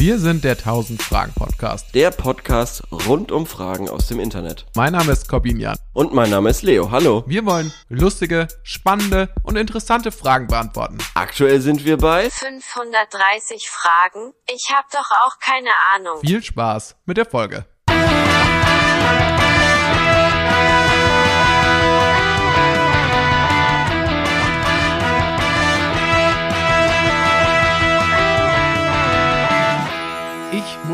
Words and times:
Wir 0.00 0.20
sind 0.20 0.44
der 0.44 0.52
1000 0.52 1.02
Fragen 1.02 1.32
Podcast. 1.34 1.92
Der 1.92 2.12
Podcast 2.12 2.84
rund 2.92 3.32
um 3.32 3.46
Fragen 3.46 3.88
aus 3.90 4.06
dem 4.06 4.20
Internet. 4.20 4.64
Mein 4.76 4.92
Name 4.92 5.10
ist 5.10 5.28
Corbin 5.28 5.58
Jan. 5.58 5.76
Und 5.92 6.14
mein 6.14 6.30
Name 6.30 6.50
ist 6.50 6.62
Leo. 6.62 6.92
Hallo. 6.92 7.24
Wir 7.26 7.44
wollen 7.44 7.72
lustige, 7.88 8.46
spannende 8.62 9.28
und 9.42 9.56
interessante 9.56 10.12
Fragen 10.12 10.46
beantworten. 10.46 10.98
Aktuell 11.14 11.60
sind 11.60 11.84
wir 11.84 11.96
bei 11.96 12.30
530 12.30 13.68
Fragen. 13.68 14.34
Ich 14.48 14.72
hab 14.72 14.88
doch 14.92 15.10
auch 15.26 15.40
keine 15.40 15.70
Ahnung. 15.96 16.20
Viel 16.20 16.44
Spaß 16.44 16.94
mit 17.04 17.16
der 17.16 17.26
Folge. 17.26 17.66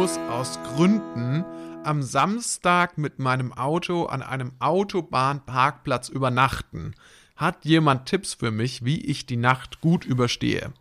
Ich 0.05 0.11
muss 0.11 0.29
aus 0.29 0.59
Gründen 0.65 1.47
am 1.83 2.03
Samstag 2.03 2.99
mit 2.99 3.19
meinem 3.21 3.55
Auto 3.55 4.05
an 4.05 4.21
einem 4.21 4.53
Autobahnparkplatz 4.59 6.11
übernachten. 6.11 6.95
Hat 7.37 7.65
jemand 7.65 8.05
Tipps 8.05 8.35
für 8.35 8.51
mich, 8.51 8.85
wie 8.85 9.01
ich 9.03 9.25
die 9.25 9.39
Nacht 9.39 9.81
gut 9.81 10.05
überstehe? 10.05 10.75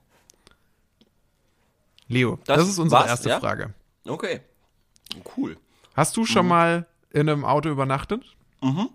Leo, 2.09 2.37
das, 2.43 2.57
Das 2.57 2.67
ist 2.67 2.79
unsere 2.79 2.99
war's, 2.99 3.11
erste 3.11 3.29
ja? 3.29 3.39
Frage. 3.39 3.73
Okay. 4.05 4.41
Cool. 5.37 5.55
Hast 5.93 6.17
du 6.17 6.25
schon 6.25 6.45
mal 6.45 6.85
in 7.09 7.29
einem 7.29 7.45
Auto 7.45 7.69
übernachtet? 7.69 8.25
Mhm. 8.61 8.89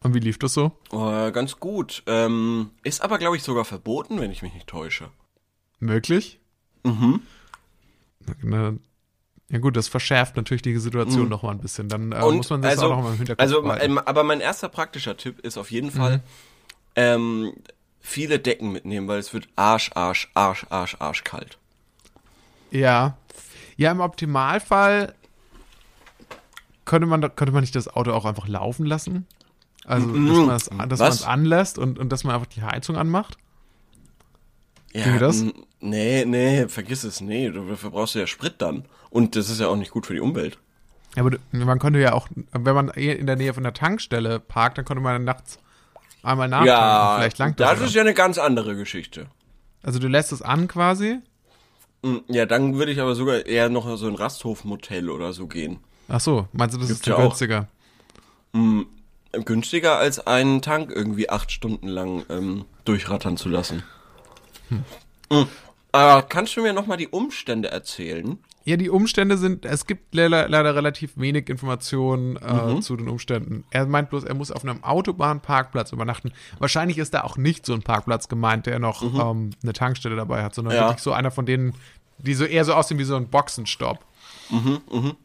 Und 0.00 0.14
wie 0.14 0.18
lief 0.18 0.40
das 0.40 0.52
so? 0.52 0.72
Äh, 0.90 1.30
ganz 1.30 1.60
gut. 1.60 2.02
Ähm, 2.06 2.72
ist 2.82 3.00
aber, 3.02 3.18
glaube 3.18 3.36
ich, 3.36 3.44
sogar 3.44 3.64
verboten, 3.64 4.18
wenn 4.20 4.32
ich 4.32 4.42
mich 4.42 4.52
nicht 4.52 4.66
täusche. 4.66 5.10
Möglich? 5.78 6.40
Mhm. 6.82 7.22
Na, 8.42 8.74
ja 9.52 9.58
gut, 9.58 9.76
das 9.76 9.86
verschärft 9.86 10.36
natürlich 10.36 10.62
die 10.62 10.78
Situation 10.78 11.28
noch 11.28 11.42
mal 11.42 11.50
ein 11.50 11.58
bisschen. 11.58 11.90
Dann 11.90 12.10
äh, 12.12 12.20
muss 12.22 12.48
man 12.48 12.62
sich 12.62 12.70
also, 12.70 12.86
auch 12.86 12.96
noch 12.96 13.02
mal 13.02 13.10
im 13.10 13.18
Hinterkopf 13.18 13.42
Also, 13.42 13.60
behalten. 13.60 13.84
ähm, 13.84 13.98
aber 13.98 14.24
mein 14.24 14.40
erster 14.40 14.70
praktischer 14.70 15.18
Tipp 15.18 15.40
ist 15.40 15.58
auf 15.58 15.70
jeden 15.70 15.90
Fall, 15.90 16.22
ähm, 16.96 17.52
viele 18.00 18.38
Decken 18.38 18.72
mitnehmen, 18.72 19.08
weil 19.08 19.18
es 19.18 19.34
wird 19.34 19.48
arsch, 19.54 19.90
arsch, 19.94 20.30
arsch, 20.32 20.66
arsch, 20.70 20.96
arsch 20.98 21.24
kalt. 21.24 21.58
Ja. 22.70 23.18
Ja, 23.76 23.92
im 23.92 24.00
Optimalfall 24.00 25.14
könnte 26.86 27.06
man, 27.06 27.20
könnte 27.20 27.52
man 27.52 27.60
nicht 27.60 27.76
das 27.76 27.88
Auto 27.88 28.12
auch 28.12 28.24
einfach 28.24 28.48
laufen 28.48 28.86
lassen? 28.86 29.26
Also, 29.84 30.06
dass 30.06 30.46
man 30.46 30.56
es 30.56 30.88
dass 30.88 30.98
man 30.98 31.08
es 31.10 31.22
anlässt 31.24 31.76
und, 31.76 31.98
und 31.98 32.10
dass 32.10 32.24
man 32.24 32.34
einfach 32.34 32.46
die 32.46 32.62
Heizung 32.62 32.96
anmacht? 32.96 33.36
Ja, 34.94 35.04
Ginge 35.04 35.18
das? 35.18 35.44
Nee, 35.82 36.24
nee, 36.24 36.68
vergiss 36.68 37.04
es, 37.04 37.20
nee, 37.20 37.50
du- 37.50 37.66
dafür 37.68 37.90
brauchst 37.90 38.14
du 38.14 38.20
ja 38.20 38.26
Sprit 38.26 38.54
dann. 38.58 38.84
Und 39.10 39.36
das 39.36 39.50
ist 39.50 39.60
ja 39.60 39.66
auch 39.68 39.76
nicht 39.76 39.90
gut 39.90 40.06
für 40.06 40.14
die 40.14 40.20
Umwelt. 40.20 40.58
Ja, 41.16 41.22
aber 41.24 41.36
man 41.50 41.78
könnte 41.78 41.98
ja 41.98 42.12
auch, 42.14 42.28
wenn 42.52 42.74
man 42.74 42.88
eh 42.94 43.12
in 43.12 43.26
der 43.26 43.36
Nähe 43.36 43.52
von 43.52 43.62
der 43.64 43.74
Tankstelle 43.74 44.40
parkt, 44.40 44.78
dann 44.78 44.84
könnte 44.84 45.02
man 45.02 45.24
nachts 45.24 45.58
einmal 46.22 46.48
nachtanken. 46.48 46.68
Ja, 46.68 47.16
Vielleicht 47.18 47.38
langt 47.38 47.60
das. 47.60 47.70
das 47.78 47.88
ist 47.88 47.94
ja 47.94 48.00
eine 48.00 48.14
ganz 48.14 48.38
andere 48.38 48.76
Geschichte. 48.76 49.26
also 49.82 49.98
du 49.98 50.08
lässt 50.08 50.32
es 50.32 50.40
an 50.40 50.68
quasi. 50.68 51.18
Mm, 52.02 52.18
Ja, 52.28 52.46
dann 52.46 52.76
würde 52.78 52.92
ich 52.92 53.00
aber 53.00 53.14
sogar 53.14 53.44
eher 53.44 53.68
noch 53.68 53.96
so 53.96 54.06
ein 54.06 54.14
Rasthofmotel 54.14 55.10
oder 55.10 55.32
so 55.32 55.46
gehen. 55.48 55.80
Ach 56.08 56.20
so, 56.20 56.48
meinst 56.52 56.74
du, 56.76 56.78
das 56.78 56.88
Gibt's 56.88 57.00
ist 57.02 57.06
ja 57.08 57.16
auch. 57.16 57.20
günstiger? 57.28 57.68
Günstiger 59.32 59.96
als 59.98 60.26
einen 60.26 60.60
Tank 60.62 60.90
irgendwie 60.94 61.30
acht 61.30 61.50
Stunden 61.50 61.88
lang 61.88 62.24
ähm, 62.28 62.64
durchrattern 62.84 63.36
zu 63.36 63.48
lassen. 63.48 63.82
Mm. 64.70 65.42
Aber 65.92 66.22
kannst 66.22 66.56
du 66.56 66.62
mir 66.62 66.72
nochmal 66.72 66.96
die 66.96 67.08
Umstände 67.08 67.70
erzählen? 67.70 68.38
Ja, 68.64 68.76
die 68.76 68.88
Umstände 68.90 69.36
sind, 69.38 69.64
es 69.66 69.86
gibt 69.86 70.14
leider, 70.14 70.48
leider 70.48 70.74
relativ 70.76 71.12
wenig 71.16 71.48
Informationen 71.50 72.36
äh, 72.36 72.52
Mhm. 72.74 72.82
zu 72.82 72.96
den 72.96 73.08
Umständen. 73.08 73.64
Er 73.70 73.86
meint 73.86 74.08
bloß, 74.10 74.24
er 74.24 74.34
muss 74.34 74.52
auf 74.52 74.62
einem 74.64 74.82
Autobahnparkplatz 74.84 75.92
übernachten. 75.92 76.32
Wahrscheinlich 76.60 76.96
ist 76.98 77.12
da 77.12 77.24
auch 77.24 77.36
nicht 77.36 77.66
so 77.66 77.74
ein 77.74 77.82
Parkplatz 77.82 78.28
gemeint, 78.28 78.66
der 78.66 78.78
noch 78.78 79.02
ähm, 79.02 79.50
eine 79.62 79.72
Tankstelle 79.72 80.14
dabei 80.16 80.42
hat, 80.44 80.54
sondern 80.54 80.74
Mhm. 80.74 80.78
Ja. 80.80 80.86
wirklich 80.88 81.02
so 81.02 81.12
einer 81.12 81.30
von 81.32 81.44
denen, 81.44 81.74
die 82.18 82.34
so 82.34 82.44
eher 82.44 82.64
so 82.64 82.72
aussehen 82.74 82.98
wie 82.98 83.04
so 83.04 83.16
ein 83.16 83.28
Boxenstopp. 83.28 83.98
Mhm, 84.50 85.16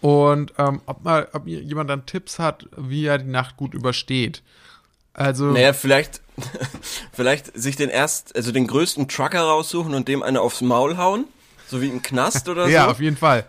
Und 0.00 0.52
ähm, 0.58 0.80
ob 0.86 1.04
mal, 1.04 1.28
ob 1.32 1.46
jemand 1.46 1.90
dann 1.90 2.06
Tipps 2.06 2.38
hat, 2.38 2.66
wie 2.76 3.04
er 3.06 3.18
die 3.18 3.30
Nacht 3.30 3.56
gut 3.56 3.74
übersteht. 3.74 4.42
Also, 5.18 5.46
Naja, 5.46 5.72
vielleicht, 5.72 6.20
vielleicht 7.12 7.58
sich 7.58 7.76
den 7.76 7.88
erst, 7.90 8.34
also 8.36 8.52
den 8.52 8.66
größten 8.66 9.08
Trucker 9.08 9.40
raussuchen 9.40 9.94
und 9.94 10.08
dem 10.08 10.22
eine 10.22 10.40
aufs 10.40 10.60
Maul 10.60 10.96
hauen. 10.96 11.24
So 11.66 11.82
wie 11.82 11.88
im 11.88 12.02
Knast 12.02 12.48
oder 12.48 12.68
ja, 12.68 12.84
so. 12.84 12.90
auf 12.92 13.00
jeden 13.00 13.16
Fall. 13.16 13.44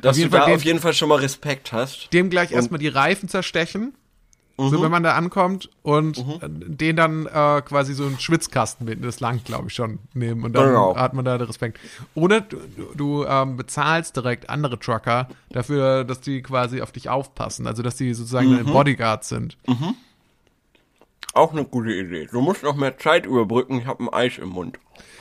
dass 0.00 0.16
jeden 0.16 0.30
du 0.30 0.36
Fall 0.36 0.46
da 0.48 0.54
auf 0.54 0.64
jeden 0.64 0.78
Fall 0.80 0.92
schon 0.94 1.08
mal 1.08 1.16
Respekt 1.18 1.72
hast. 1.72 2.12
dem 2.12 2.30
gleich 2.30 2.52
erstmal 2.52 2.78
die 2.78 2.88
Reifen 2.88 3.28
zerstechen, 3.28 3.94
Mhm. 4.58 4.70
so 4.70 4.80
wenn 4.82 4.90
man 4.90 5.02
da 5.02 5.14
ankommt 5.16 5.68
und 5.82 6.16
äh, 6.16 6.22
den 6.48 6.96
dann 6.96 7.26
äh, 7.26 7.60
quasi 7.60 7.92
so 7.92 8.06
einen 8.06 8.18
Schwitzkasten 8.18 8.86
mit, 8.86 9.04
das 9.04 9.20
langt 9.20 9.44
glaube 9.44 9.66
ich 9.68 9.74
schon 9.74 9.98
nehmen 10.14 10.44
und 10.44 10.54
dann 10.54 10.68
Genau. 10.68 10.96
hat 10.96 11.12
man 11.12 11.26
da 11.26 11.34
Respekt. 11.36 11.78
Oder 12.14 12.40
du, 12.40 12.56
du, 12.94 13.24
ähm, 13.26 13.58
bezahlst 13.58 14.16
direkt 14.16 14.48
andere 14.48 14.78
Trucker 14.78 15.28
dafür, 15.50 16.04
dass 16.04 16.22
die 16.22 16.40
quasi 16.40 16.80
auf 16.80 16.90
dich 16.90 17.10
aufpassen, 17.10 17.66
also 17.66 17.82
dass 17.82 17.96
die 17.96 18.14
sozusagen 18.14 18.48
Mhm. 18.48 18.56
deine 18.56 18.64
Bodyguards 18.72 19.28
sind. 19.28 19.58
Auch 21.34 21.52
eine 21.52 21.64
gute 21.64 21.92
Idee. 21.92 22.26
Du 22.30 22.40
musst 22.40 22.62
noch 22.62 22.76
mehr 22.76 22.96
Zeit 22.98 23.26
überbrücken, 23.26 23.78
ich 23.78 23.86
habe 23.86 24.04
ein 24.04 24.08
Eis 24.08 24.38
im 24.38 24.48
Mund. 24.48 24.78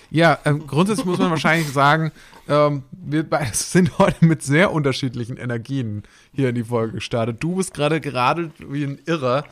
Ja, 0.10 0.40
ähm, 0.46 0.66
grundsätzlich 0.66 1.06
muss 1.06 1.18
man 1.18 1.30
wahrscheinlich 1.30 1.70
sagen, 1.70 2.12
ähm, 2.48 2.84
wir 2.92 3.26
sind 3.54 3.98
heute 3.98 4.24
mit 4.26 4.44
sehr 4.44 4.72
unterschiedlichen 4.72 5.38
Energien 5.38 6.04
hier 6.32 6.50
in 6.50 6.56
die 6.56 6.64
Folge 6.64 6.94
gestartet. 6.94 7.38
Du 7.42 7.56
bist 7.56 7.74
gerade 7.74 8.00
geradelt 8.00 8.54
wie 8.60 8.84
ein 8.84 9.00
Irrer. 9.06 9.44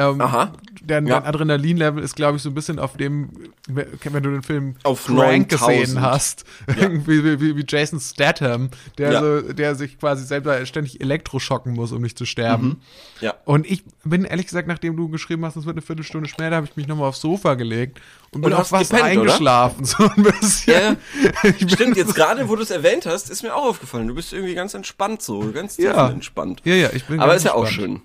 Ähm, 0.00 0.20
Aha. 0.20 0.52
Dein, 0.82 1.06
Ja. 1.06 1.20
dein 1.20 1.28
Adrenalin-Level 1.28 2.02
ist, 2.02 2.16
glaube 2.16 2.36
ich, 2.38 2.42
so 2.42 2.48
ein 2.48 2.54
bisschen 2.54 2.78
auf 2.78 2.96
dem, 2.96 3.28
wenn 3.68 4.22
du 4.22 4.30
den 4.30 4.42
Film 4.42 4.76
Auf 4.82 5.04
Crank 5.06 5.50
9000. 5.50 5.50
gesehen 5.50 6.00
hast, 6.00 6.44
irgendwie 6.74 7.22
wie, 7.24 7.40
wie, 7.40 7.56
wie 7.56 7.64
Jason 7.68 8.00
Statham, 8.00 8.70
der, 8.96 9.12
Ja. 9.12 9.20
so, 9.20 9.52
der 9.52 9.74
sich 9.74 9.98
quasi 9.98 10.24
selber 10.24 10.64
ständig 10.64 11.00
elektroschocken 11.02 11.74
muss, 11.74 11.92
um 11.92 12.00
nicht 12.00 12.16
zu 12.16 12.24
sterben. 12.24 12.80
Ja. 13.20 13.34
Und 13.44 13.70
ich 13.70 13.84
bin 14.04 14.24
ehrlich 14.24 14.46
gesagt, 14.46 14.68
nachdem 14.68 14.96
du 14.96 15.08
geschrieben 15.10 15.44
hast, 15.44 15.56
es 15.56 15.66
wird 15.66 15.74
eine 15.74 15.82
Viertelstunde 15.82 16.28
später, 16.30 16.56
habe 16.56 16.66
ich 16.66 16.76
mich 16.76 16.88
nochmal 16.88 17.08
aufs 17.08 17.20
Sofa 17.20 17.54
gelegt 17.54 18.00
und 18.30 18.40
bin 18.40 18.52
Und 18.52 18.54
auf 18.54 18.60
hast 18.60 18.72
was 18.72 18.88
gepennt, 18.88 19.18
oder? 19.18 19.32
eingeschlafen. 19.32 19.84
So 19.84 20.08
ein 20.08 20.22
bisschen. 20.22 20.96
Ja, 21.42 21.50
bin 21.58 21.68
Stimmt, 21.68 21.96
jetzt 21.98 22.14
gerade, 22.14 22.48
wo 22.48 22.56
du 22.56 22.62
es 22.62 22.70
erwähnt 22.70 23.04
hast, 23.04 23.28
ist 23.28 23.42
mir 23.42 23.54
auch 23.54 23.64
aufgefallen. 23.68 24.08
Du 24.08 24.14
bist 24.14 24.32
irgendwie 24.32 24.54
ganz 24.54 24.72
entspannt 24.72 25.20
so, 25.20 25.40
ganz 25.52 25.76
Ja. 25.76 26.08
entspannt. 26.08 26.62
Ja, 26.64 26.74
ja, 26.74 26.88
ich 26.94 27.04
bin 27.04 27.20
Aber 27.20 27.34
ist 27.34 27.44
ja 27.44 27.54
auch 27.54 27.66
schön. 27.66 28.00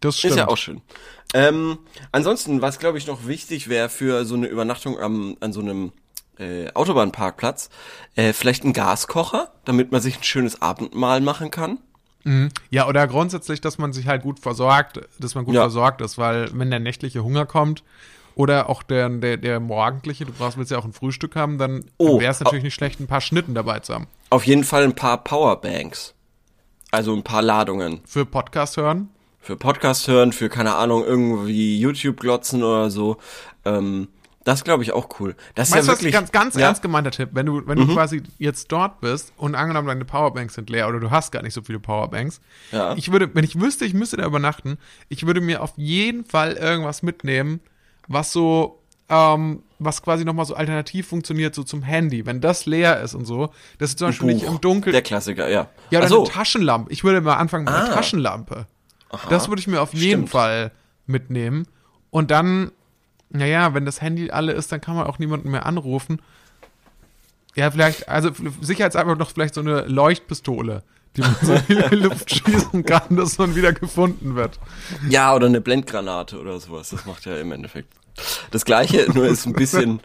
Das 0.00 0.16
stimmt. 0.16 0.30
Ist 0.32 0.36
ja 0.38 0.48
auch 0.48 0.56
schön. 0.56 0.80
Ähm, 1.34 1.78
ansonsten, 2.12 2.60
was 2.62 2.78
glaube 2.78 2.98
ich 2.98 3.06
noch 3.06 3.26
wichtig 3.26 3.68
wäre 3.68 3.88
für 3.88 4.24
so 4.24 4.34
eine 4.34 4.46
Übernachtung 4.46 4.98
am, 4.98 5.36
an 5.40 5.52
so 5.52 5.60
einem 5.60 5.92
äh, 6.38 6.70
Autobahnparkplatz, 6.74 7.70
äh, 8.16 8.32
vielleicht 8.32 8.64
ein 8.64 8.72
Gaskocher, 8.72 9.52
damit 9.64 9.92
man 9.92 10.00
sich 10.00 10.18
ein 10.18 10.22
schönes 10.24 10.60
Abendmahl 10.62 11.20
machen 11.20 11.50
kann. 11.50 11.78
Ja, 12.68 12.86
oder 12.86 13.06
grundsätzlich, 13.06 13.62
dass 13.62 13.78
man 13.78 13.94
sich 13.94 14.06
halt 14.06 14.22
gut 14.22 14.40
versorgt, 14.40 15.00
dass 15.18 15.34
man 15.34 15.46
gut 15.46 15.54
Ja. 15.54 15.62
versorgt 15.62 16.02
ist, 16.02 16.18
weil 16.18 16.50
wenn 16.52 16.68
der 16.70 16.78
nächtliche 16.78 17.24
Hunger 17.24 17.46
kommt 17.46 17.82
oder 18.34 18.68
auch 18.68 18.82
der, 18.82 19.08
der, 19.08 19.38
der 19.38 19.58
morgendliche, 19.58 20.26
du 20.26 20.32
brauchst 20.32 20.58
willst 20.58 20.70
ja 20.70 20.76
auch 20.76 20.84
ein 20.84 20.92
Frühstück 20.92 21.34
haben, 21.34 21.56
dann 21.56 21.86
Oh, 21.96 22.20
wäre 22.20 22.30
es 22.30 22.40
natürlich 22.40 22.62
nicht 22.62 22.74
schlecht, 22.74 23.00
ein 23.00 23.06
paar 23.06 23.22
Schnitten 23.22 23.54
dabei 23.54 23.80
zu 23.80 23.94
haben. 23.94 24.06
Auf 24.28 24.44
jeden 24.46 24.64
Fall 24.64 24.84
ein 24.84 24.94
paar 24.94 25.24
Powerbanks. 25.24 26.12
Also 26.90 27.14
ein 27.14 27.22
paar 27.22 27.40
Ladungen. 27.40 28.02
Für 28.04 28.26
Podcast 28.26 28.76
hören. 28.76 29.08
Für 29.40 29.56
Podcast 29.56 30.06
hören, 30.06 30.32
für 30.32 30.48
keine 30.48 30.74
Ahnung, 30.74 31.04
irgendwie 31.04 31.78
YouTube 31.80 32.20
glotzen 32.20 32.62
oder 32.62 32.90
so. 32.90 33.16
Ähm, 33.64 34.08
das 34.44 34.64
glaube 34.64 34.82
ich 34.82 34.92
auch 34.92 35.08
cool. 35.20 35.34
Das 35.54 35.68
ist 35.68 35.74
Weißt 35.76 35.86
ja 35.88 35.92
wirklich 35.94 36.12
ganz, 36.12 36.32
ganz 36.32 36.54
ja, 36.54 36.60
Mhm. 36.60 36.64
ernst 36.64 36.82
gemeinter 36.82 37.10
Tipp, 37.10 37.30
wenn 37.32 37.46
du, 37.46 37.66
wenn 37.66 37.78
du 37.78 37.86
quasi 37.94 38.22
jetzt 38.38 38.70
dort 38.72 39.00
bist 39.00 39.32
und 39.36 39.54
angenommen 39.54 39.88
deine 39.88 40.04
Powerbanks 40.04 40.54
sind 40.54 40.70
leer 40.70 40.88
oder 40.88 40.98
du 41.00 41.10
hast 41.10 41.30
gar 41.30 41.42
nicht 41.42 41.52
so 41.54 41.62
viele 41.62 41.78
Powerbanks, 41.78 42.40
Ja. 42.72 42.94
ich 42.96 43.12
würde, 43.12 43.34
wenn 43.34 43.44
ich 43.44 43.60
wüsste, 43.60 43.84
ich 43.84 43.92
müsste 43.94 44.16
da 44.16 44.24
übernachten, 44.26 44.78
ich 45.08 45.26
würde 45.26 45.40
mir 45.40 45.62
auf 45.62 45.72
jeden 45.76 46.24
Fall 46.24 46.54
irgendwas 46.54 47.02
mitnehmen, 47.02 47.60
was 48.08 48.32
so, 48.32 48.82
ähm, 49.10 49.62
was 49.78 50.02
quasi 50.02 50.24
nochmal 50.24 50.46
so 50.46 50.54
alternativ 50.54 51.08
funktioniert, 51.08 51.54
so 51.54 51.62
zum 51.62 51.82
Handy. 51.82 52.24
Wenn 52.26 52.40
das 52.40 52.64
leer 52.66 53.00
ist 53.02 53.14
und 53.14 53.24
so, 53.26 53.50
dass 53.78 53.90
du 53.92 53.96
zum 53.98 54.08
Beispiel 54.08 54.34
nicht 54.34 54.44
im 54.46 54.60
Dunkeln. 54.60 54.92
Der 54.92 55.02
Klassiker, 55.02 55.48
ja. 55.48 55.68
ja, 55.90 55.98
oder 56.00 56.08
so. 56.08 56.24
eine 56.24 56.30
Taschenlampe. 56.32 56.92
Ich 56.92 57.04
würde 57.04 57.20
mal 57.20 57.34
anfangen 57.36 57.64
mit 57.64 57.74
einer 57.74 57.90
Ah. 57.90 57.94
Taschenlampe. 59.10 59.34
Das 59.34 59.48
würde 59.48 59.60
ich 59.60 59.66
mir 59.66 59.80
auf 59.82 59.92
jeden 59.94 60.10
Stimmt. 60.22 60.30
Fall 60.30 60.72
mitnehmen. 61.06 61.66
Und 62.10 62.30
dann, 62.30 62.70
naja, 63.28 63.74
wenn 63.74 63.84
das 63.84 64.00
Handy 64.00 64.30
alle 64.30 64.52
ist, 64.52 64.72
dann 64.72 64.80
kann 64.80 64.96
man 64.96 65.06
auch 65.06 65.18
niemanden 65.18 65.50
mehr 65.50 65.66
anrufen. 65.66 66.20
Ja, 67.56 67.70
vielleicht, 67.70 68.08
also 68.08 68.30
sicherheitshalber 68.60 69.16
noch 69.16 69.30
vielleicht 69.32 69.54
so 69.54 69.60
eine 69.60 69.82
Leuchtpistole, 69.86 70.82
die 71.16 71.20
man 71.22 71.36
so 71.42 71.54
in 71.54 71.62
die 71.68 71.96
Luft 71.96 72.30
schießen 72.34 72.84
kann, 72.84 73.16
dass 73.16 73.38
man 73.38 73.56
wieder 73.56 73.72
gefunden 73.72 74.36
wird. 74.36 74.58
Ja, 75.08 75.34
oder 75.34 75.46
eine 75.46 75.60
Blendgranate 75.60 76.38
oder 76.40 76.58
sowas. 76.60 76.90
Das 76.90 77.06
macht 77.06 77.26
ja 77.26 77.36
im 77.36 77.50
Endeffekt 77.52 77.92
das 78.52 78.64
Gleiche, 78.64 79.06
nur 79.12 79.26
ist 79.26 79.46
ein 79.46 79.52
bisschen, 79.52 80.00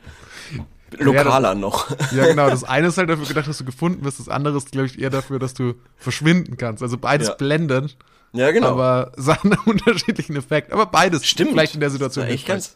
Lokaler 0.98 1.56
noch. 1.56 1.90
Ja, 2.12 2.26
genau. 2.28 2.50
Das 2.50 2.64
eine 2.64 2.88
ist 2.88 2.98
halt 2.98 3.10
dafür 3.10 3.26
gedacht, 3.26 3.48
dass 3.48 3.58
du 3.58 3.66
gefunden 3.66 4.04
wirst. 4.06 4.20
Das 4.20 4.30
andere 4.30 4.56
ist, 4.58 4.72
glaube 4.72 4.88
ich, 4.88 5.00
eher 5.00 5.10
dafür, 5.10 5.40
dass 5.40 5.54
du 5.54 5.74
verschwinden 5.98 6.58
kannst. 6.58 6.82
Also 6.82 6.98
beides 6.98 7.28
Ja. 7.30 7.34
blendet, 7.34 7.98
Ja, 8.36 8.52
genau. 8.52 8.70
aber 8.70 9.12
hat 9.28 9.44
einen 9.44 9.58
unterschiedlichen 9.66 10.36
Effekt. 10.36 10.72
Aber 10.72 10.86
beides 10.86 11.26
Stimmt. 11.26 11.52
vielleicht 11.52 11.74
in 11.74 11.80
der 11.80 11.90
Situation 11.90 12.26
hilfreich. 12.26 12.46
ganz, 12.46 12.76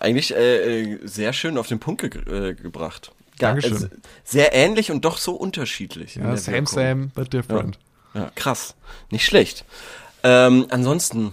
eigentlich 0.00 0.34
äh, 0.34 0.82
äh, 0.94 0.98
sehr 1.04 1.32
schön 1.32 1.58
auf 1.58 1.66
den 1.66 1.78
Punkt 1.80 2.02
ge 2.02 2.50
äh, 2.50 2.54
gebracht. 2.54 3.12
Ja, 3.40 3.48
Dankeschön. 3.48 3.72
also 3.74 3.88
sehr 4.24 4.52
ähnlich 4.54 4.90
und 4.90 5.04
doch 5.04 5.18
so 5.18 5.32
unterschiedlich. 5.32 6.16
Ja, 6.16 6.36
same, 6.36 6.56
Wirkung. 6.58 6.66
same, 6.66 7.06
but 7.14 7.32
different. 7.32 7.78
Ja, 8.14 8.30
krass. 8.34 8.74
Nicht 9.10 9.24
schlecht. 9.24 9.64
Ähm, 10.22 10.66
ansonsten, 10.70 11.32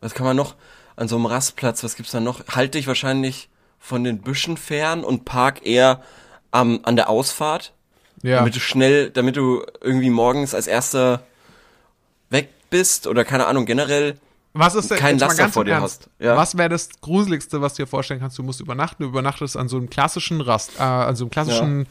was 0.00 0.14
kann 0.14 0.24
man 0.26 0.36
noch 0.36 0.54
an 0.96 1.08
so 1.08 1.16
einem 1.16 1.26
Rastplatz, 1.26 1.82
was 1.82 1.96
gibt's 1.96 2.12
da 2.12 2.20
noch? 2.20 2.46
Halt 2.48 2.74
dich 2.74 2.86
wahrscheinlich 2.86 3.48
von 3.78 4.04
den 4.04 4.20
Büschen 4.20 4.56
fern 4.56 5.02
und 5.02 5.24
park 5.24 5.66
eher 5.66 6.02
am, 6.52 6.80
an 6.84 6.96
der 6.96 7.08
Ausfahrt, 7.08 7.72
Ja. 8.22 8.36
damit 8.36 8.54
du 8.54 8.60
schnell, 8.60 9.10
damit 9.10 9.36
du 9.36 9.64
irgendwie 9.80 10.10
morgens 10.10 10.54
als 10.54 10.66
erster 10.66 11.22
weg 12.28 12.48
bist 12.70 13.06
oder 13.06 13.24
keine 13.24 13.46
Ahnung, 13.46 13.66
generell 13.66 14.18
Was 14.52 14.74
ist 14.74 14.90
denn, 14.90 14.98
kein 14.98 15.18
Laster 15.18 15.48
vor 15.48 15.64
dir 15.64 15.72
Ernst, 15.74 16.02
hast. 16.02 16.10
Ja. 16.24 16.36
Was 16.36 16.56
wäre 16.56 16.68
das 16.68 16.88
Gruseligste, 17.00 17.60
was 17.60 17.74
du 17.74 17.82
dir 17.82 17.86
vorstellen 17.86 18.20
kannst? 18.20 18.38
Du 18.38 18.42
musst 18.42 18.60
übernachten. 18.60 19.02
Du 19.02 19.08
übernachtest 19.08 19.56
an 19.56 19.68
so 19.68 19.76
einem 19.76 19.90
klassischen 19.90 20.40
Rast, 20.40 20.78
äh, 20.78 20.82
an 20.82 21.14
so 21.16 21.24
einem 21.24 21.30
klassischen 21.30 21.86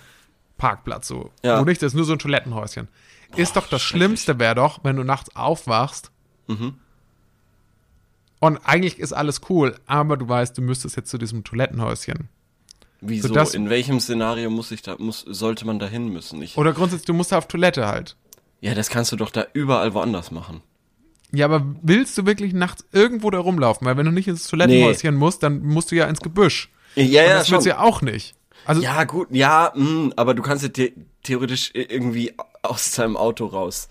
Parkplatz, 0.58 1.08
so. 1.08 1.32
Ja. 1.44 1.60
Wo 1.60 1.66
nicht, 1.66 1.82
das 1.82 1.94
ist 1.94 1.96
nur 1.96 2.06
so 2.06 2.14
ein 2.14 2.20
Toilettenhäuschen. 2.20 2.88
ist 3.36 3.56
doch 3.56 3.68
das 3.68 3.82
Schlimmste 3.82 4.40
wäre 4.40 4.56
doch, 4.56 4.80
wenn 4.84 4.96
du 4.96 5.04
nachts 5.04 5.36
aufwachst. 5.36 6.12
Mhm. 6.48 6.74
Und 8.40 8.58
eigentlich 8.66 9.00
ist 9.00 9.14
alles 9.14 9.42
cool, 9.50 9.76
aber 9.86 10.16
du 10.18 10.28
weißt, 10.28 10.58
du 10.58 10.62
müsstest 10.62 10.96
jetzt 10.96 11.10
zu 11.10 11.18
diesem 11.18 11.44
Toilettenhäuschen. 11.44 12.30
Wieso? 13.02 13.28
So, 13.30 13.34
das- 13.34 13.54
in 13.54 13.70
welchem 13.70 14.00
Szenario 14.00 14.50
muss 14.50 14.72
ich 14.72 14.82
da, 14.82 14.96
muss, 14.98 15.22
sollte 15.28 15.66
man 15.66 15.80
da 15.80 15.88
hin 15.88 16.10
müssen? 16.10 16.42
Ich, 16.42 16.58
Oder 16.58 16.74
grundsätzlich, 16.74 17.06
du 17.06 17.14
musst 17.14 17.32
da 17.32 17.38
auf 17.38 17.48
Toilette 17.48 17.88
halt. 17.88 18.16
Ja, 18.62 18.74
das 18.76 18.90
kannst 18.90 19.12
du 19.12 19.16
doch 19.16 19.30
da 19.32 19.46
überall 19.54 19.94
woanders 19.94 20.32
machen. 20.32 20.62
Ja, 21.32 21.46
aber 21.46 21.64
willst 21.82 22.18
du 22.18 22.26
wirklich 22.26 22.54
nachts 22.54 22.84
irgendwo 22.92 23.30
da 23.30 23.40
rumlaufen? 23.40 23.86
Weil 23.86 23.98
wenn 23.98 24.06
du 24.06 24.12
nicht 24.12 24.28
ins 24.28 24.48
Toilettenhäuschen 24.48 25.16
musst, 25.16 25.44
dann 25.44 25.62
musst 25.64 25.92
du 25.92 25.96
ja 25.96 26.06
ins 26.08 26.22
Gebüsch. 26.22 26.72
Ja, 26.96 27.04
Und 27.04 27.12
ja, 27.12 27.34
das 27.36 27.52
willst 27.52 27.66
du 27.66 27.70
ja 27.70 27.80
auch 27.80 28.02
nicht. 28.02 28.36
Also, 28.66 28.82
Ja, 28.82 29.04
gut, 29.04 29.28
ja, 29.32 29.72
mh, 29.76 30.12
aber 30.16 30.34
du 30.34 30.42
kannst 30.42 30.64
ja 30.64 30.70
the 30.76 30.94
theoretisch 31.24 31.72
irgendwie 31.74 32.34
aus 32.64 32.92
deinem 32.92 33.16
Auto 33.16 33.46
raus. 33.46 33.90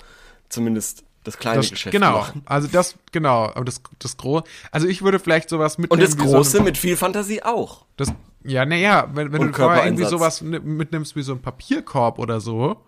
Zumindest 0.48 1.04
das 1.24 1.38
kleine 1.38 1.58
das, 1.58 1.70
Geschäft 1.70 1.92
genau. 1.92 2.12
machen. 2.12 2.42
Also 2.46 2.68
das, 2.68 2.96
genau. 3.12 3.44
Aber 3.54 3.64
das, 3.64 3.82
das 3.98 4.16
große, 4.16 4.44
also 4.72 4.86
ich 4.88 5.02
würde 5.02 5.18
vielleicht 5.18 5.48
sowas 5.48 5.76
Und 5.76 5.82
mitnehmen. 5.82 6.02
das 6.02 6.18
wie 6.18 6.22
Große 6.30 6.50
so 6.50 6.58
ein, 6.58 6.64
mit 6.64 6.76
viel 6.78 6.96
Fantasie 6.96 7.42
auch. 7.42 7.84
das, 7.96 8.12
ja, 8.44 8.64
naja, 8.64 9.08
wenn, 9.14 9.32
wenn 9.32 9.42
Und 9.42 9.48
du 9.48 9.62
vorher 9.62 9.84
irgendwie 9.84 10.04
sowas 10.06 10.40
ni- 10.42 10.58
mitnimmst 10.60 11.14
wie 11.16 11.22
so 11.22 11.32
ein 11.32 11.42
Papierkorb 11.42 12.18
oder 12.18 12.40
so, 12.40 12.82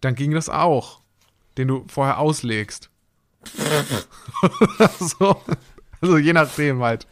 dann 0.00 0.14
ging 0.14 0.32
das 0.32 0.48
auch. 0.48 1.00
Den 1.58 1.68
du 1.68 1.84
vorher 1.88 2.18
auslegst. 2.18 2.90
so. 4.98 5.36
Also 6.00 6.16
je 6.16 6.32
nachdem 6.32 6.82
halt. 6.82 7.06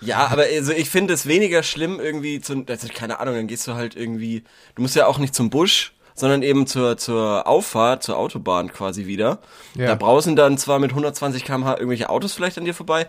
Ja, 0.00 0.28
aber 0.28 0.44
also 0.44 0.72
ich 0.72 0.88
finde 0.88 1.12
es 1.12 1.26
weniger 1.26 1.62
schlimm 1.62 2.00
irgendwie 2.00 2.40
zu, 2.40 2.64
also 2.66 2.88
keine 2.92 3.20
Ahnung, 3.20 3.34
dann 3.34 3.46
gehst 3.46 3.66
du 3.66 3.74
halt 3.74 3.96
irgendwie, 3.96 4.44
du 4.74 4.82
musst 4.82 4.96
ja 4.96 5.06
auch 5.06 5.18
nicht 5.18 5.34
zum 5.34 5.50
Busch, 5.50 5.92
sondern 6.14 6.42
eben 6.42 6.66
zur, 6.66 6.96
zur 6.96 7.46
Auffahrt, 7.46 8.02
zur 8.02 8.16
Autobahn 8.16 8.72
quasi 8.72 9.06
wieder. 9.06 9.40
Ja. 9.74 9.88
Da 9.88 9.94
brausen 9.94 10.36
dann 10.36 10.56
zwar 10.56 10.78
mit 10.78 10.90
120 10.90 11.44
km/h 11.44 11.74
irgendwelche 11.74 12.08
Autos 12.08 12.32
vielleicht 12.32 12.56
an 12.56 12.64
dir 12.64 12.74
vorbei, 12.74 13.08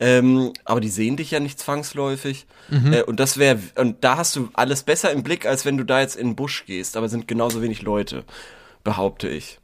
ähm, 0.00 0.52
aber 0.64 0.80
die 0.80 0.88
sehen 0.88 1.16
dich 1.16 1.30
ja 1.30 1.38
nicht 1.38 1.60
zwangsläufig. 1.60 2.46
Mhm. 2.70 2.92
Äh, 2.92 3.02
und 3.02 3.20
das 3.20 3.38
wäre, 3.38 3.58
und 3.76 4.02
da 4.02 4.16
hast 4.16 4.34
du 4.34 4.48
alles 4.54 4.82
besser 4.82 5.12
im 5.12 5.22
Blick, 5.22 5.46
als 5.46 5.64
wenn 5.64 5.76
du 5.76 5.84
da 5.84 6.00
jetzt 6.00 6.16
in 6.16 6.28
den 6.28 6.36
Busch 6.36 6.64
gehst, 6.66 6.96
aber 6.96 7.08
sind 7.08 7.28
genauso 7.28 7.62
wenig 7.62 7.82
Leute, 7.82 8.24
behaupte 8.84 9.28
ich. 9.28 9.58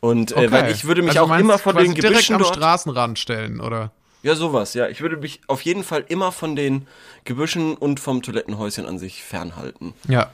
Und 0.00 0.36
äh, 0.36 0.50
weil 0.52 0.70
ich 0.70 0.84
würde 0.84 1.02
mich 1.02 1.18
Also 1.18 1.32
auch 1.32 1.38
immer 1.38 1.58
von 1.58 1.76
den 1.76 1.94
direkt 1.94 2.08
Gebüschen 2.08 2.34
am 2.36 2.42
dort 2.42 2.54
Straßenrand 2.54 3.18
stellen, 3.18 3.60
oder? 3.60 3.92
ja, 4.22 4.34
sowas, 4.34 4.74
ja. 4.74 4.88
Ich 4.88 5.00
würde 5.00 5.16
mich 5.16 5.40
auf 5.46 5.62
jeden 5.62 5.84
Fall 5.84 6.04
immer 6.08 6.32
von 6.32 6.56
den 6.56 6.88
Gebüschen 7.24 7.76
und 7.76 8.00
vom 8.00 8.22
Toilettenhäuschen 8.22 8.84
an 8.84 8.98
sich 8.98 9.22
fernhalten. 9.22 9.94
Ja. 10.08 10.30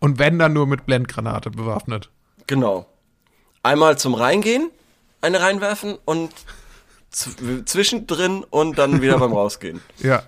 Und 0.00 0.18
wenn 0.18 0.38
dann 0.38 0.52
nur 0.52 0.66
mit 0.66 0.84
Blendgranate 0.84 1.50
bewaffnet. 1.50 2.10
Genau. 2.46 2.86
Einmal 3.62 3.96
zum 3.96 4.14
Reingehen, 4.14 4.70
eine 5.22 5.40
reinwerfen 5.40 5.96
und 6.04 6.30
zw 7.10 7.64
zwischendrin 7.64 8.44
und 8.44 8.76
dann 8.78 9.00
wieder 9.00 9.18
beim 9.18 9.32
Rausgehen. 9.40 9.80
Ja. 9.98 10.22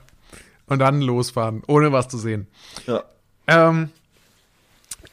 Und 0.66 0.78
dann 0.78 1.02
losfahren, 1.02 1.62
ohne 1.66 1.92
was 1.92 2.08
zu 2.08 2.16
sehen. 2.16 2.46
Ja. 2.86 3.04
Ähm, 3.46 3.90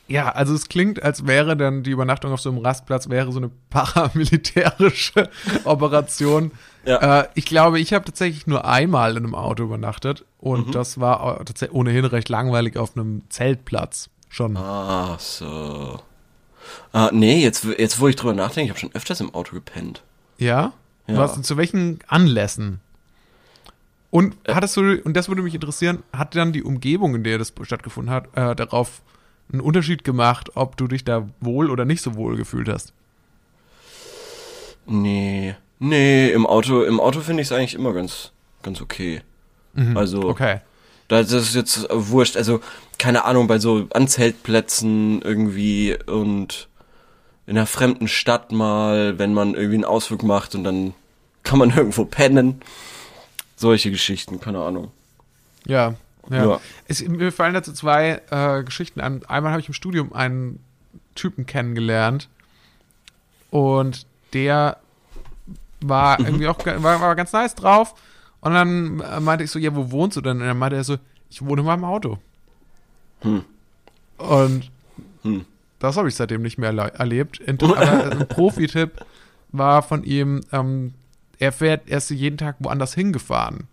ja, 0.07 0.30
also 0.30 0.54
es 0.54 0.69
klingt, 0.69 1.02
als 1.02 1.25
wäre 1.25 1.57
dann 1.57 1.84
die 1.84 1.92
Übernachtung 1.92 2.31
auf 2.31 2.40
so 2.40 2.50
einem 2.50 2.60
Rastplatz 2.60 3.10
wäre 3.10 3.31
so 3.31 3.40
eine 3.40 3.50
paramilitärische 3.69 5.30
Operation. 5.63 6.52
Ja. 6.86 7.22
Äh, 7.22 7.28
ich 7.34 7.46
glaube, 7.46 7.80
ich 7.80 7.94
habe 7.94 8.06
tatsächlich 8.06 8.46
nur 8.46 8.66
einmal 8.66 9.12
in 9.12 9.18
einem 9.18 9.36
Auto 9.36 9.63
übernachtet 9.63 10.24
und 10.38 10.75
das 10.75 11.00
war 11.00 11.42
äh, 11.42 11.46
tatsächlich 11.46 11.75
ohnehin 11.75 12.06
recht 12.06 12.30
langweilig 12.30 12.78
auf 12.78 12.96
einem 12.96 13.24
Zeltplatz 13.30 14.10
schon. 14.30 14.56
Ah, 14.57 15.18
so. 15.19 16.00
Ah, 16.92 17.10
nee, 17.12 17.42
jetzt, 17.42 17.66
jetzt 17.78 18.00
wo 18.00 18.08
ich 18.08 18.16
drüber 18.16 18.34
nachdenke, 18.34 18.66
ich 18.66 18.69
habe 18.69 18.80
schon 18.80 18.94
öfters 18.94 19.22
im 19.22 19.34
Auto 19.34 19.56
gepennt. 19.56 20.04
Ja? 20.38 20.74
Ja. 21.08 21.18
Was, 21.18 21.42
zu 21.42 21.58
welchen 21.58 22.00
Anlässen? 22.08 22.80
Und 24.12 24.38
hattest 24.48 24.78
du, 24.78 25.01
und 25.04 25.16
das 25.18 25.28
würde 25.28 25.42
mich 25.42 25.54
interessieren, 25.54 26.04
hat 26.13 26.36
dann 26.36 26.54
die 26.54 26.63
Umgebung, 26.63 27.16
in 27.16 27.24
der 27.24 27.38
das 27.38 27.54
stattgefunden 27.63 28.13
hat, 28.13 28.28
äh, 28.36 28.56
darauf 28.56 29.01
einen 29.52 29.62
Unterschied 29.62 30.04
gemacht, 30.04 30.52
ob 30.56 30.78
du 30.78 30.88
dich 30.88 31.04
da 31.04 31.28
wohl 31.40 31.70
oder 31.70 31.86
nicht 31.86 32.02
so 32.02 32.16
wohl 32.16 32.36
gefühlt 32.36 32.68
hast? 32.68 32.94
Nee. 34.86 35.56
Nee, 35.80 36.32
im 36.32 36.46
Auto, 36.46 36.84
im 36.84 37.00
Auto 37.00 37.20
finde 37.22 37.42
ich 37.42 37.50
es 37.50 37.52
eigentlich 37.52 37.76
immer 37.76 37.94
ganz, 37.94 38.32
ganz 38.64 38.82
okay. 38.82 39.22
Also, 39.94 40.24
Okay. 40.30 40.62
Das 41.08 41.32
ist 41.32 41.54
jetzt 41.54 41.88
wurscht. 41.92 42.36
Also, 42.36 42.62
keine 42.98 43.26
Ahnung, 43.26 43.48
bei 43.48 43.60
so 43.60 43.88
an 43.94 44.08
Zeltplätzen 44.08 45.22
irgendwie 45.22 45.96
und 46.08 46.68
in 47.46 47.58
einer 47.58 47.68
fremden 47.68 48.08
Stadt 48.08 48.52
mal, 48.52 49.20
wenn 49.20 49.34
man 49.34 49.54
irgendwie 49.54 49.76
einen 49.76 49.86
Ausflug 49.86 50.24
macht 50.24 50.56
und 50.56 50.64
dann 50.64 50.94
kann 51.44 51.60
man 51.60 51.70
irgendwo 51.78 52.06
pennen. 52.06 52.62
Solche 53.56 53.92
Geschichten, 53.92 54.40
keine 54.40 54.62
Ahnung. 54.62 54.92
Ja. 55.66 55.94
Ja. 56.30 56.45
Ja. 56.45 56.60
Es, 56.88 57.06
mir 57.07 57.31
fallen 57.31 57.54
dazu 57.54 57.74
zwei 57.74 58.22
äh, 58.31 58.63
Geschichten 58.63 59.00
an. 59.01 59.24
Einmal 59.25 59.51
habe 59.51 59.62
ich 59.62 59.68
im 59.68 59.74
Studium 59.74 60.13
einen 60.13 60.60
Typen 61.16 61.45
kennengelernt 61.45 62.30
und 63.51 64.05
der 64.34 64.77
war 65.82 66.20
irgendwie 66.25 66.48
auch 66.48 66.58
war, 66.65 67.01
war 67.01 67.15
ganz 67.15 67.32
nice 67.34 67.55
drauf. 67.55 67.94
Und 68.41 68.53
dann 68.53 69.00
äh, 69.00 69.20
meinte 69.20 69.44
ich 69.44 69.51
so, 69.51 69.58
ja, 69.60 69.75
wo 69.75 69.91
wohnst 69.91 70.17
du 70.17 70.22
denn? 70.22 70.39
Und 70.41 70.48
dann 70.48 70.58
meinte 70.58 70.75
er 70.75 70.84
so, 70.84 70.98
ich 71.29 71.44
wohne 71.46 71.62
in 71.62 71.67
meinem 71.67 71.84
Auto. 71.86 72.17
Und 74.17 74.72
Hm. 75.24 75.46
das 75.79 75.98
habe 75.98 76.08
ich 76.08 76.15
seitdem 76.15 76.41
nicht 76.44 76.58
mehr 76.58 76.72
erle- 76.72 76.94
erlebt. 76.94 77.41
Aber 77.62 77.77
ein 78.12 78.27
Profi-Tipp 78.29 79.03
war 79.51 79.82
von 79.82 80.03
ihm, 80.03 80.41
ähm, 80.51 80.94
er 81.39 81.51
fährt, 81.51 81.88
er 81.89 81.98
ist 81.98 82.10
jeden 82.12 82.38
Tag 82.38 82.58
woanders 82.60 82.94
hingefahren. 82.94 83.67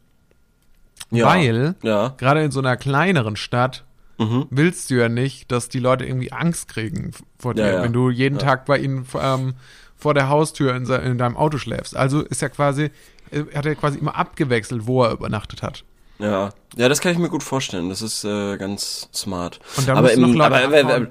Ja. 1.11 1.27
Weil, 1.27 1.75
Ja. 1.83 2.15
gerade 2.19 2.43
in 2.43 2.51
so 2.51 2.61
einer 2.61 2.77
kleineren 2.77 3.37
Stadt, 3.37 3.85
Mhm. 4.19 4.47
willst 4.51 4.91
du 4.91 4.95
ja 4.95 5.09
nicht, 5.09 5.51
dass 5.51 5.69
die 5.69 5.81
Leute 5.81 6.05
irgendwie 6.05 6.33
Angst 6.33 6.69
kriegen 6.69 7.13
vor 7.39 7.55
dir, 7.55 7.67
Ja, 7.67 7.83
wenn 7.83 7.93
du 7.93 8.11
jeden. 8.11 8.39
Tag 8.39 8.67
bei 8.67 8.79
ihnen 8.79 9.07
ähm, 9.21 9.55
vor 9.97 10.15
der 10.15 10.29
Haustür 10.29 10.75
in, 10.77 10.85
in 10.87 11.19
deinem 11.19 11.37
Auto 11.37 11.59
schläfst. 11.59 11.97
Also 11.97 12.21
ist 12.21 12.43
ja 12.43 12.49
quasi, 12.49 12.91
äh, 13.31 13.45
hat 13.55 13.67
er 13.67 13.75
quasi 13.75 13.99
immer 13.99 14.15
abgewechselt, 14.17 14.87
wo 14.87 15.03
er 15.03 15.13
übernachtet 15.13 15.63
hat. 15.63 15.85
Ja. 16.19 16.51
Ja, 16.77 16.89
das 16.89 17.01
kann 17.01 17.13
ich 17.13 17.19
mir 17.19 17.31
gut 17.31 17.43
vorstellen. 17.43 17.89
Das 17.89 18.01
ist 18.03 18.23
äh, 18.25 18.57
ganz 18.59 19.09
smart. 19.15 19.59
Und 19.77 19.89
da 19.89 19.95
aber 19.95 20.15
noch 20.17 20.29
im, 20.29 20.35
Leute 20.35 20.45
aber, 20.55 20.65
aber, 20.67 20.79
abhauen. 20.81 21.09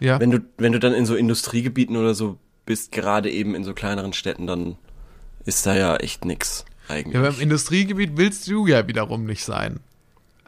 Ja. 0.00 0.18
wenn 0.20 0.30
du, 0.30 0.38
wenn 0.56 0.72
du 0.72 0.78
dann 0.80 0.94
in 0.94 1.06
so 1.06 1.14
Industriegebieten 1.14 1.96
oder 1.96 2.14
so 2.14 2.38
bist, 2.66 2.92
gerade 2.92 3.30
eben 3.30 3.54
in 3.54 3.62
so 3.64 3.72
kleineren 3.74 4.12
Städten, 4.14 4.46
dann 4.46 4.76
ist 5.44 5.64
da 5.66 5.74
ja 5.74 5.96
echt 5.96 6.24
nix 6.24 6.64
eigentlich. 6.88 7.14
Ja, 7.14 7.20
aber 7.20 7.28
im 7.30 7.40
Industriegebiet 7.40 8.16
willst 8.16 8.46
du 8.48 8.66
ja 8.66 8.86
wiederum 8.88 9.24
nicht 9.24 9.44
sein. 9.44 9.80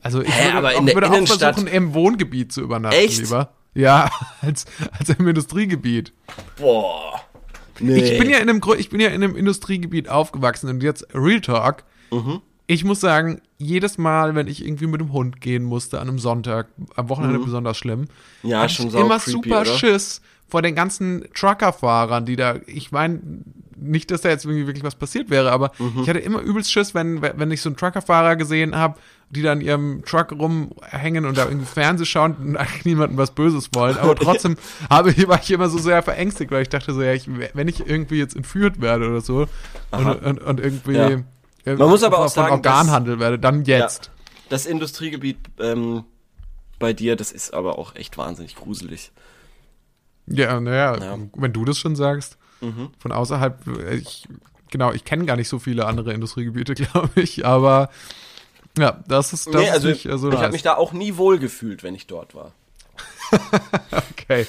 Also 0.03 0.23
ich 0.23 0.29
Hä, 0.29 0.45
würde, 0.47 0.57
aber 0.59 0.69
auch, 0.75 0.79
in 0.81 0.87
der 0.87 0.95
würde 0.95 1.11
auch 1.11 1.15
Innenstadt- 1.15 1.55
versuchen, 1.55 1.67
im 1.67 1.95
Wohngebiet 1.95 2.53
zu 2.53 2.63
übernachten, 2.63 2.97
Echt? 2.97 3.19
lieber. 3.19 3.53
Ja, 3.75 4.11
als, 4.41 4.65
als 4.99 5.11
im 5.11 5.29
Industriegebiet. 5.29 6.13
Boah. 6.59 7.21
Nee. 7.79 7.97
Ich 7.99 8.19
bin 8.19 8.29
ja 8.29 8.39
in 8.39 8.49
einem, 8.51 8.61
ich 8.79 8.91
bin 8.91 9.01
ja 9.01 9.09
in 9.09 9.23
einem 9.23 9.37
Industriegebiet 9.37 10.09
aufgewachsen 10.09 10.69
und 10.69 10.83
jetzt 10.83 11.07
Real 11.15 11.41
Talk. 11.41 11.85
Mhm. 12.11 12.41
Ich 12.73 12.85
muss 12.85 13.01
sagen, 13.01 13.41
jedes 13.59 13.99
Mal, 13.99 14.35
wenn 14.37 14.47
ich 14.47 14.65
irgendwie 14.65 14.87
mit 14.87 15.01
dem 15.01 15.13
Hund 15.13 15.41
gehen 15.41 15.65
musste 15.65 16.01
an 16.01 16.09
einem 16.09 16.19
Sonntag, 16.21 16.69
am 16.95 17.09
Wochenende 17.09 17.39
besonders 17.41 17.77
schlimm, 17.77 18.01
Mhm. 18.43 18.51
Ja, 18.51 18.61
hatte 18.63 18.73
ich 18.85 18.95
immer 18.95 19.19
creepy, 19.19 19.31
super 19.33 19.61
oder? 19.63 19.65
Schiss 19.77 20.21
vor 20.49 20.63
den 20.63 20.75
ganzen 20.75 21.25
Truckerfahrern, 21.35 22.25
die 22.27 22.37
da, 22.37 22.57
ich 22.67 22.93
meine, 22.93 23.21
nicht, 23.77 24.11
dass 24.11 24.21
da 24.21 24.29
jetzt 24.29 24.45
irgendwie 24.45 24.67
wirklich 24.67 24.85
was 24.85 24.95
passiert 24.95 25.31
wäre, 25.31 25.51
aber 25.53 25.73
Mhm. 25.79 26.03
ich 26.03 26.09
hatte 26.09 26.19
immer 26.21 26.41
übelst 26.41 26.71
Schiss, 26.73 26.95
wenn, 26.95 27.23
wenn 27.23 27.51
ich 27.51 27.61
so 27.61 27.69
einen 27.71 27.77
Truckerfahrer 27.77 28.37
gesehen 28.37 28.77
habe, 28.77 28.99
die 29.31 29.43
da 29.43 29.53
in 29.53 29.61
ihrem 29.61 30.05
Truck 30.05 30.33
rumhängen 30.33 31.25
und 31.25 31.37
da 31.39 31.45
irgendwie 31.47 31.67
Fernseh 31.67 32.05
schauen 32.05 32.35
und 32.41 32.57
eigentlich 32.57 32.85
niemandem 32.85 33.17
was 33.19 33.31
Böses 33.33 33.71
wollen. 33.75 33.97
Aber 33.99 34.15
trotzdem 34.17 34.57
habe, 34.89 35.11
ich- 35.11 35.27
war 35.29 35.41
ich 35.43 35.51
immer 35.51 35.69
so 35.69 35.79
sehr 35.79 36.03
verängstigt, 36.03 36.51
weil 36.51 36.63
ich 36.63 36.69
dachte 36.69 36.93
so, 36.93 37.03
ja, 37.03 37.15
ich, 37.15 37.29
wenn 37.55 37.69
ich 37.69 37.87
irgendwie 37.87 38.19
jetzt 38.19 38.37
entführt 38.37 38.81
werde 38.81 39.09
oder 39.09 39.21
so 39.21 39.47
und, 39.93 40.07
und, 40.25 40.41
und 40.41 40.61
irgendwie 40.61 40.95
Ja. 40.95 41.21
Man 41.65 41.77
muss 41.89 42.03
aber 42.03 42.19
auch 42.19 42.23
von 42.23 42.29
sagen, 42.31 42.53
Organhandel 42.53 43.19
werde, 43.21 43.39
dann 43.39 43.65
jetzt. 43.65 44.11
Das 44.49 44.67
Industriegebiet 44.67 45.39
ähm, 45.59 46.05
bei 46.79 46.93
dir, 46.93 47.17
das 47.17 47.33
ist 47.33 47.53
aber 47.55 47.79
auch 47.79 47.95
echt 47.95 48.19
wahnsinnig 48.19 48.57
gruselig. 48.57 49.13
Ja, 50.27 50.61
naja, 50.61 50.97
Ja. 50.99 51.17
Mhm. 51.17 51.31
wenn 51.37 51.53
du 51.53 51.65
das 51.65 51.79
schon 51.79 51.97
sagst, 51.97 52.37
von 52.99 53.13
außerhalb, 53.13 53.67
ich, 53.93 54.29
genau, 54.71 54.93
ich 54.93 55.05
kenne 55.05 55.25
gar 55.25 55.37
nicht 55.37 55.49
so 55.49 55.59
viele 55.59 55.87
andere 55.87 56.13
Industriegebiete, 56.13 56.75
glaube 56.75 57.21
ich, 57.21 57.47
aber 57.47 57.91
ja, 58.79 59.03
das 59.09 59.33
ist, 59.33 59.47
das 59.49 59.55
nee, 59.55 59.71
also, 59.71 59.89
nicht 59.89 60.07
äh, 60.07 60.19
so 60.19 60.29
ich 60.29 60.35
habe 60.35 60.45
nice. 60.45 60.53
mich 60.53 60.63
da 60.63 60.77
auch 60.77 60.93
nie 60.93 61.17
wohl 61.17 61.39
gefühlt, 61.39 61.83
wenn 61.83 61.95
ich 61.95 62.07
dort 62.07 62.35
war. 62.35 62.53
Okay. 64.13 64.47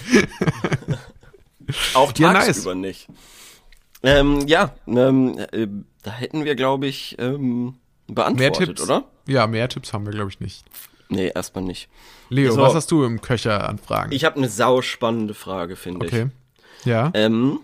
Auch 1.94 2.12
Ja, 2.18 2.34
tagsüber 2.34 2.76
nicht. 2.76 3.08
Ähm, 4.04 4.46
ja, 4.48 4.74
ähm, 4.88 5.38
äh, 5.52 5.68
da 6.04 6.12
hätten 6.12 6.46
wir, 6.46 6.56
glaube 6.56 6.88
ich, 6.88 7.16
ähm, 7.20 7.76
Mehr 8.08 8.16
beantwortet, 8.16 8.68
Tipps, 8.68 8.82
oder? 8.82 9.06
Ja, 9.28 9.48
mehr 9.48 9.70
Tipps 9.70 9.94
haben 9.94 10.06
wir, 10.06 10.12
glaube 10.12 10.30
ich, 10.30 10.40
nicht. 10.40 10.66
Nee, 11.10 11.32
erstmal 11.34 11.64
nicht. 11.64 11.90
Leo, 12.30 12.54
So. 12.54 12.62
was 12.62 12.74
hast 12.74 12.90
du 12.92 13.04
im 13.04 13.22
Köcher 13.22 13.68
an 13.68 13.78
Fragen? 13.78 14.12
Ich 14.12 14.24
habe 14.24 14.38
eine 14.38 14.50
sauspannende 14.50 15.34
Frage, 15.34 15.76
finde 15.76 16.06
okay. 16.06 16.28
ich. 16.80 16.86
Ja. 16.86 17.12
Ähm, 17.14 17.60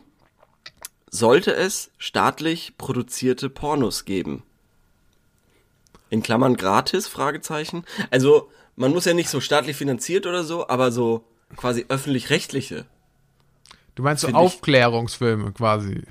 sollte 1.10 1.54
es 1.54 1.92
staatlich 1.98 2.74
produzierte 2.78 3.50
Pornos 3.50 4.06
geben? 4.06 4.44
In 6.10 6.22
Klammern 6.22 6.56
gratis? 6.58 7.08
Fragezeichen. 7.08 7.84
Also, 8.12 8.50
man 8.76 8.92
muss 8.92 9.06
ja 9.06 9.14
nicht 9.14 9.30
so 9.30 9.42
staatlich 9.42 9.76
finanziert 9.76 10.26
oder 10.26 10.44
so, 10.44 10.68
aber 10.68 10.92
so 10.92 11.24
quasi 11.56 11.86
öffentlich-rechtliche. 11.88 12.86
Du 13.96 14.04
meinst 14.04 14.22
so 14.22 14.30
Aufklärungsfilme 14.30 15.54
quasi. 15.54 16.04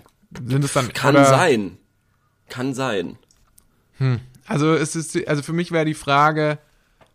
Sind 0.45 0.65
es 0.65 0.73
dann 0.73 0.93
Kann 0.93 1.15
oder, 1.15 1.27
sein. 1.27 1.79
Kann 2.49 2.75
sein. 2.75 3.19
Also 4.47 4.75
es 4.75 4.95
ist 4.95 5.17
also 5.27 5.43
für 5.43 5.53
mich 5.53 5.73
wäre 5.73 5.85
die 5.85 5.95
Frage, 5.95 6.59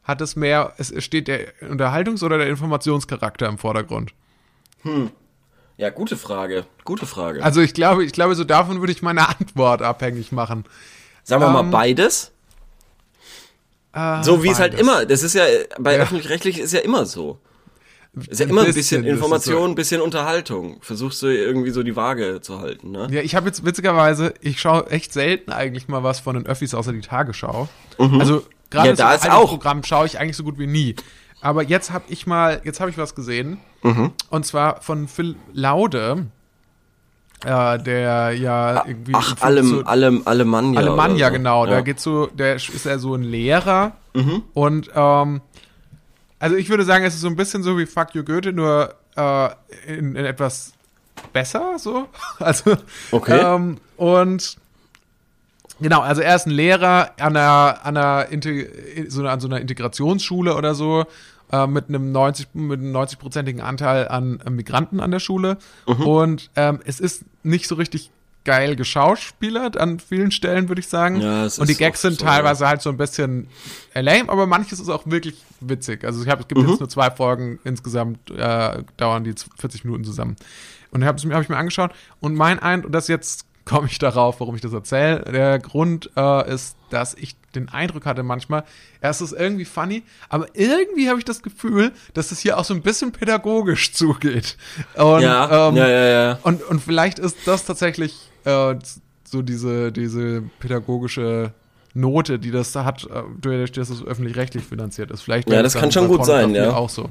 hat 0.04 0.20
es 0.22 0.36
mehr 0.36 0.74
es 0.78 0.94
steht 1.04 1.28
der 1.28 1.54
Unterhaltungs- 1.62 2.24
oder 2.24 2.38
der 2.38 2.48
Informationscharakter 2.48 3.48
im 3.48 3.58
Vordergrund? 3.58 4.14
Ja, 5.78 5.90
gute 5.90 6.18
Frage. 6.18 6.66
Gute 6.84 7.06
Frage. 7.06 7.44
Also 7.44 7.62
ich 7.62 7.74
glaube, 7.74 8.04
ich 8.04 8.12
glaube 8.14 8.36
so 8.36 8.44
davon 8.44 8.80
würde 8.80 8.92
ich 8.92 9.02
meine 9.02 9.28
Antwort 9.30 9.82
abhängig 9.82 10.32
machen. 10.32 10.66
Sagen 11.24 11.42
wir 11.44 11.48
ähm, 11.48 11.54
mal 11.54 11.64
beides. 11.64 12.32
Äh, 13.94 14.24
So 14.24 14.44
wie 14.44 14.50
es 14.50 14.60
halt 14.60 14.74
beides. 14.74 14.88
immer, 14.88 15.06
das 15.06 15.22
ist 15.24 15.34
ja, 15.36 15.44
bei 15.80 15.96
Ja. 15.96 16.02
öffentlich-rechtlich 16.04 16.60
ist 16.60 16.74
ja 16.74 16.80
immer 16.80 17.06
so. 17.06 17.40
Ist 18.28 18.40
ja 18.42 18.46
immer 18.48 18.62
ein 18.62 18.66
bisschen, 18.68 19.04
bisschen 19.04 19.06
Information, 19.06 19.56
so. 19.64 19.66
ein 19.70 19.76
bisschen 19.76 20.02
Unterhaltung. 20.02 20.80
Versuchst 20.82 21.22
du 21.22 21.28
irgendwie 21.28 21.70
so 21.72 21.82
die 21.82 21.96
Waage 21.96 22.42
zu 22.42 22.60
halten, 22.60 22.92
ne? 22.92 23.08
Ja, 23.10 23.22
ich 23.22 23.36
habe 23.36 23.48
jetzt 23.48 23.66
witzigerweise, 23.66 24.34
ich 24.42 24.60
schaue 24.60 24.88
echt 24.90 25.14
selten 25.14 25.52
eigentlich 25.54 25.88
mal 25.88 26.04
was 26.04 26.20
von 26.20 26.36
den 26.36 26.46
Öffis 26.46 26.74
außer 26.74 26.92
die 26.92 27.00
Tagesschau. 27.02 27.70
Also 27.98 28.44
gerade 28.70 28.90
Ja, 28.90 28.96
da 28.96 29.10
so 29.18 29.28
ist 29.28 29.32
auch. 29.32 29.50
Programm 29.50 29.84
schaue 29.84 30.06
ich 30.08 30.20
eigentlich 30.20 30.36
so 30.36 30.44
gut 30.44 30.60
wie 30.60 30.68
nie. 30.68 30.96
Aber 31.40 31.64
jetzt 31.64 31.92
habe 31.92 32.04
ich 32.10 32.28
mal, 32.28 32.62
jetzt 32.66 32.82
habe 32.82 32.90
ich 32.92 32.98
was 32.98 33.16
gesehen. 33.16 33.60
Mhm. 33.82 34.12
Und 34.30 34.46
zwar 34.46 34.82
von 34.82 35.08
Phil 35.08 35.38
Laude, 35.54 36.28
äh, 37.46 37.80
der 37.80 38.34
ja 38.34 38.86
irgendwie 38.86 39.14
Ach, 39.16 39.42
allem, 39.42 39.66
so- 39.68 39.82
allem, 39.84 40.22
Alemannia. 40.26 40.80
Alemannia, 40.82 41.28
oder 41.28 41.34
so. 41.34 41.38
genau. 41.38 41.66
Ja. 41.66 41.72
Da 41.72 41.82
geht 41.82 42.00
so, 42.00 42.28
der 42.28 42.56
ist 42.58 42.86
ja 42.86 42.98
so 43.00 43.16
ein 43.16 43.24
Lehrer 43.24 43.94
Mhm. 44.14 44.44
und 44.54 44.90
ähm, 44.94 45.40
also 46.42 46.58
ich 46.58 46.68
würde 46.70 46.84
sagen, 46.84 47.06
es 47.06 47.14
ist 47.16 47.22
so 47.22 47.28
ein 47.28 47.38
bisschen 47.38 47.64
so 47.64 47.78
wie 47.78 47.86
Fuck 47.86 48.14
You 48.16 48.24
Goethe, 48.26 48.52
nur 48.52 48.96
äh, 49.16 49.50
in, 49.88 50.16
in 50.18 50.26
etwas 50.26 50.74
besser 51.32 51.78
so. 51.80 52.08
Also 52.40 52.76
Okay. 53.12 53.40
ähm, 53.40 53.78
und 53.96 54.58
genau, 55.80 56.02
also 56.02 56.22
er 56.22 56.36
ist 56.36 56.48
ein 56.48 56.52
Lehrer 56.52 57.12
an 57.20 57.36
einer, 57.38 57.80
an 57.86 57.98
einer, 57.98 58.28
so 59.08 59.22
einer, 59.22 59.32
an 59.32 59.40
so 59.40 59.48
einer 59.48 59.62
Integrationsschule 59.62 60.56
oder 60.56 60.76
so 60.76 61.06
äh, 61.52 61.68
mit 61.68 61.90
einem 61.90 62.12
90 62.12 62.48
mit 62.54 62.80
einem 62.80 62.96
90-prozentigen 62.96 63.62
Anteil 63.62 64.08
an 64.08 64.42
Migranten 64.50 65.00
an 65.00 65.12
der 65.12 65.20
Schule 65.20 65.58
Mhm. 65.88 66.08
und 66.08 66.50
ähm, 66.56 66.80
es 66.86 67.00
ist 67.00 67.24
nicht 67.44 67.68
so 67.68 67.76
richtig 67.76 68.10
geil 68.44 68.76
geschauspielert 68.76 69.78
an 69.78 70.00
vielen 70.00 70.32
Stellen, 70.32 70.68
würde 70.68 70.80
ich 70.80 70.88
sagen. 70.88 71.22
Ja, 71.22 71.44
und 71.44 71.70
die 71.70 71.76
Gags 71.76 72.02
sind 72.02 72.20
so, 72.20 72.26
teilweise 72.26 72.68
halt 72.68 72.82
so 72.82 72.90
ein 72.90 72.98
bisschen 72.98 73.48
lame, 73.94 74.30
aber 74.30 74.48
manches 74.48 74.80
ist 74.80 74.90
auch 74.90 75.06
wirklich 75.06 75.36
witzig. 75.60 76.04
Also 76.04 76.24
ich 76.24 76.30
habe, 76.30 76.42
es 76.42 76.48
gibt 76.48 76.60
Mhm. 76.62 76.70
jetzt 76.70 76.80
nur 76.80 76.90
zwei 76.90 77.12
Folgen 77.12 77.60
insgesamt, 77.64 78.32
äh, 78.32 78.84
dauern 78.98 79.24
die 79.24 79.36
40 79.60 79.86
Minuten 79.86 80.04
zusammen. 80.04 80.36
Und 80.92 81.06
habe 81.06 81.22
hab 81.34 81.42
ich 81.44 81.50
mir 81.50 81.58
angeschaut 81.58 81.92
und 82.20 82.36
mein 82.36 82.60
Eindruck, 82.60 82.88
und 82.88 82.92
das 82.94 83.08
jetzt 83.08 83.46
komme 83.72 83.88
ich 83.88 84.00
darauf, 84.00 84.40
warum 84.42 84.56
ich 84.56 84.62
das 84.62 84.74
erzähle. 84.74 85.22
Der 85.32 85.58
Grund 85.60 86.10
äh, 86.18 86.54
ist, 86.54 86.76
dass 86.90 87.14
ich 87.14 87.36
den 87.56 87.70
Eindruck 87.70 88.06
hatte 88.06 88.22
manchmal, 88.22 88.66
erst 89.02 89.22
ist 89.22 89.32
irgendwie 89.32 89.64
funny, 89.64 90.04
aber 90.28 90.48
irgendwie 90.54 91.08
habe 91.10 91.20
ich 91.20 91.26
das 91.26 91.42
Gefühl, 91.42 91.94
dass 92.14 92.32
es 92.32 92.40
hier 92.40 92.58
auch 92.58 92.66
so 92.66 92.74
ein 92.74 92.82
bisschen 92.82 93.14
pädagogisch 93.14 93.94
zugeht. 93.94 94.58
Und, 94.96 95.22
Ja, 95.22 95.70
ähm, 95.70 95.78
ja, 95.78 95.88
ja, 95.88 96.06
ja. 96.06 96.40
und, 96.44 96.64
und 96.64 96.82
vielleicht 96.82 97.18
ist 97.18 97.38
das 97.46 97.66
tatsächlich 97.66 98.30
äh, 98.44 98.76
so 99.24 99.42
diese, 99.42 99.94
diese 99.94 100.44
pädagogische 100.60 101.54
Note, 101.94 102.40
die 102.40 102.52
das 102.52 102.74
da 102.74 102.84
hat, 102.84 103.06
äh, 103.06 103.24
dadurch, 103.40 103.72
dass 103.72 103.90
es 103.90 104.04
öffentlich-rechtlich 104.04 104.66
finanziert 104.66 105.12
ist. 105.12 105.22
Vielleicht 105.22 105.50
Ja, 105.50 105.64
das 105.64 105.76
es 105.76 105.82
kann 105.82 105.92
schon 105.94 106.10
gut 106.10 106.26
sein, 106.26 106.54
ja. 106.56 106.74
auch 106.74 106.90
so. 106.90 107.10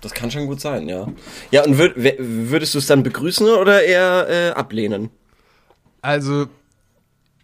Das 0.00 0.12
kann 0.12 0.32
schon 0.32 0.48
gut 0.48 0.60
sein, 0.60 0.88
ja. 0.88 1.06
Ja, 1.52 1.64
und 1.64 1.78
würd, 1.78 1.94
würdest 1.96 2.74
du 2.74 2.78
es 2.78 2.88
dann 2.88 3.04
begrüßen 3.04 3.48
oder 3.48 3.84
eher 3.84 4.26
äh, 4.28 4.50
ablehnen? 4.50 5.10
Also, 6.02 6.48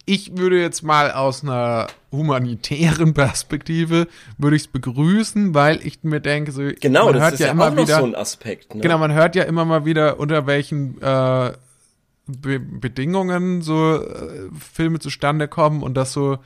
ich 0.04 0.36
würde 0.36 0.60
jetzt 0.60 0.82
mal 0.82 1.12
aus 1.12 1.42
einer 1.42 1.86
humanitären 2.10 3.12
Perspektive 3.14 4.08
würde 4.38 4.56
ich 4.56 4.62
es 4.62 4.68
begrüßen, 4.68 5.54
weil 5.54 5.86
ich 5.86 6.02
mir 6.02 6.20
denke, 6.20 6.50
so, 6.52 6.62
Genau, 6.80 7.06
man 7.06 7.14
das 7.14 7.22
hört 7.22 7.34
ist 7.34 7.40
ja, 7.40 7.46
ja, 7.46 7.52
immer 7.52 7.76
wieder, 7.76 7.98
so 7.98 8.04
ein 8.04 8.14
Aspekt. 8.14 8.74
Ne? 8.74 8.80
genau, 8.80 8.98
man 8.98 9.12
hört 9.12 9.36
ja 9.36 9.44
immer 9.44 9.64
mal 9.64 9.84
wieder, 9.84 10.18
unter 10.18 10.46
welchen 10.46 11.00
äh, 11.02 11.52
Be 12.26 12.58
Bedingungen 12.60 13.62
so 13.62 13.96
äh, 13.96 14.50
Filme 14.58 14.98
zustande 14.98 15.48
kommen 15.48 15.82
und 15.82 15.94
das 15.94 16.12
so, 16.12 16.38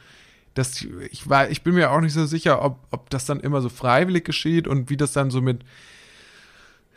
dass 0.54 0.85
ich 1.11 1.28
war, 1.28 1.50
ich 1.50 1.62
bin 1.62 1.75
mir 1.75 1.92
auch 1.92 2.00
nicht 2.00 2.12
so 2.12 2.26
sicher, 2.26 2.62
ob, 2.64 2.78
ob 2.90 3.11
das 3.11 3.26
dann 3.26 3.40
immer 3.40 3.61
so 3.61 3.69
freiwillig 3.69 4.25
geschieht 4.25 4.69
und 4.69 4.90
wie 4.90 4.97
das 4.97 5.12
dann 5.12 5.31
so 5.31 5.40
mit 5.40 5.61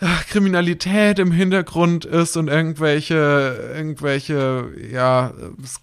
ach, 0.01 0.25
Kriminalität 0.27 1.19
im 1.19 1.31
Hintergrund 1.31 2.05
ist 2.05 2.37
und 2.37 2.47
irgendwelche, 2.47 3.71
irgendwelche, 3.75 4.69
ja, 4.91 5.31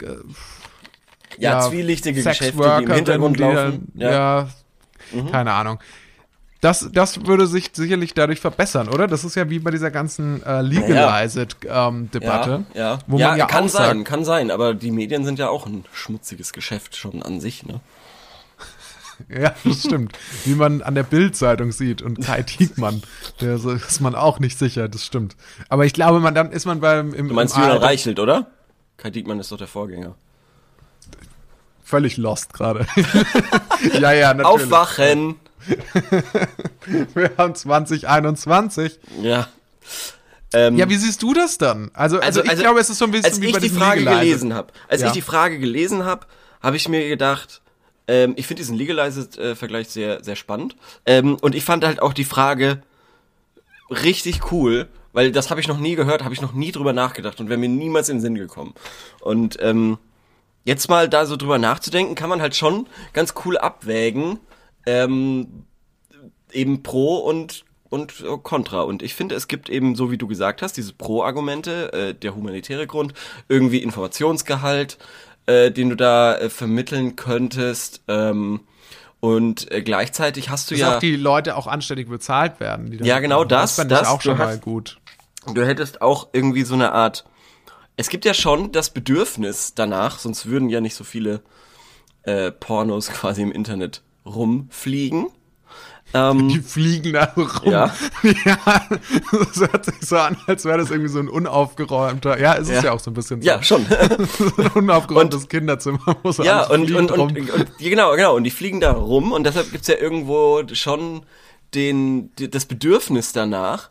äh, 0.03 0.07
ja, 1.39 1.61
zwielichtige 1.61 2.23
Geschäfte, 2.23 2.77
die 2.79 2.85
im 2.85 2.93
Hintergrund 2.93 3.39
laufen. 3.39 3.91
Dann, 3.95 4.13
ja, 4.13 4.49
Mhm. 5.13 5.31
keine 5.33 5.53
Ahnung. 5.53 5.79
Das, 6.61 6.89
das 6.93 7.27
würde 7.27 7.49
sich 7.49 7.71
sicherlich 7.73 8.15
dadurch 8.15 8.39
verbessern, 8.41 8.89
oder? 8.89 9.09
Das 9.09 9.25
ist 9.25 9.35
ja 9.35 9.51
wie 9.51 9.59
bei 9.59 9.73
dieser 9.73 9.91
ganzen 9.91 10.43
äh, 10.45 10.63
Legalized-Debatte. 10.63 12.65
ja, 12.75 12.81
ja. 12.81 12.99
wo 13.07 13.19
ja, 13.19 13.29
man 13.31 13.39
ja 13.39 13.47
kann 13.47 13.69
sein, 13.69 13.99
sagt- 13.99 14.09
kann 14.09 14.25
sein, 14.25 14.51
aber 14.51 14.75
die 14.75 14.91
Medien 14.93 15.25
sind 15.25 15.39
ja 15.39 15.49
auch 15.49 15.67
ein 15.67 15.85
schmutziges 15.93 16.53
Geschäft 16.53 16.97
schon 16.97 17.23
an 17.23 17.41
sich, 17.41 17.65
ne? 17.67 17.81
Ja, 19.29 19.55
das 19.65 19.81
stimmt. 19.83 20.19
Wie 20.45 20.55
man 20.55 20.83
an 20.83 20.95
der 20.95 21.03
Bild-Zeitung 21.03 21.73
sieht 21.73 22.03
und 22.03 22.21
Kai 22.25 22.43
Diekmann, 22.59 23.03
der 23.41 23.59
so 23.59 23.71
ist 23.71 24.01
man 24.01 24.15
auch 24.15 24.39
nicht 24.39 24.59
sicher, 24.59 24.89
das 24.89 25.05
stimmt. 25.05 25.37
Aber 25.69 25.85
ich 25.87 25.93
glaube, 25.93 26.21
man 26.21 26.35
dann 26.35 26.53
ist 26.53 26.65
man 26.67 26.81
beim 26.81 27.13
im, 27.15 27.29
Du 27.29 27.35
meinst 27.35 27.57
im 27.57 27.63
Julian 27.63 27.79
Reichelt, 27.79 28.19
oder? 28.19 28.47
Kai 28.97 29.11
Diekmann 29.11 29.41
ist 29.41 29.51
doch 29.53 29.59
der 29.59 29.67
Vorgänger. 29.69 30.15
völlig 31.85 32.17
lost 32.17 32.53
gerade. 32.53 32.87
ja, 34.01 34.13
ja, 34.13 34.35
natürlich. 34.35 34.65
Aufwachen! 34.67 35.37
Wir 37.15 37.31
haben 37.39 37.55
2021. 37.55 38.99
Ja. 39.23 39.49
Ähm, 40.53 40.77
Ja, 40.77 40.89
wie 40.89 40.97
siehst 40.97 41.23
du 41.23 41.33
das 41.35 41.59
dann? 41.59 41.91
Also, 41.95 42.21
also, 42.21 42.43
ich 42.45 42.57
glaube, 42.57 42.81
es 42.81 42.91
ist 42.91 42.99
so 42.99 43.05
ein 43.07 43.11
bisschen 43.13 43.27
als 43.27 43.41
wie 43.41 43.47
ich 43.47 43.53
bei 43.55 43.61
die 43.61 43.69
Frage 43.71 44.05
gelesen 44.05 44.55
habe, 44.55 44.73
als 44.89 45.01
Ja. 45.03 45.07
ich 45.09 45.13
die 45.15 45.23
Frage 45.23 45.59
gelesen 45.59 46.05
habe, 46.05 46.27
habe 46.63 46.77
ich 46.77 46.89
mir 46.89 47.09
gedacht, 47.09 47.62
ähm, 48.13 48.35
ich 48.37 48.47
finde 48.47 48.61
diesen 48.61 48.77
Legalized-Vergleich 48.77 49.89
sehr, 49.89 50.23
sehr 50.23 50.37
spannend. 50.37 50.77
Ähm, 51.07 51.39
und 51.41 51.55
ich 51.55 51.65
fand 51.65 51.83
halt 51.83 52.03
auch 52.03 52.13
die 52.13 52.27
Frage 52.27 52.83
richtig 53.89 54.53
cool, 54.53 54.89
weil 55.15 55.33
das 55.33 55.49
habe 55.49 55.61
ich 55.61 55.69
noch 55.69 55.79
nie 55.79 55.95
gehört, 55.95 56.23
habe 56.23 56.35
ich 56.35 56.43
noch 56.43 56.53
nie 56.53 56.73
drüber 56.73 56.93
nachgedacht 56.93 57.41
und 57.41 57.49
wäre 57.49 57.59
mir 57.59 57.71
niemals 57.71 58.11
in 58.11 58.17
den 58.17 58.21
Sinn 58.21 58.35
gekommen. 58.35 58.75
Und 59.21 59.57
ähm, 59.61 59.97
jetzt 60.65 60.91
mal 60.91 61.09
da 61.09 61.25
so 61.25 61.37
drüber 61.37 61.57
nachzudenken, 61.59 62.15
kann 62.15 62.29
man 62.29 62.43
halt 62.43 62.55
schon 62.55 62.87
ganz 63.15 63.33
cool 63.47 63.57
abwägen, 63.57 64.39
ähm, 64.85 65.65
eben 66.53 66.83
Pro 66.83 67.17
und 67.17 67.65
und 67.89 68.21
äh, 68.21 68.39
Contra. 68.43 68.83
Und 68.83 69.03
ich 69.03 69.15
finde, 69.15 69.35
es 69.35 69.49
gibt 69.49 69.69
eben, 69.71 69.95
so 69.95 70.11
wie 70.11 70.19
du 70.19 70.27
gesagt 70.27 70.61
hast, 70.61 70.77
diese 70.77 70.93
Pro-Argumente, 70.93 71.93
äh, 71.93 72.15
der 72.15 72.35
humanitäre 72.35 72.87
Grund, 72.87 73.13
irgendwie 73.49 73.83
Informationsgehalt, 73.83 74.99
äh, 75.47 75.71
den 75.71 75.91
du 75.91 75.97
da 75.97 76.37
äh, 76.37 76.49
vermitteln 76.51 77.17
könntest. 77.17 78.03
Ähm, 78.09 78.61
und 79.21 79.71
äh, 79.71 79.83
gleichzeitig 79.83 80.51
hast 80.51 80.71
du 80.71 80.75
Dass 80.75 80.81
ja. 80.81 80.97
auch 80.97 81.01
die 81.01 81.17
Leute 81.17 81.57
auch 81.57 81.67
anständig 81.67 82.09
bezahlt 82.09 82.59
werden. 82.61 82.93
Ja, 83.05 83.21
genau 83.21 83.41
mitmachen. 83.41 83.49
das, 83.61 83.79
ich 83.79 83.87
das, 83.89 84.09
auch 84.09 84.21
schon 84.21 84.39
mal 84.39 84.49
hast- 84.49 84.63
gut. 84.63 84.99
Du 85.55 85.65
hättest 85.65 86.03
auch 86.03 86.29
irgendwie 86.33 86.63
so 86.63 86.75
eine 86.75 86.93
Art. 86.93 87.25
Es 87.97 88.09
gibt 88.09 88.25
ja 88.25 88.35
schon 88.35 88.73
das 88.73 88.91
Bedürfnis 88.91 89.75
danach, 89.75 90.19
sonst 90.19 90.47
würden 90.47 90.69
ja 90.71 90.81
nicht 90.81 90.95
so 90.95 91.05
viele 91.05 91.43
äh, 92.23 92.51
Pornos 92.51 93.09
quasi 93.13 93.43
im 93.43 93.53
Internet 93.53 94.03
rumfliegen. 94.25 95.27
Ähm, 96.15 96.49
Die 96.49 96.61
fliegen 96.61 97.13
da 97.13 97.25
rum. 97.37 97.49
Ja. 97.65 97.95
ja, 98.23 98.59
das 99.33 99.61
hört 99.61 99.85
sich 99.85 99.95
so 100.03 100.17
an, 100.17 100.37
als 100.47 100.65
wäre 100.65 100.79
das 100.79 100.91
irgendwie 100.91 101.09
so 101.11 101.19
ein 101.19 101.29
unaufgeräumter. 101.29 102.39
Ja, 102.39 102.55
es 102.55 102.69
ist 102.69 102.77
ja, 102.77 102.85
Ja. 102.85 102.93
auch 102.93 103.01
so 103.01 103.11
ein 103.11 103.15
bisschen 103.15 103.41
so. 103.43 103.47
ja, 103.49 103.63
schon. 103.63 103.87
so 104.39 104.63
ein 104.63 104.69
unaufgeräumtes 104.75 105.49
Kinderzimmer. 105.49 106.01
Wo 106.23 106.33
so 106.33 106.43
ja, 106.45 106.67
und, 106.69 106.91
und, 106.93 107.11
und, 107.13 107.39
und, 107.39 107.49
ja, 107.79 107.91
genau, 107.91 108.15
genau. 108.15 108.37
Und 108.37 108.45
die 108.45 108.51
fliegen 108.51 108.81
da 108.81 108.93
rum 108.93 109.33
und 109.33 109.45
deshalb 109.45 109.71
gibt's 109.73 109.89
ja 109.89 109.97
irgendwo 109.97 110.63
schon 110.73 111.23
den, 111.75 112.31
das 112.37 112.67
Bedürfnis 112.67 113.33
danach. 113.33 113.89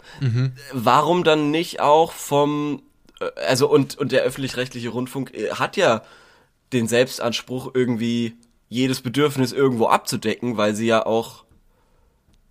Warum 0.73 1.23
dann 1.23 1.49
nicht 1.51 1.79
auch 1.79 2.11
vom, 2.11 2.83
äh, 3.19 3.25
also 3.47 3.67
und, 3.69 3.97
und 3.97 4.11
der 4.11 4.21
öffentlich-rechtliche 4.23 4.89
Rundfunk 4.89 5.33
äh, 5.33 5.51
hat 5.53 5.77
ja 5.77 6.03
den 6.73 6.87
Selbstanspruch 6.87 7.71
irgendwie 7.73 8.35
jedes 8.69 9.01
Bedürfnis 9.01 9.51
irgendwo 9.51 9.87
abzudecken, 9.87 10.55
weil 10.57 10.75
sie 10.75 10.85
ja 10.87 11.05
auch 11.05 11.43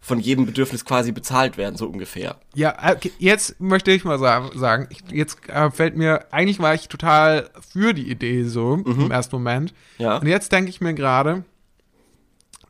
von 0.03 0.19
jedem 0.19 0.47
Bedürfnis 0.47 0.85
quasi 0.87 1.13
bezahlt 1.13 1.59
werden, 1.59 1.77
so 1.77 1.87
ungefähr. 1.87 2.37
Ja, 2.55 2.75
okay, 2.91 3.13
jetzt 3.19 3.61
möchte 3.61 3.91
ich 3.91 4.05
mal 4.05 4.19
sa- 4.19 4.51
sagen, 4.55 4.87
ich, 4.91 5.03
jetzt 5.13 5.47
äh, 5.49 5.71
fällt 5.71 5.95
mir, 5.97 6.25
eigentlich 6.33 6.59
war 6.59 6.75
ich 6.75 6.89
total 6.89 7.51
für 7.71 7.93
die 7.93 8.11
Idee 8.11 8.45
so 8.45 8.75
im 8.75 9.11
ersten 9.11 9.37
Moment. 9.37 9.73
Mhm. 9.99 10.03
Ja. 10.05 10.17
Und 10.17 10.27
jetzt 10.27 10.53
denke 10.53 10.71
ich 10.71 10.81
mir 10.81 10.95
gerade, 10.95 11.45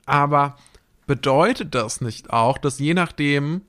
aber 0.06 0.56
bedeutet 1.06 1.74
das 1.74 2.00
nicht 2.00 2.30
auch, 2.30 2.58
dass 2.58 2.78
je 2.78 2.94
nachdem, 2.94 3.62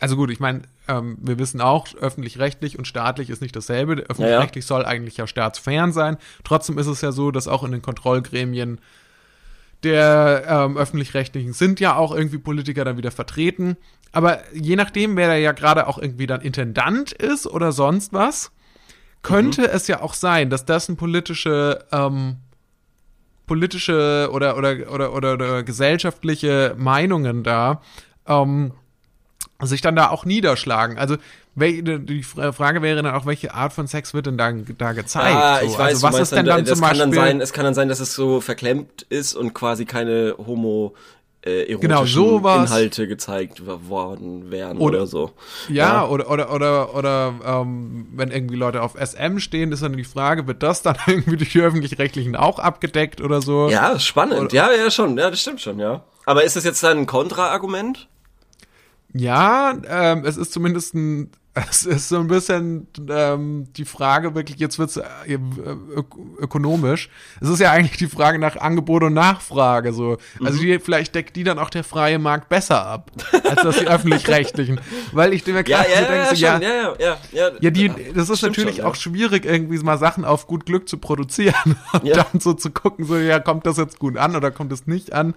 also 0.00 0.16
gut, 0.16 0.30
ich 0.30 0.40
meine, 0.40 0.62
ähm, 0.88 1.16
wir 1.20 1.38
wissen 1.38 1.60
auch, 1.60 1.94
öffentlich-rechtlich 1.94 2.78
und 2.78 2.86
staatlich 2.86 3.30
ist 3.30 3.40
nicht 3.40 3.56
dasselbe. 3.56 3.94
Öffentlich-rechtlich 4.08 4.66
soll 4.66 4.84
eigentlich 4.84 5.16
ja 5.16 5.26
staatsfern 5.26 5.92
sein. 5.92 6.16
Trotzdem 6.42 6.76
ist 6.78 6.86
es 6.88 7.00
ja 7.00 7.10
so, 7.12 7.30
dass 7.30 7.48
auch 7.48 7.64
in 7.64 7.72
den 7.72 7.82
Kontrollgremien 7.82 8.80
der 9.84 10.44
ähm, 10.48 10.76
öffentlich-rechtlichen 10.76 11.52
sind 11.52 11.80
ja 11.80 11.96
auch 11.96 12.14
irgendwie 12.14 12.38
Politiker 12.38 12.84
dann 12.84 12.96
wieder 12.96 13.10
vertreten. 13.10 13.76
Aber 14.12 14.40
je 14.52 14.76
nachdem, 14.76 15.16
wer 15.16 15.28
da 15.28 15.34
ja 15.34 15.52
gerade 15.52 15.86
auch 15.86 15.98
irgendwie 15.98 16.26
dann 16.26 16.40
Intendant 16.40 17.12
ist 17.12 17.46
oder 17.46 17.72
sonst 17.72 18.12
was, 18.12 18.52
könnte 19.22 19.68
es 19.70 19.88
ja 19.88 20.02
auch 20.02 20.14
sein, 20.14 20.50
dass 20.50 20.64
das 20.64 20.88
ein 20.88 20.96
politische, 20.96 21.84
ähm, 21.92 22.36
politische 23.46 24.28
oder, 24.32 24.56
oder, 24.56 24.90
oder, 24.92 25.12
oder, 25.14 25.32
oder 25.32 25.62
gesellschaftliche 25.62 26.74
Meinungen 26.78 27.42
da 27.42 27.80
ähm, 28.26 28.72
sich 29.62 29.80
dann 29.80 29.96
da 29.96 30.10
auch 30.10 30.24
niederschlagen. 30.24 30.98
Also 30.98 31.16
die 31.56 32.22
Fra- 32.24 32.52
Frage 32.52 32.82
wäre 32.82 33.00
dann 33.02 33.14
auch, 33.14 33.26
welche 33.26 33.54
Art 33.54 33.72
von 33.72 33.86
Sex 33.86 34.12
wird 34.12 34.26
denn 34.26 34.36
da, 34.38 34.50
da 34.52 34.92
gezeigt? 34.92 35.36
Ah, 35.36 35.60
so? 35.60 35.66
ich 35.66 35.72
weiß, 35.78 36.02
also 36.02 36.02
was 36.08 36.18
ist 36.18 36.32
denn 36.32 36.46
dann 36.46 36.64
das 36.64 36.70
zum 36.78 36.80
Beispiel? 36.80 36.98
dann 37.00 37.12
sein, 37.12 37.40
es 37.40 37.52
kann 37.52 37.64
dann 37.64 37.74
sein, 37.74 37.88
dass 37.88 38.00
es 38.00 38.14
so 38.14 38.40
verklemmt 38.40 39.02
ist 39.08 39.34
und 39.34 39.54
quasi 39.54 39.84
keine 39.84 40.34
homo 40.36 40.94
äh, 41.46 41.70
erotischen 41.70 41.80
Genau, 41.80 42.04
sowas. 42.06 42.70
Inhalte 42.70 43.06
gezeigt 43.06 43.62
worden 43.66 44.50
wären 44.50 44.78
Oder- 44.78 44.98
oder, 44.98 45.06
so. 45.06 45.30
Ja, 45.68 45.74
Ja. 46.02 46.08
oder 46.08 46.30
oder 46.30 46.52
oder 46.52 46.94
oder 46.94 47.34
ähm, 47.46 48.06
wenn 48.14 48.30
irgendwie 48.30 48.56
Leute 48.56 48.82
auf 48.82 48.94
SM 48.98 49.38
stehen, 49.38 49.70
ist 49.70 49.82
dann 49.82 49.92
die 49.96 50.04
Frage, 50.04 50.46
wird 50.46 50.62
das 50.62 50.82
dann 50.82 50.96
irgendwie 51.06 51.36
durch 51.36 51.52
die 51.52 51.60
öffentlich-rechtlichen 51.60 52.34
auch 52.34 52.58
abgedeckt 52.58 53.20
oder 53.20 53.42
so? 53.42 53.68
Ja, 53.68 53.98
spannend. 54.00 54.40
Oder- 54.40 54.54
ja, 54.54 54.72
ja, 54.72 54.90
schon. 54.90 55.18
Ja, 55.18 55.30
das 55.30 55.40
stimmt 55.40 55.60
schon, 55.60 55.78
ja. 55.78 56.02
Aber 56.26 56.42
ist 56.44 56.56
das 56.56 56.64
jetzt 56.64 56.82
dann 56.82 56.96
ein 56.98 57.06
Kontraargument? 57.06 58.08
Ja, 59.14 59.74
ähm, 59.88 60.24
es 60.24 60.36
ist 60.36 60.52
zumindest 60.52 60.94
ein, 60.94 61.30
es 61.70 61.86
ist 61.86 62.08
so 62.08 62.18
ein 62.18 62.26
bisschen 62.26 62.88
ähm, 63.08 63.68
die 63.76 63.84
Frage 63.84 64.34
wirklich, 64.34 64.58
jetzt 64.58 64.80
wird's 64.80 64.96
äh, 64.96 65.04
ök 65.94 66.06
ökonomisch. 66.40 67.08
Es 67.40 67.48
ist 67.48 67.60
ja 67.60 67.70
eigentlich 67.70 67.96
die 67.96 68.08
Frage 68.08 68.40
nach 68.40 68.56
Angebot 68.56 69.04
und 69.04 69.14
Nachfrage 69.14 69.92
so. 69.92 70.16
Mhm. 70.40 70.46
Also 70.46 70.58
die, 70.58 70.80
vielleicht 70.80 71.14
deckt 71.14 71.36
die 71.36 71.44
dann 71.44 71.60
auch 71.60 71.70
der 71.70 71.84
freie 71.84 72.18
Markt 72.18 72.48
besser 72.48 72.84
ab, 72.84 73.12
als 73.44 73.62
das 73.62 73.78
die 73.78 73.86
öffentlich-rechtlichen. 73.86 74.80
Weil 75.12 75.32
ich 75.32 75.46
mir 75.46 75.64
Ja, 75.64 75.82
ja, 75.82 75.84
so 75.84 75.90
ja, 75.90 75.98
denke, 76.00 76.14
ja, 76.14 76.34
so, 76.34 76.34
ja, 76.34 76.58
ja, 76.58 76.94
ja, 76.98 77.16
ja. 77.30 77.50
Ja, 77.60 77.70
die, 77.70 77.92
das 78.14 78.30
ist 78.30 78.42
natürlich 78.42 78.76
schon, 78.76 78.84
auch 78.84 78.96
schwierig, 78.96 79.44
irgendwie 79.44 79.78
mal 79.78 79.96
Sachen 79.98 80.24
auf 80.24 80.48
gut 80.48 80.66
Glück 80.66 80.88
zu 80.88 80.98
produzieren 80.98 81.76
und 81.92 82.08
dann 82.08 82.40
so 82.40 82.54
zu 82.54 82.70
gucken, 82.70 83.04
so, 83.04 83.16
ja, 83.16 83.38
kommt 83.38 83.64
das 83.64 83.76
jetzt 83.76 84.00
gut 84.00 84.16
an 84.16 84.34
oder 84.34 84.50
kommt 84.50 84.72
es 84.72 84.88
nicht 84.88 85.12
an? 85.12 85.34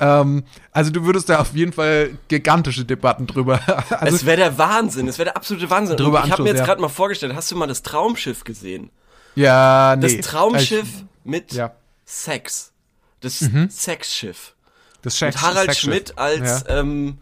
Ähm, 0.00 0.44
also 0.72 0.90
du 0.90 1.04
würdest 1.04 1.28
da 1.28 1.38
auf 1.40 1.54
jeden 1.54 1.72
Fall 1.72 2.18
gigantische 2.28 2.84
Debatten 2.84 3.26
drüber. 3.26 3.60
Also, 3.90 4.16
es 4.16 4.26
wäre 4.26 4.36
der 4.38 4.58
Wahnsinn, 4.58 5.06
es 5.08 5.18
wäre 5.18 5.26
der 5.26 5.36
absolute 5.36 5.70
Wahnsinn. 5.70 5.96
Drüber 5.96 6.22
ich 6.24 6.32
habe 6.32 6.42
mir 6.42 6.48
jetzt 6.50 6.58
ja. 6.60 6.64
gerade 6.66 6.80
mal 6.80 6.88
vorgestellt, 6.88 7.34
hast 7.34 7.50
du 7.50 7.56
mal 7.56 7.66
das 7.66 7.82
Traumschiff 7.82 8.44
gesehen? 8.44 8.90
ja, 9.36 9.96
Das 9.96 10.12
nee. 10.12 10.20
Traumschiff 10.20 10.86
Ich- 10.88 11.04
mit 11.24 11.52
Ja. 11.52 11.68
Mhm. 11.68 11.72
Sex. 12.06 12.72
Das 13.20 13.38
Sexschiff. 13.70 14.54
Das 15.02 15.14
Mit 15.20 15.32
Sex, 15.32 15.42
Harald 15.42 15.66
Sexschiff. 15.70 15.90
Schmidt 15.92 16.18
als 16.18 16.64
Ja. 16.68 16.80
ähm, 16.80 17.18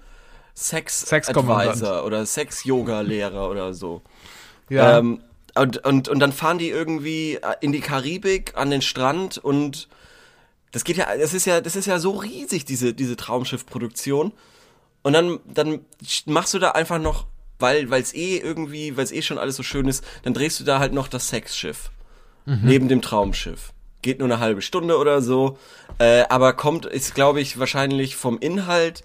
Sex 0.54 1.00
Sexkommandant. 1.02 1.70
Advisor 1.70 2.04
oder 2.04 2.26
Sex 2.26 2.64
Yoga 2.64 3.00
Lehrer 3.00 3.48
oder 3.48 3.72
so. 3.74 4.02
ja. 4.68 4.98
Ähm, 4.98 5.22
und, 5.54 5.84
und, 5.84 6.08
und 6.08 6.18
dann 6.20 6.32
fahren 6.32 6.56
die 6.58 6.70
irgendwie 6.70 7.38
in 7.60 7.72
die 7.72 7.80
Karibik 7.80 8.52
an 8.56 8.70
den 8.70 8.80
Strand 8.80 9.36
und 9.36 9.86
das 10.72 10.84
geht 10.84 10.96
ja, 10.96 11.06
das 11.16 11.34
ist 11.34 11.44
ja, 11.46 11.60
das 11.60 11.76
ist 11.76 11.86
ja 11.86 11.98
so 11.98 12.12
riesig, 12.12 12.64
diese, 12.64 12.92
diese 12.94 13.16
Traumschiffproduktion. 13.16 14.32
Und 15.02 15.12
dann, 15.12 15.40
dann 15.46 15.80
machst 16.26 16.54
du 16.54 16.58
da 16.58 16.72
einfach 16.72 17.00
noch, 17.00 17.26
weil, 17.58 17.90
weil 17.90 18.02
es 18.02 18.14
eh 18.14 18.38
irgendwie, 18.38 18.96
weil 18.96 19.04
es 19.04 19.12
eh 19.12 19.22
schon 19.22 19.38
alles 19.38 19.56
so 19.56 19.62
schön 19.62 19.86
ist, 19.88 20.04
dann 20.22 20.34
drehst 20.34 20.58
du 20.60 20.64
da 20.64 20.78
halt 20.78 20.92
noch 20.92 21.08
das 21.08 21.28
Sexschiff. 21.28 21.90
Neben 22.44 22.88
dem 22.88 23.02
Traumschiff. 23.02 23.72
Geht 24.02 24.18
nur 24.18 24.26
eine 24.26 24.40
halbe 24.40 24.62
Stunde 24.62 24.98
oder 24.98 25.22
so. 25.22 25.58
Äh, 25.98 26.24
aber 26.28 26.54
kommt, 26.54 26.86
ist 26.86 27.14
glaube 27.14 27.40
ich 27.40 27.56
wahrscheinlich 27.60 28.16
vom 28.16 28.36
Inhalt 28.38 29.04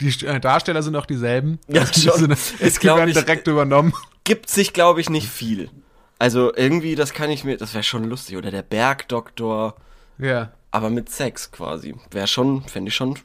die 0.00 0.08
äh, 0.26 0.40
Darsteller 0.40 0.82
sind 0.82 0.96
auch 0.96 1.06
dieselben. 1.06 1.58
Ja, 1.68 1.84
die 1.84 2.00
schon. 2.00 2.18
sind, 2.18 2.32
Ist, 2.32 2.76
die 2.76 2.80
glaub 2.80 2.98
werden 2.98 3.08
ich, 3.08 3.16
direkt 3.16 3.46
übernommen. 3.46 3.94
gibt 4.24 4.50
sich, 4.50 4.72
glaube 4.72 5.00
ich, 5.00 5.08
nicht 5.08 5.28
viel. 5.28 5.70
Also 6.18 6.52
irgendwie, 6.54 6.94
das 6.96 7.12
kann 7.12 7.30
ich 7.30 7.44
mir, 7.44 7.56
das 7.56 7.74
wäre 7.74 7.82
schon 7.84 8.04
lustig. 8.04 8.36
Oder 8.36 8.50
der 8.50 8.62
Bergdoktor, 8.62 9.76
Ja. 10.18 10.52
Aber 10.76 10.90
mit 10.90 11.10
Sex 11.10 11.50
quasi. 11.50 11.94
Wäre 12.10 12.26
schon, 12.26 12.62
fände 12.64 12.90
ich 12.90 12.94
schon 12.94 13.18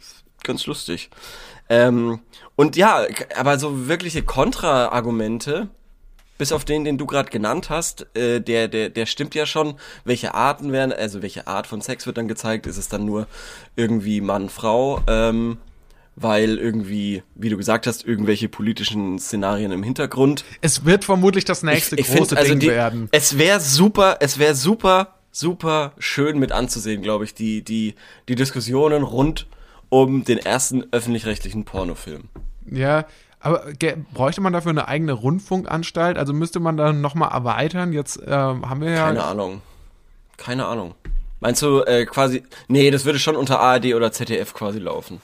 ganz 0.43 0.65
lustig. 0.65 1.09
Ähm, 1.69 2.19
und 2.55 2.75
ja, 2.75 3.05
aber 3.37 3.59
so 3.59 3.87
wirkliche 3.87 4.23
Kontra-Argumente, 4.23 5.69
bis 6.37 6.51
auf 6.51 6.65
den, 6.65 6.85
den 6.85 6.97
du 6.97 7.05
gerade 7.05 7.29
genannt 7.29 7.69
hast, 7.69 8.07
äh, 8.15 8.39
der, 8.39 8.67
der, 8.67 8.89
der 8.89 9.05
stimmt 9.05 9.35
ja 9.35 9.45
schon. 9.45 9.75
Welche 10.05 10.33
Arten 10.33 10.71
werden, 10.71 10.93
also 10.93 11.21
welche 11.21 11.47
Art 11.47 11.67
von 11.67 11.81
Sex 11.81 12.05
wird 12.07 12.17
dann 12.17 12.27
gezeigt? 12.27 12.67
Ist 12.67 12.77
es 12.77 12.87
dann 12.87 13.05
nur 13.05 13.27
irgendwie 13.75 14.21
Mann, 14.21 14.49
Frau? 14.49 15.01
Ähm, 15.07 15.57
weil 16.15 16.57
irgendwie, 16.57 17.23
wie 17.35 17.49
du 17.49 17.57
gesagt 17.57 17.87
hast, 17.87 18.05
irgendwelche 18.05 18.49
politischen 18.49 19.19
Szenarien 19.19 19.71
im 19.71 19.83
Hintergrund. 19.83 20.43
Es 20.61 20.85
wird 20.85 21.05
vermutlich 21.05 21.45
das 21.45 21.63
nächste 21.63 21.95
Ich, 21.95 22.01
ich 22.01 22.07
große 22.07 22.35
finde, 22.35 22.37
also 22.37 22.51
Ding 22.51 22.59
die, 22.59 22.67
werden. 22.67 23.09
es 23.11 23.37
wäre 23.37 23.59
super, 23.59 24.17
es 24.19 24.37
wäre 24.37 24.55
super, 24.55 25.15
super 25.31 25.93
schön 25.97 26.39
mit 26.39 26.51
anzusehen, 26.51 27.01
glaube 27.01 27.23
ich, 27.25 27.33
die, 27.33 27.63
die, 27.63 27.95
die 28.27 28.35
Diskussionen 28.35 29.03
rund 29.03 29.47
um 29.89 30.23
den 30.23 30.37
ersten 30.37 30.85
öffentlich-rechtlichen 30.91 31.65
Pornofilm. 31.65 32.23
Ja, 32.69 33.05
aber 33.39 33.65
bräuchte 34.13 34.41
man 34.41 34.53
dafür 34.53 34.69
eine 34.69 34.87
eigene 34.87 35.13
Rundfunkanstalt? 35.13 36.17
Also 36.17 36.31
müsste 36.31 36.59
man 36.59 36.77
dann 36.77 37.01
nochmal 37.01 37.31
erweitern? 37.31 37.91
Jetzt 37.91 38.19
ähm, 38.25 38.69
haben 38.69 38.81
wir 38.81 38.91
ja. 38.91 39.07
Keine 39.07 39.23
Ahnung. 39.23 39.61
Keine 40.37 40.65
Ahnung. 40.65 40.95
Meinst 41.39 41.61
du 41.63 41.81
äh, 41.81 42.05
quasi, 42.05 42.43
nee, 42.67 42.91
das 42.91 43.03
würde 43.03 43.17
schon 43.17 43.35
unter 43.35 43.59
ARD 43.59 43.95
oder 43.95 44.11
ZDF 44.11 44.53
quasi 44.53 44.77
laufen. 44.77 45.19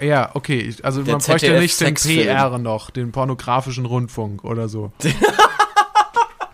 Ja, 0.00 0.30
okay. 0.34 0.74
Also 0.82 1.02
Der 1.02 1.14
man 1.14 1.22
bräuchte 1.22 1.46
ZDF 1.46 1.60
nicht 1.60 1.80
den. 1.80 1.94
PR 1.94 2.58
noch, 2.58 2.90
den 2.90 3.12
pornografischen 3.12 3.86
Rundfunk 3.86 4.42
oder 4.42 4.68
so. 4.68 4.90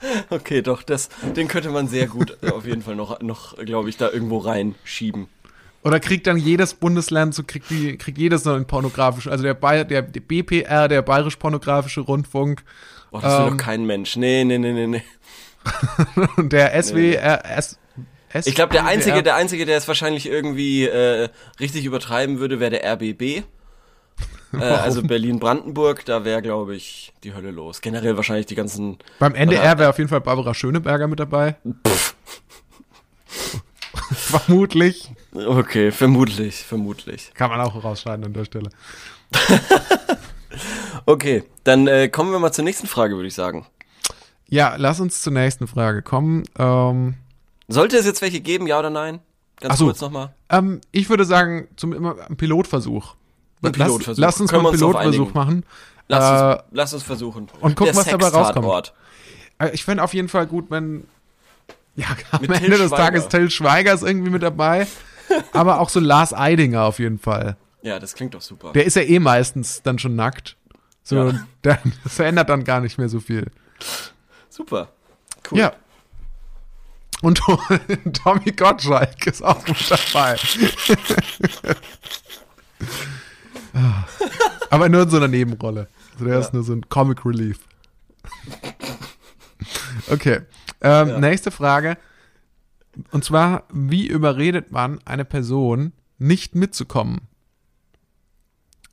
Okay, 0.30 0.62
doch, 0.62 0.82
das, 0.82 1.08
den 1.36 1.48
könnte 1.48 1.70
man 1.70 1.88
sehr 1.88 2.06
gut 2.06 2.36
äh, 2.42 2.50
auf 2.50 2.66
jeden 2.66 2.82
Fall 2.82 2.96
noch, 2.96 3.20
noch 3.20 3.56
glaube 3.56 3.88
ich, 3.88 3.96
da 3.96 4.10
irgendwo 4.10 4.38
reinschieben. 4.38 5.28
Oder 5.82 6.00
kriegt 6.00 6.26
dann 6.26 6.36
jedes 6.36 6.74
Bundesland, 6.74 7.34
so 7.34 7.42
kriegt 7.42 7.70
die, 7.70 7.96
kriegt 7.96 8.18
jedes 8.18 8.44
noch 8.44 8.54
einen 8.54 8.66
pornografischen, 8.66 9.32
also 9.32 9.42
der, 9.44 9.54
Bay, 9.54 9.84
der, 9.86 10.02
der 10.02 10.20
BPR, 10.20 10.88
der 10.88 11.02
bayerisch-pornografische 11.02 12.00
Rundfunk 12.00 12.62
Oh, 13.12 13.18
das 13.18 13.38
will 13.38 13.46
Ähm. 13.46 13.58
doch 13.58 13.64
kein 13.64 13.84
Mensch. 13.86 14.16
Nee, 14.16 14.44
nee, 14.44 14.58
nee, 14.58 14.72
nee, 14.72 14.86
nee. 14.86 15.02
und 16.36 16.52
der 16.52 16.80
SWR, 16.82 17.44
S, 17.44 17.78
Ich 18.44 18.54
glaube, 18.54 18.72
der 18.72 18.86
einzige, 18.86 19.22
der 19.22 19.34
einzige, 19.34 19.66
der 19.66 19.76
es 19.76 19.88
wahrscheinlich 19.88 20.26
irgendwie 20.26 20.86
äh, 20.86 21.28
richtig 21.58 21.84
übertreiben 21.84 22.38
würde, 22.38 22.60
wäre 22.60 22.70
der 22.70 22.92
RBB. 22.94 23.44
Äh, 24.60 24.64
also 24.64 25.02
Berlin-Brandenburg, 25.02 26.04
da 26.04 26.24
wäre, 26.24 26.42
glaube 26.42 26.74
ich, 26.74 27.12
die 27.22 27.34
Hölle 27.34 27.52
los. 27.52 27.80
Generell 27.80 28.16
wahrscheinlich 28.16 28.46
die 28.46 28.56
ganzen. 28.56 28.98
Beim 29.20 29.36
NDR 29.36 29.78
wäre 29.78 29.90
auf 29.90 29.98
jeden 29.98 30.10
Fall 30.10 30.20
Barbara 30.20 30.54
Schöneberger 30.54 31.06
mit 31.06 31.20
dabei. 31.20 31.54
Vermutlich. 34.10 35.10
Okay, 35.32 35.92
vermutlich, 35.92 36.56
vermutlich. 36.56 37.30
Kann 37.34 37.50
man 37.50 37.60
auch 37.60 37.82
rausschneiden 37.82 38.24
an 38.24 38.32
der 38.32 38.44
Stelle. 38.44 38.70
Okay, 41.06 41.44
dann 41.64 41.86
äh, 41.86 42.08
kommen 42.08 42.32
wir 42.32 42.38
mal 42.38 42.52
zur 42.52 42.64
nächsten 42.64 42.86
Frage, 42.86 43.16
würde 43.16 43.28
ich 43.28 43.34
sagen. 43.34 43.66
Ja, 44.48 44.74
lass 44.76 45.00
uns 45.00 45.22
zur 45.22 45.32
nächsten 45.32 45.66
Frage 45.66 46.02
kommen. 46.02 46.44
Ähm, 46.58 47.14
Sollte 47.68 47.96
es 47.96 48.06
jetzt 48.06 48.22
welche 48.22 48.40
geben, 48.40 48.66
ja 48.66 48.78
oder 48.78 48.90
nein? 48.90 49.20
Ganz 49.60 49.78
so. 49.78 49.86
kurz 49.86 50.00
nochmal. 50.00 50.34
ähm, 50.48 50.80
ich 50.90 51.08
würde 51.08 51.24
sagen, 51.24 51.68
zum 51.76 51.92
immer 51.92 52.16
ein 52.28 52.36
Pilotversuch. 52.36 53.14
Ein 53.62 53.72
Pilotversuch. 53.72 54.06
Lass, 54.06 54.34
lass 54.34 54.40
uns 54.40 54.50
Können 54.50 54.62
mal 54.62 54.68
einen 54.70 54.78
Pilotversuch 54.78 55.34
machen. 55.34 55.64
Lass, 56.08 56.24
Äh, 56.24 56.54
uns, 56.56 56.62
lass 56.72 56.92
uns 56.94 57.02
versuchen. 57.02 57.48
und 57.60 57.76
gucken, 57.76 57.94
was 57.96 58.06
dabei 58.06 58.28
rauskommt. 58.28 58.92
Äh, 59.58 59.70
Ich 59.72 59.84
fände 59.84 60.02
auf 60.02 60.14
jeden 60.14 60.28
Fall 60.28 60.46
gut, 60.46 60.70
wenn 60.70 61.04
ja, 61.96 62.06
am 62.30 62.40
Mit 62.42 62.50
Ende 62.50 62.60
Till 62.60 62.70
des 62.78 62.88
Schweiger. 62.88 62.96
Tages 62.96 63.28
Till 63.28 63.50
Schweiger 63.50 63.92
ist 63.94 64.02
irgendwie 64.02 64.30
mit 64.30 64.42
dabei. 64.42 64.86
aber 65.52 65.80
auch 65.80 65.88
so 65.88 66.00
Lars 66.00 66.32
Eidinger 66.34 66.82
auf 66.84 66.98
jeden 66.98 67.18
Fall. 67.18 67.56
Ja, 67.82 67.98
das 67.98 68.14
klingt 68.14 68.34
doch 68.34 68.42
super. 68.42 68.72
Der 68.72 68.84
ist 68.84 68.96
ja 68.96 69.02
eh 69.02 69.18
meistens 69.20 69.82
dann 69.82 69.98
schon 69.98 70.16
nackt. 70.16 70.56
So, 71.02 71.16
Ja. 71.16 71.32
der, 71.64 71.78
das 72.04 72.14
verändert 72.14 72.48
dann 72.48 72.64
gar 72.64 72.80
nicht 72.80 72.98
mehr 72.98 73.08
so 73.08 73.20
viel. 73.20 73.50
Super. 74.48 74.88
Cool. 75.50 75.58
Ja. 75.60 75.72
Und 77.22 77.40
Tommy 78.22 78.50
Gottschalk 78.52 79.26
ist 79.26 79.42
auch 79.42 79.66
mit 79.66 79.90
dabei. 79.90 80.36
Aber 84.70 84.88
nur 84.88 85.02
in 85.02 85.10
so 85.10 85.16
einer 85.16 85.28
Nebenrolle. 85.28 85.88
Also 86.14 86.24
der 86.24 86.38
ist 86.38 86.52
nur 86.54 86.62
so 86.62 86.72
ein 86.72 86.88
Comic 86.88 87.24
Relief. 87.24 87.58
Okay. 90.10 90.40
Ähm, 90.80 91.08
Ja. 91.08 91.18
Nächste 91.18 91.50
Frage. 91.50 91.96
Und 93.12 93.24
zwar, 93.24 93.64
wie 93.72 94.06
überredet 94.06 94.72
man 94.72 94.98
eine 95.04 95.24
Person, 95.24 95.92
nicht 96.18 96.54
mitzukommen? 96.54 97.22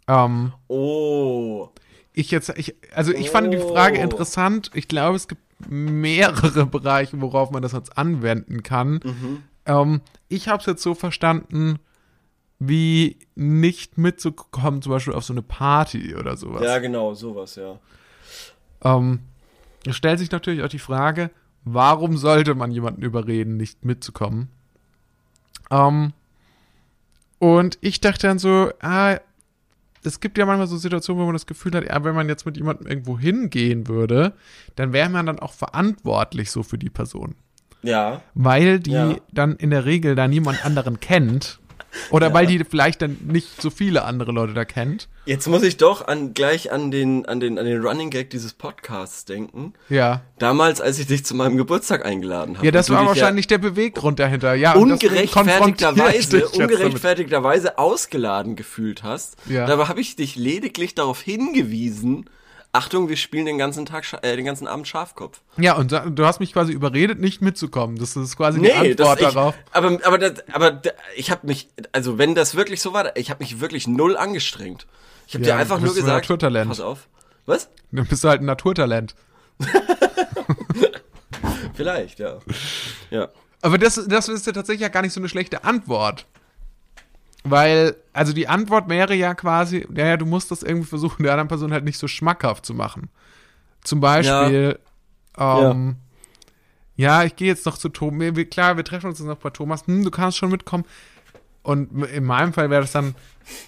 Ähm, 0.08 0.54
Oh. 0.68 1.70
ich 2.14 2.32
jetzt, 2.32 2.50
ich, 2.58 2.76
also 2.96 3.12
ich 3.14 3.30
fand 3.30 3.54
die 3.54 3.58
Frage 3.58 4.00
Oh. 4.00 4.04
interessant. 4.04 4.72
Ich 4.74 4.88
glaube, 4.88 5.16
es 5.16 5.28
gibt 5.28 5.42
mehrere 5.70 6.66
Bereiche, 6.66 7.20
worauf 7.22 7.52
man 7.52 7.62
das 7.62 7.72
jetzt 7.74 7.98
anwenden 7.98 8.64
kann. 8.64 9.00
Mhm. 9.04 9.44
Ähm, 9.66 10.02
ich 10.30 10.48
habe 10.48 10.60
es 10.62 10.66
jetzt 10.68 10.84
so 10.84 10.94
verstanden, 10.94 11.80
wie 12.60 13.18
nicht 13.36 13.98
mitzukommen, 13.98 14.82
zum 14.82 14.92
Beispiel 14.92 15.14
auf 15.14 15.24
so 15.24 15.34
eine 15.34 15.42
Party 15.44 16.16
oder 16.16 16.36
sowas. 16.38 16.64
Ja, 16.64 16.80
genau, 16.80 17.14
sowas, 17.14 17.56
ja. 17.56 17.80
Ähm, 18.84 19.20
es 19.86 19.96
stellt 19.96 20.20
sich 20.20 20.32
natürlich 20.32 20.64
auch 20.64 20.70
die 20.70 20.80
Frage, 20.80 21.30
warum 21.64 22.18
sollte 22.18 22.56
man 22.56 22.72
jemanden 22.72 23.02
überreden, 23.04 23.58
nicht 23.58 23.86
mitzukommen? 23.86 24.50
Ähm, 25.70 26.14
und 27.40 27.78
ich 27.82 28.02
dachte 28.02 28.28
dann 28.28 28.40
so, 28.40 28.72
ah, 28.82 29.18
es 30.04 30.20
gibt 30.20 30.38
ja 30.38 30.46
manchmal 30.46 30.68
so 30.68 30.78
Situationen, 30.78 31.22
wo 31.22 31.26
man 31.26 31.34
das 31.36 31.46
Gefühl 31.46 31.74
hat, 31.74 31.86
ja, 31.86 32.04
wenn 32.04 32.16
man 32.16 32.30
jetzt 32.30 32.46
mit 32.46 32.58
jemandem 32.58 32.88
irgendwo 32.88 33.20
hingehen 33.20 33.88
würde, 33.88 34.34
dann 34.76 34.94
wäre 34.94 35.10
man 35.10 35.26
dann 35.26 35.40
auch 35.40 35.54
verantwortlich 35.54 36.50
so 36.50 36.64
für 36.64 36.78
die 36.78 36.90
Person. 36.90 37.36
Ja. 37.84 38.22
Weil 38.34 38.80
die 38.80 38.92
Ja. 38.92 39.16
dann 39.32 39.56
in 39.58 39.70
der 39.70 39.86
Regel 39.86 40.16
da 40.16 40.28
niemand 40.28 40.66
anderen 40.66 41.00
kennt. 41.00 41.60
Oder 42.12 42.28
Ja. 42.28 42.34
weil 42.34 42.48
die 42.48 42.64
vielleicht 42.64 43.02
dann 43.02 43.18
nicht 43.26 43.62
so 43.62 43.70
viele 43.70 44.04
andere 44.04 44.32
Leute 44.32 44.54
da 44.54 44.66
kennt. 44.66 45.08
Jetzt 45.26 45.48
muss 45.48 45.64
ich 45.64 45.78
doch 45.78 46.08
an, 46.08 46.34
gleich 46.34 46.72
an 46.72 46.90
den, 46.90 47.26
an 47.26 47.40
den, 47.40 47.60
an 47.60 47.66
den 47.66 47.82
Running 47.82 48.10
Gag 48.10 48.30
dieses 48.30 48.54
Podcasts 48.54 49.26
denken. 49.26 49.74
Ja. 49.90 50.22
Damals, 50.40 50.80
als 50.80 51.00
ich 51.00 51.08
dich 51.08 51.26
zu 51.26 51.36
meinem 51.36 51.58
Geburtstag 51.58 52.06
eingeladen 52.06 52.56
habe. 52.58 52.66
Ja, 52.66 52.72
das 52.72 52.90
war 52.90 53.06
wahrscheinlich 53.06 53.48
der 53.48 53.58
Beweggrund 53.58 54.20
dahinter. 54.20 54.54
Ja, 54.56 54.74
ungerechtfertigterweise, 54.74 56.48
ungerechtfertigterweise 56.48 57.78
ausgeladen 57.78 58.56
gefühlt 58.56 59.04
hast. 59.04 59.36
Ja. 59.48 59.66
Dabei 59.66 59.86
habe 59.86 60.00
ich 60.02 60.16
dich 60.16 60.36
lediglich 60.36 60.96
darauf 60.96 61.22
hingewiesen, 61.22 62.30
Achtung, 62.78 63.10
wir 63.10 63.18
spielen 63.18 63.46
den 63.48 63.58
ganzen 63.58 63.86
Tag, 63.86 64.06
äh, 64.22 64.36
den 64.36 64.46
ganzen 64.46 64.68
Abend 64.68 64.88
Schafkopf. 64.88 65.42
Ja, 65.58 65.76
und 65.76 65.90
sa- 65.90 66.06
du 66.10 66.26
hast 66.26 66.40
mich 66.40 66.54
quasi 66.54 66.72
überredet, 66.74 67.20
nicht 67.20 67.42
mitzukommen. 67.42 67.98
Das 67.98 68.16
ist 68.16 68.38
quasi 68.38 68.62
die 68.62 68.72
Antwort 68.72 69.20
ich, 69.20 69.28
darauf. 69.28 69.56
aber 69.72 69.98
aber 70.04 70.18
das, 70.18 70.34
aber 70.54 70.72
da- 70.72 70.92
ich 71.16 71.32
habe 71.32 71.48
mich, 71.48 71.70
also 71.92 72.18
wenn 72.18 72.36
das 72.36 72.56
wirklich 72.56 72.82
so 72.82 72.94
war, 72.94 73.16
ich 73.18 73.30
habe 73.32 73.44
mich 73.44 73.60
wirklich 73.60 73.88
null 73.88 74.16
angestrengt. 74.16 74.86
Ich 75.28 75.34
habe 75.34 75.44
Ja, 75.46 75.56
dir 75.56 75.60
einfach 75.62 75.80
nur 75.80 75.90
ein 75.90 75.96
gesagt, 75.96 76.24
Naturtalent. 76.30 76.70
pass 76.70 76.80
auf. 76.80 77.08
Was? 77.48 77.70
Dann 77.92 78.06
bist 78.06 78.24
du 78.24 78.30
halt 78.30 78.42
ein 78.42 78.46
Naturtalent. 78.46 79.16
Vielleicht, 81.74 82.20
ja. 82.20 82.38
Ja. 83.10 83.30
Aber 83.62 83.78
das, 83.78 83.96
das 84.08 84.30
ist 84.30 84.46
ja 84.46 84.54
tatsächlich 84.54 84.82
ja 84.82 84.90
gar 84.90 85.02
nicht 85.02 85.14
so 85.14 85.20
eine 85.20 85.30
schlechte 85.30 85.64
Antwort. 85.64 86.26
Weil, 87.50 87.96
also 88.14 88.34
die 88.34 88.48
Antwort 88.48 88.90
wäre 88.90 89.14
ja 89.16 89.34
quasi, 89.36 89.88
ja, 89.94 90.06
ja, 90.08 90.18
du 90.18 90.26
musst 90.26 90.52
das 90.52 90.64
irgendwie 90.64 90.88
versuchen, 90.88 91.24
der 91.24 91.34
anderen 91.34 91.48
Person 91.48 91.72
halt 91.74 91.84
nicht 91.84 91.98
so 92.00 92.08
schmackhaft 92.08 92.66
zu 92.66 92.74
machen. 92.74 93.10
Zum 93.84 94.00
Beispiel, 94.00 94.80
ähm, 95.38 95.96
ja, 96.96 97.24
ich 97.24 97.36
gehe 97.36 97.48
jetzt 97.48 97.66
noch 97.66 97.78
zu 97.78 97.90
Thomas, 97.90 98.34
klar, 98.50 98.76
wir 98.78 98.84
treffen 98.84 99.08
uns 99.08 99.20
jetzt 99.20 99.28
noch 99.28 99.38
bei 99.38 99.50
Thomas, 99.52 99.86
hm, 99.88 100.04
du 100.04 100.12
kannst 100.12 100.38
schon 100.38 100.50
mitkommen. 100.50 100.86
Und 101.64 102.04
in 102.06 102.24
meinem 102.24 102.54
Fall 102.54 102.70
wäre 102.70 102.82
das 102.82 102.92
dann, 102.94 103.14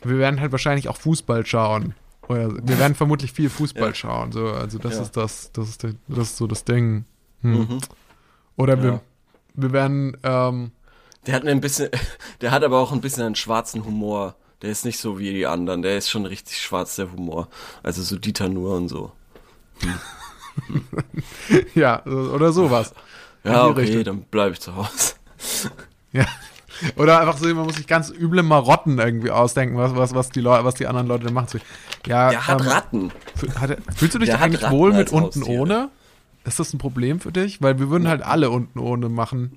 wir 0.04 0.18
werden 0.18 0.39
halt 0.39 0.52
wahrscheinlich 0.52 0.88
auch 0.89 0.98
Fußball 0.98 1.46
schauen. 1.46 1.94
Oder 2.28 2.52
wir 2.65 2.78
werden 2.80 2.96
vermutlich 2.96 3.32
viel 3.34 3.50
Fußball 3.50 3.89
Ja. 3.89 3.94
schauen. 3.96 4.32
So, 4.32 4.48
also 4.52 4.78
das 4.78 4.96
Ja. 4.96 5.02
ist 5.02 5.18
das, 5.18 5.52
das 5.52 5.70
ist, 5.70 5.84
das 5.84 6.28
ist 6.30 6.38
so 6.38 6.48
das 6.48 6.63
Ding. 6.63 7.06
Hm. 7.42 7.52
Mhm. 7.60 7.80
Oder 8.56 8.82
wir, 8.82 8.89
Ja. 8.92 9.02
wir 9.56 9.72
werden, 9.74 10.15
ähm, 10.24 10.72
Der 11.30 11.36
hat 11.36 11.46
ein 11.46 11.62
bisschen, 11.62 11.89
der 12.42 12.50
hat 12.50 12.63
aber 12.63 12.80
auch 12.80 12.92
ein 12.92 13.02
bisschen 13.02 13.22
einen 13.24 13.36
schwarzen 13.36 13.86
Humor. 13.86 14.34
Der 14.63 14.72
ist 14.72 14.84
nicht 14.84 14.98
so 14.98 15.20
wie 15.20 15.32
die 15.32 15.46
anderen. 15.46 15.84
Der 15.84 15.96
ist 15.96 16.10
schon 16.10 16.26
richtig 16.26 16.58
schwarz, 16.60 16.96
der 16.96 17.12
Humor. 17.12 17.50
Also 17.84 18.02
so 18.02 18.18
Dieter 18.18 18.50
Nur 18.50 18.76
und 18.76 18.89
so. 18.89 19.12
ja, 21.76 22.04
oder 22.06 22.52
sowas. 22.52 22.94
Ja, 23.46 23.68
okay, 23.68 23.82
Richtung. 23.82 24.04
dann 24.04 24.22
bleibe 24.24 24.52
ich 24.52 24.60
zu 24.60 24.76
Hause. 24.76 25.13
Ja. 26.12 26.26
Oder 26.98 27.22
einfach 27.22 27.38
so, 27.38 27.48
man 27.48 27.65
muss 27.65 27.78
sich 27.78 27.88
ganz 27.88 28.10
üble 28.10 28.44
Marotten 28.44 29.00
irgendwie 29.00 29.32
ausdenken, 29.32 29.78
was, 29.78 29.96
was, 29.96 30.13
was, 30.13 30.30
die, 30.30 30.42
Leute, 30.42 30.65
was 30.65 30.76
die 30.76 30.88
anderen 30.88 31.08
Leute 31.08 31.32
machen. 31.32 31.62
Ja, 32.06 32.32
Der 32.32 32.48
hat 32.48 32.60
ähm, 32.60 32.68
Ratten. 32.68 33.12
hat 33.58 33.70
er, 33.70 33.78
fühlst 33.96 34.15
du 34.15 34.20
dich 34.20 34.28
Der 34.30 34.42
eigentlich 34.42 34.63
Ratten 34.63 34.76
wohl 34.76 34.92
mit 34.92 35.12
unten 35.13 35.39
Haustiere. 35.39 35.62
ohne? 35.62 35.89
Ist 36.44 36.60
das 36.60 36.74
ein 36.74 36.80
Problem 36.80 37.22
für 37.22 37.32
dich? 37.32 37.62
Weil 37.62 37.80
wir 37.80 37.89
würden 37.89 38.10
halt 38.10 38.24
alle 38.24 38.50
unten 38.50 38.78
ohne 38.78 39.08
machen. 39.08 39.56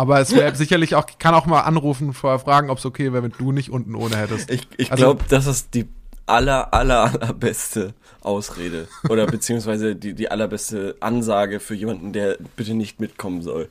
Aber 0.00 0.18
es 0.18 0.34
wäre 0.34 0.54
sicherlich 0.56 0.94
auch, 0.94 1.04
ich 1.10 1.18
kann 1.18 1.34
auch 1.34 1.44
mal 1.44 1.60
anrufen, 1.60 2.14
vorher 2.14 2.38
fragen, 2.38 2.70
ob 2.70 2.78
es 2.78 2.86
okay 2.86 3.12
wäre, 3.12 3.22
wenn 3.22 3.34
du 3.36 3.52
nicht 3.52 3.70
unten 3.70 3.94
ohne 3.94 4.16
hättest. 4.16 4.50
Ich, 4.50 4.66
ich 4.78 4.90
Also- 4.90 5.04
glaube, 5.04 5.24
das 5.28 5.46
ist 5.46 5.74
die 5.74 5.88
aller, 6.24 6.72
aller, 6.72 7.00
allerbeste 7.02 7.92
Ausrede. 8.22 8.88
Oder 9.10 9.26
beziehungsweise 9.26 9.94
die, 9.96 10.14
die 10.14 10.30
allerbeste 10.30 10.96
Ansage 11.00 11.60
für 11.60 11.74
jemanden, 11.74 12.14
der 12.14 12.38
bitte 12.56 12.72
nicht 12.72 12.98
mitkommen 12.98 13.42
soll. 13.42 13.68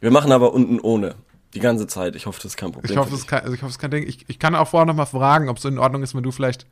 Wir 0.00 0.10
machen 0.10 0.30
aber 0.32 0.52
unten 0.52 0.78
ohne. 0.78 1.14
Die 1.54 1.60
ganze 1.60 1.86
Zeit. 1.86 2.16
Ich 2.16 2.26
hoffe, 2.26 2.38
das 2.42 2.52
ist 2.52 2.56
kein 2.58 2.72
Problem. 2.72 2.90
Ich 2.90 2.98
hoffe, 2.98 3.14
dich. 3.14 3.26
kein, 3.26 3.40
also 3.42 3.54
ich 3.54 3.62
hoffe, 3.62 3.70
ist 3.70 3.78
kein 3.78 3.90
Ding. 3.90 4.06
Ich, 4.06 4.24
ich 4.28 4.38
kann 4.38 4.54
auch 4.54 4.68
vorher 4.68 4.84
noch 4.86 4.94
mal 4.94 5.06
fragen, 5.06 5.48
ob 5.48 5.56
es 5.58 5.64
in 5.64 5.78
Ordnung 5.78 6.02
ist, 6.02 6.14
wenn 6.14 6.22
du 6.22 6.32
vielleicht. 6.32 6.66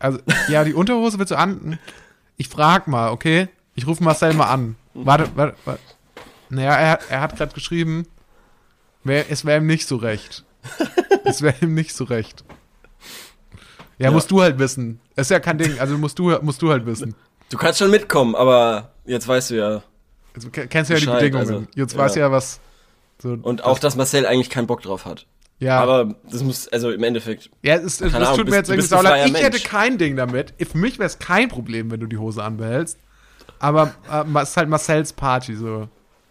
Also, 0.00 0.18
ja, 0.48 0.64
die 0.64 0.74
Unterhose 0.74 1.18
willst 1.18 1.30
du 1.30 1.36
an. 1.38 1.78
Ich 2.36 2.48
frag 2.48 2.88
mal, 2.88 3.10
okay? 3.10 3.48
Ich 3.76 3.86
rufe 3.86 4.02
Marcel 4.02 4.34
mal 4.34 4.46
an. 4.50 4.74
Warte, 4.94 5.28
warte, 5.36 5.56
warte. 5.64 5.80
Naja, 6.54 6.74
er, 6.74 6.90
hat- 6.92 7.10
er 7.10 7.20
hat 7.22 7.36
gerade 7.36 7.54
geschrieben, 7.54 8.06
wär, 9.04 9.30
es 9.30 9.44
wäre 9.44 9.60
ihm 9.60 9.66
nicht 9.66 9.88
so 9.88 9.96
recht. 9.96 10.44
es 11.24 11.40
wäre 11.42 11.54
ihm 11.62 11.74
nicht 11.74 11.94
so 11.94 12.04
recht. 12.04 12.44
Ja, 13.98 14.06
Ja. 14.06 14.10
musst 14.10 14.30
du 14.30 14.42
halt 14.42 14.58
wissen. 14.58 15.00
Ist 15.16 15.30
ja 15.30 15.40
kein 15.40 15.58
Ding, 15.58 15.78
also 15.78 15.96
musst 15.98 16.18
du, 16.18 16.30
musst 16.42 16.60
du 16.62 16.70
halt 16.70 16.86
wissen. 16.86 17.14
Du 17.50 17.56
kannst 17.58 17.78
schon 17.78 17.90
mitkommen, 17.90 18.34
aber 18.34 18.92
jetzt 19.04 19.28
weißt 19.28 19.50
du 19.50 19.54
ja. 19.56 19.82
Also, 20.34 20.50
ke- 20.50 20.66
kennst 20.66 20.90
du 20.90 20.94
ja 20.94 21.00
die 21.00 21.06
Bedingungen. 21.06 21.40
also, 21.40 21.66
Jetzt 21.74 21.92
ja. 21.94 21.98
weißt 21.98 22.16
du 22.16 22.20
ja, 22.20 22.30
was. 22.30 22.60
So, 23.20 23.36
Und 23.40 23.64
auch, 23.64 23.78
dass 23.78 23.96
Marcel 23.96 24.26
eigentlich 24.26 24.50
keinen 24.50 24.66
Bock 24.66 24.82
drauf 24.82 25.04
hat. 25.04 25.26
ja. 25.58 25.78
Aber 25.80 26.14
das 26.30 26.42
muss, 26.42 26.68
also 26.68 26.90
im 26.90 27.02
Endeffekt, 27.02 27.50
Ja, 27.62 27.76
es, 27.76 28.00
es, 28.00 28.14
Ahnung, 28.14 28.36
tut 28.36 28.48
mir 28.50 28.56
jetzt 28.56 28.68
irgendwie 28.70 28.88
freier 28.88 29.26
Ich 29.26 29.32
Mensch. 29.32 29.44
hätte 29.44 29.60
kein 29.60 29.96
Ding 29.98 30.16
damit. 30.16 30.54
Für 30.70 30.78
mich 30.78 30.98
wäre 30.98 31.06
es 31.06 31.18
kein 31.18 31.48
Problem, 31.48 31.90
wenn 31.90 32.00
du 32.00 32.06
die 32.06 32.18
Hose 32.18 32.42
anbehältst. 32.42 32.98
Aber 33.58 33.94
äh, 34.10 34.24
es 34.42 34.50
ist 34.50 34.56
halt 34.56 34.68
Marcells 34.68 35.12
Party 35.12 35.54
so. 35.54 35.88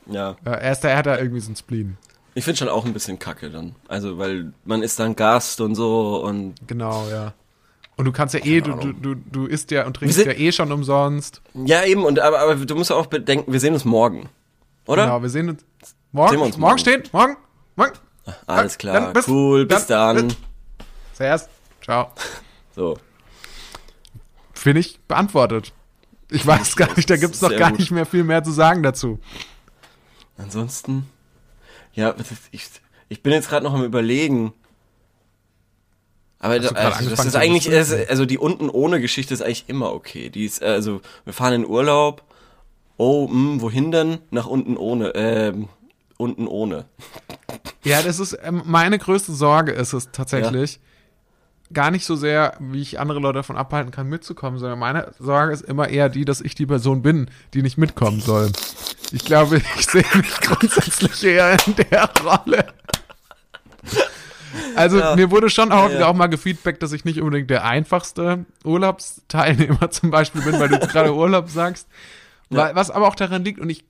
Ja. 0.07 0.31
Äh, 0.45 0.49
er, 0.51 0.71
ist 0.71 0.81
da, 0.81 0.89
er 0.89 0.97
hat 0.97 1.05
da 1.05 1.17
irgendwie 1.17 1.39
so 1.41 1.51
ein 1.51 1.55
Spleen. 1.55 1.97
Ich 2.33 2.45
finde 2.45 2.57
schon 2.59 2.69
auch 2.69 2.85
ein 2.85 2.93
bisschen 2.93 3.19
kacke 3.19 3.49
dann. 3.49 3.75
Also, 3.87 4.17
weil 4.17 4.53
man 4.63 4.81
ist 4.83 4.99
dann 4.99 5.15
Gast 5.15 5.59
und 5.61 5.75
so 5.75 6.23
und 6.23 6.55
Genau, 6.67 7.07
ja. 7.09 7.33
Und 7.97 8.05
du 8.05 8.11
kannst 8.13 8.33
ja 8.33 8.39
eh, 8.43 8.61
du, 8.61 8.71
du, 8.73 8.93
du, 8.93 9.15
du 9.15 9.45
isst 9.45 9.69
ja 9.71 9.85
und 9.85 9.95
trinkst 9.95 10.17
ja 10.25 10.31
eh 10.31 10.51
schon 10.51 10.71
umsonst. 10.71 11.41
Ja, 11.53 11.83
eben, 11.83 12.03
und 12.05 12.19
aber, 12.19 12.39
aber 12.39 12.55
du 12.55 12.75
musst 12.75 12.91
auch 12.91 13.05
bedenken, 13.07 13.51
wir 13.51 13.59
sehen 13.59 13.73
uns 13.73 13.85
morgen. 13.85 14.29
Oder? 14.87 15.03
Genau, 15.05 15.21
wir 15.21 15.29
sehen 15.29 15.49
uns. 15.49 15.63
Morgen, 16.13 16.31
Sehen 16.31 16.39
wir 16.39 16.45
uns 16.45 16.57
morgen 16.57 16.69
morgen. 16.71 16.79
stehen, 16.79 17.03
morgen, 17.11 17.37
morgen. 17.75 17.91
Alles 18.47 18.77
klar, 18.77 18.99
Dann 19.01 19.13
bis- 19.13 19.27
cool, 19.27 19.65
bis 19.65 19.85
dann. 19.87 20.27
bis- 20.29 20.37
Zuerst. 21.13 21.49
Ciao. 21.83 22.11
So. 22.75 22.97
Finde 24.53 24.79
ich 24.79 24.99
beantwortet. 25.01 25.73
Ich 26.29 26.47
weiß 26.47 26.77
gar 26.77 26.95
nicht, 26.95 27.09
da 27.09 27.17
gibt 27.17 27.35
es 27.35 27.41
noch 27.41 27.55
gar 27.55 27.71
gut. 27.71 27.79
nicht 27.79 27.91
mehr 27.91 28.05
viel 28.05 28.23
mehr 28.23 28.43
zu 28.43 28.51
sagen 28.51 28.81
dazu. 28.81 29.19
Ansonsten, 30.41 31.07
ja, 31.93 32.15
ich, 32.51 32.69
ich 33.09 33.23
bin 33.23 33.33
jetzt 33.33 33.49
gerade 33.49 33.63
noch 33.63 33.73
am 33.73 33.83
überlegen. 33.83 34.53
Aber 36.39 36.59
da, 36.59 36.69
also, 36.69 37.09
das 37.09 37.25
ist 37.25 37.35
eigentlich, 37.35 37.69
wüsteln? 37.69 38.07
also, 38.09 38.25
die 38.25 38.37
unten 38.37 38.69
ohne 38.69 38.99
Geschichte 38.99 39.33
ist 39.33 39.41
eigentlich 39.41 39.69
immer 39.69 39.93
okay. 39.93 40.29
Die 40.29 40.45
ist, 40.45 40.63
also 40.63 41.01
wir 41.23 41.33
fahren 41.33 41.53
in 41.53 41.65
Urlaub. 41.65 42.23
Oh, 42.97 43.27
mh, 43.27 43.61
wohin 43.61 43.91
denn? 43.91 44.19
Nach 44.31 44.47
unten 44.47 44.77
ohne. 44.77 45.09
Ähm, 45.15 45.69
unten 46.17 46.47
ohne. 46.47 46.85
Ja, 47.83 48.01
das 48.01 48.19
ist 48.19 48.37
ähm, 48.43 48.63
meine 48.65 48.97
größte 48.99 49.33
Sorge 49.33 49.71
ist 49.71 49.93
es 49.93 50.09
tatsächlich. 50.11 50.79
Gar 51.73 51.91
nicht 51.91 52.05
so 52.05 52.15
sehr, 52.15 52.53
wie 52.59 52.81
ich 52.81 52.99
andere 52.99 53.19
Leute 53.19 53.37
davon 53.39 53.55
abhalten 53.57 53.91
kann, 53.91 54.07
mitzukommen, 54.07 54.59
sondern 54.59 54.79
meine 54.79 55.13
Sorge 55.19 55.53
ist 55.53 55.61
immer 55.61 55.87
eher 55.89 56.09
die, 56.09 56.25
dass 56.25 56.41
ich 56.41 56.55
die 56.55 56.65
Person 56.65 57.01
bin, 57.01 57.29
die 57.53 57.61
nicht 57.61 57.77
mitkommen 57.77 58.19
soll. 58.19 58.51
Ich 59.11 59.23
glaube, 59.25 59.57
ich 59.77 59.85
sehe 59.87 60.03
mich 60.15 60.39
grundsätzlich 60.41 61.23
eher 61.23 61.57
in 61.65 61.75
der 61.75 62.09
Rolle. 62.23 62.65
Also 64.75 64.99
Ja. 64.99 65.15
mir 65.15 65.31
wurde 65.31 65.49
schon 65.49 65.71
auch, 65.71 65.89
Ja, 65.89 65.99
ja. 66.01 66.07
auch 66.07 66.13
mal 66.13 66.27
gefeedbackt, 66.27 66.83
dass 66.83 66.91
ich 66.91 67.05
nicht 67.05 67.19
unbedingt 67.21 67.49
der 67.49 67.63
einfachste 67.63 68.45
Urlaubsteilnehmer 68.63 69.89
zum 69.91 70.11
Beispiel 70.11 70.41
bin, 70.41 70.59
weil 70.59 70.69
du 70.69 70.79
gerade 70.79 71.13
Urlaub 71.15 71.49
sagst. 71.49 71.87
Weil, 72.49 72.75
was 72.75 72.91
aber 72.91 73.07
auch 73.07 73.15
daran 73.15 73.45
liegt, 73.45 73.61
und 73.61 73.69
ich 73.69 73.85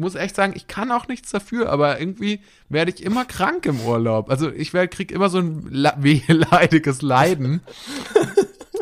muss 0.00 0.14
echt 0.14 0.34
sagen, 0.34 0.52
ich 0.56 0.66
kann 0.66 0.90
auch 0.90 1.08
nichts 1.08 1.30
dafür, 1.30 1.70
aber 1.70 2.00
irgendwie 2.00 2.40
werde 2.68 2.90
ich 2.90 3.02
immer 3.02 3.24
krank 3.24 3.66
im 3.66 3.80
Urlaub. 3.80 4.30
Also 4.30 4.50
ich 4.50 4.72
werd, 4.72 4.90
krieg 4.90 5.12
immer 5.12 5.28
so 5.28 5.38
ein 5.38 5.70
wehleidiges 5.98 7.02
Leiden. 7.02 7.60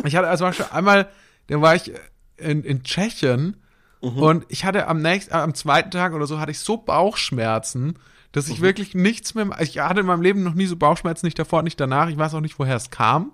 Ich 0.05 0.17
hatte 0.17 0.29
also 0.29 0.51
schon 0.53 0.71
einmal, 0.71 1.09
da 1.49 1.61
war 1.61 1.75
ich 1.75 1.93
in, 2.37 2.63
in 2.63 2.83
Tschechien 2.85 3.57
und 4.01 4.47
ich 4.49 4.65
hatte 4.65 4.87
am 4.87 5.03
nächsten, 5.03 5.35
am 5.35 5.55
zweiten 5.55 5.91
Tag 5.91 6.15
oder 6.15 6.27
so 6.27 6.39
hatte 6.39 6.53
ich 6.53 6.61
so 6.61 6.77
Bauchschmerzen, 6.77 7.99
dass 8.33 8.49
ich 8.49 8.61
wirklich 8.61 8.95
nichts 8.95 9.35
mehr, 9.35 9.51
ich 9.61 9.79
hatte 9.79 10.01
in 10.01 10.07
meinem 10.07 10.23
Leben 10.23 10.43
noch 10.45 10.55
nie 10.55 10.67
so 10.67 10.77
Bauchschmerzen, 10.77 11.27
nicht 11.27 11.39
davor, 11.39 11.63
nicht 11.63 11.81
danach. 11.81 12.09
Ich 12.09 12.19
weiß 12.19 12.35
auch 12.35 12.41
nicht, 12.41 12.59
woher 12.59 12.77
es 12.77 12.91
kam. 12.91 13.33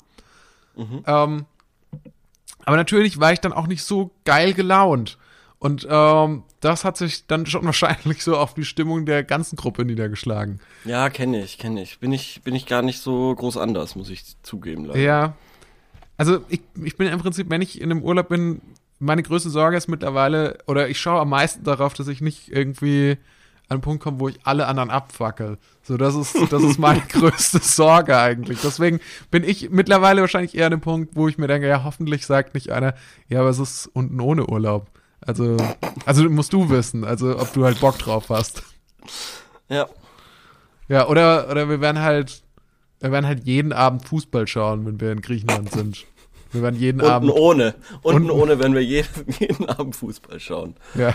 Ähm, 1.07 1.45
aber 2.65 2.77
natürlich 2.77 3.21
war 3.21 3.33
ich 3.33 3.41
dann 3.41 3.53
auch 3.53 3.67
nicht 3.67 3.83
so 3.83 4.13
geil 4.25 4.55
gelaunt. 4.55 5.19
Und 5.65 5.87
ähm, 5.89 6.43
das 6.61 6.85
hat 6.85 6.99
sich 6.99 7.27
dann 7.27 7.47
schon 7.47 7.65
wahrscheinlich 7.65 8.23
so 8.23 8.37
auf 8.37 8.53
die 8.53 8.67
Stimmung 8.67 9.07
der 9.07 9.25
ganzen 9.25 9.57
Gruppe 9.57 9.87
niedergeschlagen. 9.87 10.61
Ja, 10.85 11.09
kenne 11.09 11.43
ich, 11.43 11.57
kenne 11.57 11.83
ich. 11.83 12.01
Bin 12.01 12.13
ich, 12.13 12.43
bin 12.45 12.55
ich 12.55 12.67
gar 12.67 12.83
nicht 12.83 13.01
so 13.01 13.35
groß 13.35 13.57
anders, 13.57 13.97
muss 13.97 14.11
ich 14.11 14.25
zugeben. 14.43 14.85
Leider. 14.85 15.01
Ja. 15.01 15.37
Also 16.19 16.45
ich, 16.51 16.61
ich 16.85 16.99
bin 16.99 17.09
im 17.09 17.19
Prinzip, 17.19 17.49
wenn 17.49 17.63
ich 17.63 17.81
in 17.81 17.91
einem 17.91 18.03
Urlaub 18.03 18.29
bin, 18.29 18.61
meine 18.99 19.23
größte 19.23 19.49
Sorge 19.49 19.79
ist 19.79 19.89
mittlerweile, 19.89 20.59
oder 20.67 20.91
ich 20.91 21.01
schaue 21.01 21.23
am 21.23 21.31
meisten 21.31 21.65
darauf, 21.65 21.95
dass 21.95 22.09
ich 22.09 22.21
nicht 22.21 22.51
irgendwie 22.51 23.13
an 23.69 23.77
einen 23.77 23.81
Punkt 23.81 24.03
komme, 24.03 24.21
wo 24.21 24.29
ich 24.29 24.39
alle 24.45 24.67
anderen 24.67 24.91
abfackel. 24.91 25.57
So, 25.83 25.97
das 25.97 26.15
ist, 26.15 26.37
das 26.53 26.63
ist 26.63 26.79
meine 26.79 27.01
größte 27.09 27.61
Sorge 27.61 28.19
eigentlich. 28.19 28.61
Deswegen 28.63 29.01
bin 29.31 29.43
ich 29.43 29.71
mittlerweile 29.71 30.21
wahrscheinlich 30.21 30.55
eher 30.55 30.67
an 30.67 30.73
dem 30.73 30.83
Punkt, 30.83 31.17
wo 31.17 31.27
ich 31.27 31.39
mir 31.39 31.47
denke, 31.47 31.69
ja, 31.69 31.85
hoffentlich 31.85 32.27
sagt 32.27 32.53
nicht 32.53 32.69
einer, 32.69 32.93
ja, 33.31 33.41
aber 33.41 33.49
es 33.49 33.59
ist 33.59 33.87
unten 33.95 34.21
ohne 34.21 34.47
Urlaub. 34.47 34.91
Also, 35.27 35.57
also 36.07 36.29
musst 36.29 36.53
du 36.53 36.69
wissen, 36.71 37.05
also 37.05 37.39
ob 37.39 37.53
du 37.53 37.65
halt 37.65 37.81
Bock 37.81 37.99
drauf 37.99 38.29
hast. 38.29 38.63
Ja. 39.69 39.87
Ja, 40.89 41.09
oder, 41.09 41.49
oder 41.51 41.69
wir 41.69 41.81
werden 41.81 42.01
halt, 42.03 42.43
wir 43.01 43.11
werden 43.11 43.27
halt 43.27 43.45
jeden 43.47 43.73
Abend 43.73 44.07
Fußball 44.07 44.47
schauen, 44.47 44.85
wenn 44.85 45.01
wir 45.01 45.13
in 45.13 45.23
Griechenland 45.23 45.73
sind. 45.73 46.05
Wir 46.53 46.63
werden 46.63 46.79
jeden 46.79 47.01
Unten 47.01 47.13
Abend. 47.13 47.31
ohne. 47.33 47.75
Unten 48.03 48.31
Unten- 48.31 48.31
ohne, 48.31 48.59
wenn 48.59 48.75
wir 48.75 48.85
jeden, 48.85 49.09
jeden 49.41 49.67
Abend 49.69 49.97
Fußball 49.97 50.39
schauen. 50.39 50.77
Ja. 50.95 51.15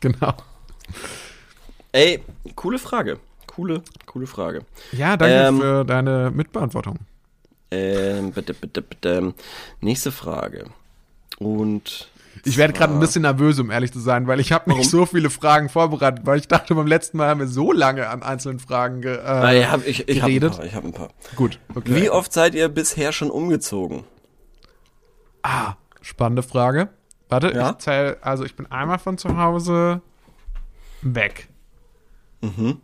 Genau. 0.00 0.32
Ey, 1.92 2.20
coole 2.56 2.78
Frage. 2.78 3.18
Coole, 3.46 3.82
coole 4.06 4.26
Frage. 4.26 4.64
Ja, 4.92 5.16
danke 5.16 5.34
Ähm, 5.34 5.60
für 5.60 5.84
deine 5.84 6.30
Mitbeantwortung. 6.34 6.98
Ähm, 7.70 8.32
bitte, 8.32 8.54
bitte, 8.54 8.80
bitte. 8.80 9.34
Nächste 9.80 10.10
Frage. 10.10 10.64
Und 11.38 12.08
Ich 12.44 12.56
werde 12.56 12.72
gerade 12.72 12.92
ein 12.94 13.00
bisschen 13.00 13.22
nervös, 13.22 13.58
um 13.60 13.70
ehrlich 13.70 13.92
zu 13.92 14.00
sein, 14.00 14.26
weil 14.26 14.40
ich 14.40 14.52
habe 14.52 14.72
nicht 14.72 14.88
so 14.90 15.06
viele 15.06 15.30
Fragen 15.30 15.68
vorbereitet, 15.68 16.26
weil 16.26 16.38
ich 16.38 16.48
dachte, 16.48 16.74
beim 16.74 16.86
letzten 16.86 17.18
Mal 17.18 17.28
haben 17.28 17.40
wir 17.40 17.46
so 17.46 17.72
lange 17.72 18.08
an 18.08 18.22
einzelnen 18.22 18.58
Fragen 18.58 19.00
ge 19.02 19.16
äh, 19.16 19.20
Ah, 19.20 19.52
ich 19.52 19.68
hab, 19.70 19.86
ich, 19.86 20.08
ich 20.08 20.20
hab 20.22 20.28
ein 20.28 20.34
geredet. 20.34 20.56
paar, 20.56 20.64
ich 20.64 20.74
hab 20.74 20.84
ein 20.84 20.92
paar. 20.92 21.08
Gut, 21.36 21.58
okay. 21.74 21.94
Wie 21.94 22.10
oft 22.10 22.32
seid 22.32 22.54
ihr 22.54 22.68
bisher 22.68 23.12
schon 23.12 23.30
umgezogen? 23.30 24.04
Ah, 25.42 25.74
spannende 26.00 26.42
Frage. 26.42 26.88
Warte, 27.28 27.52
Ja? 27.54 27.70
ich 27.70 27.78
zähle, 27.78 28.18
also 28.22 28.44
ich 28.44 28.56
bin 28.56 28.70
einmal 28.70 28.98
von 28.98 29.18
zu 29.18 29.36
Hause 29.38 30.02
weg. 31.02 31.48
Mhm. 32.40 32.80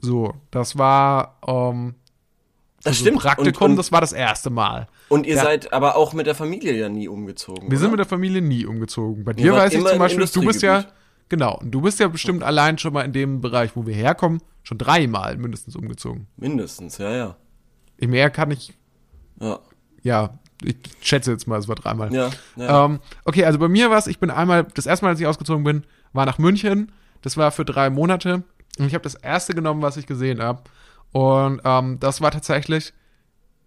So, 0.00 0.34
das 0.50 0.76
war 0.78 1.38
ähm, 1.46 1.94
Das 2.84 2.98
so 2.98 3.04
stimmt. 3.04 3.20
Praktikum, 3.20 3.64
und, 3.64 3.70
und, 3.72 3.76
das 3.76 3.92
war 3.92 4.00
das 4.00 4.12
erste 4.12 4.50
Mal. 4.50 4.88
und 5.08 5.26
ihr 5.26 5.36
ja. 5.36 5.42
seid 5.42 5.72
aber 5.72 5.96
auch 5.96 6.12
mit 6.12 6.26
der 6.26 6.34
Familie 6.34 6.74
ja 6.74 6.88
nie 6.88 7.08
umgezogen. 7.08 7.70
Wir 7.70 7.78
sind 7.78 7.88
oder? 7.88 7.92
mit 7.92 7.98
der 8.00 8.06
Familie 8.06 8.42
nie 8.42 8.66
umgezogen. 8.66 9.24
Bei 9.24 9.32
dir 9.32 9.52
weiß 9.52 9.72
ich 9.74 9.84
zum 9.84 9.98
Beispiel, 9.98 10.26
du 10.26 10.44
bist 10.44 10.62
ja, 10.62 10.84
genau, 11.28 11.58
und 11.58 11.70
du 11.70 11.80
bist 11.80 12.00
ja 12.00 12.08
bestimmt 12.08 12.42
allein 12.42 12.78
schon 12.78 12.92
mal 12.92 13.02
in 13.02 13.12
dem 13.12 13.40
Bereich, 13.40 13.76
wo 13.76 13.86
wir 13.86 13.94
herkommen, 13.94 14.40
schon 14.62 14.78
dreimal 14.78 15.36
mindestens 15.36 15.76
umgezogen. 15.76 16.26
Mindestens, 16.36 16.98
ja, 16.98 17.10
ja. 17.10 17.36
Mehr 18.00 18.30
kann 18.30 18.50
ich, 18.50 18.72
Ja, 19.40 19.60
ja, 20.02 20.38
ich 20.64 20.76
schätze 21.00 21.30
jetzt 21.30 21.46
mal, 21.46 21.58
es 21.58 21.68
war 21.68 21.76
dreimal. 21.76 22.12
ja, 22.12 22.30
ja. 22.56 22.84
Ähm, 22.84 23.00
okay, 23.24 23.44
also 23.44 23.58
bei 23.58 23.68
mir 23.68 23.90
war 23.90 23.98
es, 23.98 24.06
ich 24.06 24.18
bin 24.18 24.30
einmal, 24.30 24.64
das 24.74 24.86
erste 24.86 25.04
Mal, 25.04 25.10
als 25.10 25.20
ich 25.20 25.26
ausgezogen 25.26 25.64
bin, 25.64 25.84
war 26.12 26.26
nach 26.26 26.38
München. 26.38 26.92
Das 27.22 27.36
war 27.36 27.52
für 27.52 27.64
drei 27.64 27.90
Monate. 27.90 28.42
Und 28.78 28.86
ich 28.86 28.94
habe 28.94 29.04
das 29.04 29.14
erste 29.14 29.54
genommen, 29.54 29.82
was 29.82 29.96
ich 29.96 30.06
gesehen 30.06 30.42
habe. 30.42 30.62
Und 31.12 31.60
ähm, 31.64 32.00
das 32.00 32.20
war 32.20 32.30
tatsächlich 32.30 32.92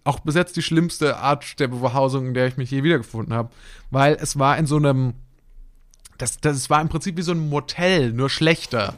auch 0.04 0.20
bis 0.20 0.36
jetzt 0.36 0.56
die 0.56 0.62
schlimmste 0.62 1.18
Art 1.18 1.60
der 1.60 1.68
Behausung, 1.68 2.28
in 2.28 2.34
der 2.34 2.48
ich 2.48 2.58
mich 2.58 2.72
je 2.72 2.84
wiedergefunden 2.84 3.34
habe. 3.34 3.50
Weil 3.90 4.18
es 4.20 4.38
war 4.38 4.58
in 4.58 4.68
so 4.68 4.78
einem, 4.78 5.16
das, 6.18 6.40
das 6.40 6.70
war 6.70 6.82
im 6.82 6.90
Prinzip 6.90 7.18
wie 7.18 7.24
so 7.24 7.32
ein 7.32 7.50
Motel, 7.50 8.14
nur 8.14 8.30
schlechter. 8.30 8.96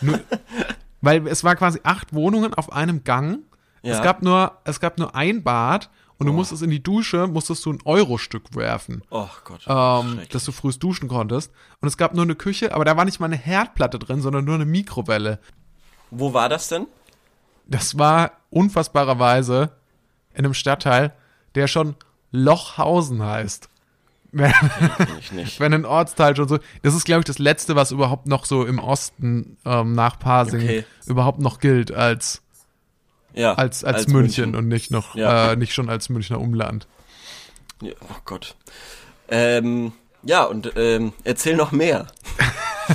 Nur, 0.00 0.20
weil 1.00 1.26
es 1.28 1.44
war 1.44 1.56
quasi 1.56 1.80
acht 1.84 2.12
Wohnungen 2.12 2.54
auf 2.54 2.72
einem 2.72 3.04
Gang. 3.04 3.40
Ja. 3.82 3.94
Es 3.94 4.02
gab 4.02 4.22
nur, 4.22 4.58
es 4.64 4.80
gab 4.80 4.98
nur 4.98 5.14
ein 5.14 5.42
Bad 5.42 5.90
und 6.18 6.26
du 6.26 6.32
musstest 6.32 6.62
in 6.62 6.70
die 6.70 6.82
Dusche, 6.82 7.26
musstest 7.26 7.64
du 7.66 7.72
ein 7.72 7.80
Euro-Stück 7.84 8.54
werfen, 8.54 9.02
oh 9.10 9.28
Gott. 9.44 9.64
ähm, 9.66 10.20
dass 10.30 10.44
du 10.44 10.52
frühst 10.52 10.80
duschen 10.80 11.08
konntest. 11.08 11.50
Und 11.80 11.88
es 11.88 11.96
gab 11.96 12.14
nur 12.14 12.22
eine 12.22 12.36
Küche, 12.36 12.74
aber 12.74 12.84
da 12.84 12.96
war 12.96 13.04
nicht 13.04 13.18
mal 13.18 13.26
eine 13.26 13.36
Herdplatte 13.36 13.98
drin, 13.98 14.22
sondern 14.22 14.44
nur 14.44 14.54
eine 14.54 14.64
Mikrowelle. 14.64 15.40
Wo 16.12 16.32
war 16.32 16.48
das 16.48 16.68
denn? 16.68 16.86
Das 17.66 17.98
war 17.98 18.32
unfassbarerweise 18.50 19.70
in 20.34 20.44
einem 20.44 20.54
Stadtteil, 20.54 21.12
der 21.54 21.66
schon 21.66 21.94
Lochhausen 22.30 23.22
heißt. 23.22 23.68
Wenn, 24.32 24.50
wenn 25.58 25.74
ein 25.74 25.84
Ortsteil 25.84 26.34
schon 26.34 26.48
so. 26.48 26.58
Das 26.82 26.94
ist, 26.94 27.04
glaube 27.04 27.20
ich, 27.20 27.24
das 27.26 27.38
letzte, 27.38 27.76
was 27.76 27.90
überhaupt 27.90 28.26
noch 28.26 28.46
so 28.46 28.64
im 28.64 28.78
Osten 28.78 29.58
ähm, 29.66 29.92
nach 29.92 30.18
Pasing 30.18 30.62
Okay. 30.62 30.84
überhaupt 31.06 31.38
noch 31.40 31.58
gilt 31.60 31.92
als, 31.92 32.40
Ja, 33.34 33.54
als, 33.54 33.84
als, 33.84 34.08
München, 34.08 34.54
und 34.56 34.68
nicht 34.68 34.90
noch, 34.90 35.14
Ja. 35.14 35.52
äh, 35.52 35.56
nicht 35.56 35.74
schon 35.74 35.90
als 35.90 36.08
Münchner 36.08 36.40
Umland. 36.40 36.86
Ja, 37.82 37.92
oh 38.02 38.16
Gott. 38.24 38.54
Ähm, 39.28 39.92
ja, 40.22 40.44
und 40.44 40.72
ähm, 40.76 41.12
erzähl 41.24 41.56
noch 41.56 41.72
mehr. 41.72 42.06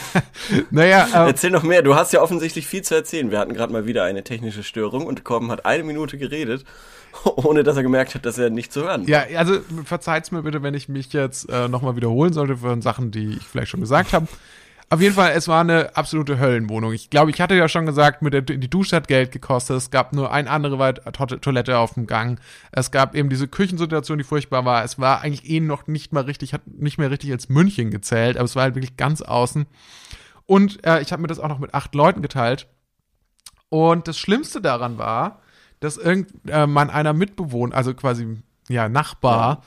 Naja, 0.71 1.07
äh, 1.13 1.27
Erzähl 1.27 1.51
noch 1.51 1.63
mehr. 1.63 1.81
Du 1.81 1.95
hast 1.95 2.13
ja 2.13 2.21
offensichtlich 2.21 2.67
viel 2.67 2.81
zu 2.81 2.95
erzählen. 2.95 3.31
Wir 3.31 3.39
hatten 3.39 3.53
gerade 3.53 3.71
mal 3.73 3.85
wieder 3.85 4.03
eine 4.03 4.23
technische 4.23 4.63
Störung 4.63 5.05
und 5.05 5.23
Corbin 5.23 5.51
hat 5.51 5.65
eine 5.65 5.83
Minute 5.83 6.17
geredet, 6.17 6.65
ohne 7.23 7.63
dass 7.63 7.77
er 7.77 7.83
gemerkt 7.83 8.15
hat, 8.15 8.25
dass 8.25 8.37
er 8.37 8.49
nicht 8.49 8.71
zu 8.71 8.83
hören. 8.83 9.05
Ja, 9.07 9.25
also 9.37 9.59
verzeiht's 9.85 10.31
mir 10.31 10.43
bitte, 10.43 10.63
wenn 10.63 10.73
ich 10.73 10.89
mich 10.89 11.13
jetzt 11.13 11.49
äh, 11.49 11.67
nochmal 11.67 11.95
wiederholen 11.95 12.33
sollte 12.33 12.57
von 12.57 12.81
Sachen, 12.81 13.11
die 13.11 13.37
ich 13.37 13.43
vielleicht 13.43 13.69
schon 13.69 13.81
gesagt 13.81 14.13
habe. 14.13 14.27
Auf 14.89 15.01
jeden 15.01 15.15
Fall, 15.15 15.31
es 15.31 15.49
war 15.49 15.61
eine 15.61 15.97
absolute 15.97 16.39
Höllenwohnung. 16.39 16.93
Ich 16.93 17.09
glaube, 17.09 17.29
ich 17.29 17.41
hatte 17.41 17.55
ja 17.55 17.67
schon 17.67 17.85
gesagt, 17.85 18.21
mit 18.21 18.33
der, 18.33 18.41
die 18.41 18.69
Dusche 18.69 18.95
hat 18.95 19.09
Geld 19.09 19.33
gekostet. 19.33 19.75
Es 19.75 19.91
gab 19.91 20.13
nur 20.13 20.31
eine 20.31 20.49
andere 20.49 20.93
To 21.11 21.25
Toilette 21.25 21.77
auf 21.77 21.95
dem 21.95 22.07
Gang. 22.07 22.39
Es 22.71 22.89
gab 22.91 23.13
eben 23.13 23.29
diese 23.29 23.49
Küchensituation, 23.49 24.17
die 24.17 24.23
furchtbar 24.23 24.63
war. 24.63 24.85
Es 24.85 24.97
war 24.97 25.21
eigentlich 25.21 25.49
eh 25.49 25.59
noch 25.59 25.87
nicht 25.87 26.13
mal 26.13 26.23
richtig, 26.23 26.53
hat 26.53 26.65
nicht 26.67 26.97
mehr 26.97 27.11
richtig 27.11 27.33
als 27.33 27.49
München 27.49 27.91
gezählt, 27.91 28.37
aber 28.37 28.45
es 28.45 28.55
war 28.55 28.63
halt 28.63 28.75
wirklich 28.75 28.95
ganz 28.95 29.21
außen. 29.21 29.65
Und 30.45 30.85
äh, 30.85 31.01
ich 31.01 31.11
habe 31.11 31.21
mir 31.21 31.27
das 31.27 31.39
auch 31.39 31.49
noch 31.49 31.59
mit 31.59 31.73
acht 31.73 31.93
Leuten 31.93 32.21
geteilt. 32.21 32.67
Und 33.67 34.07
das 34.07 34.17
Schlimmste 34.17 34.61
daran 34.61 34.97
war, 34.97 35.41
dass 35.81 35.97
irgend 35.97 36.31
äh, 36.47 36.53
einer 36.65 37.11
Mitbewohner, 37.11 37.75
also 37.75 37.93
quasi 37.93 38.37
ja 38.69 38.87
Nachbar 38.87 39.63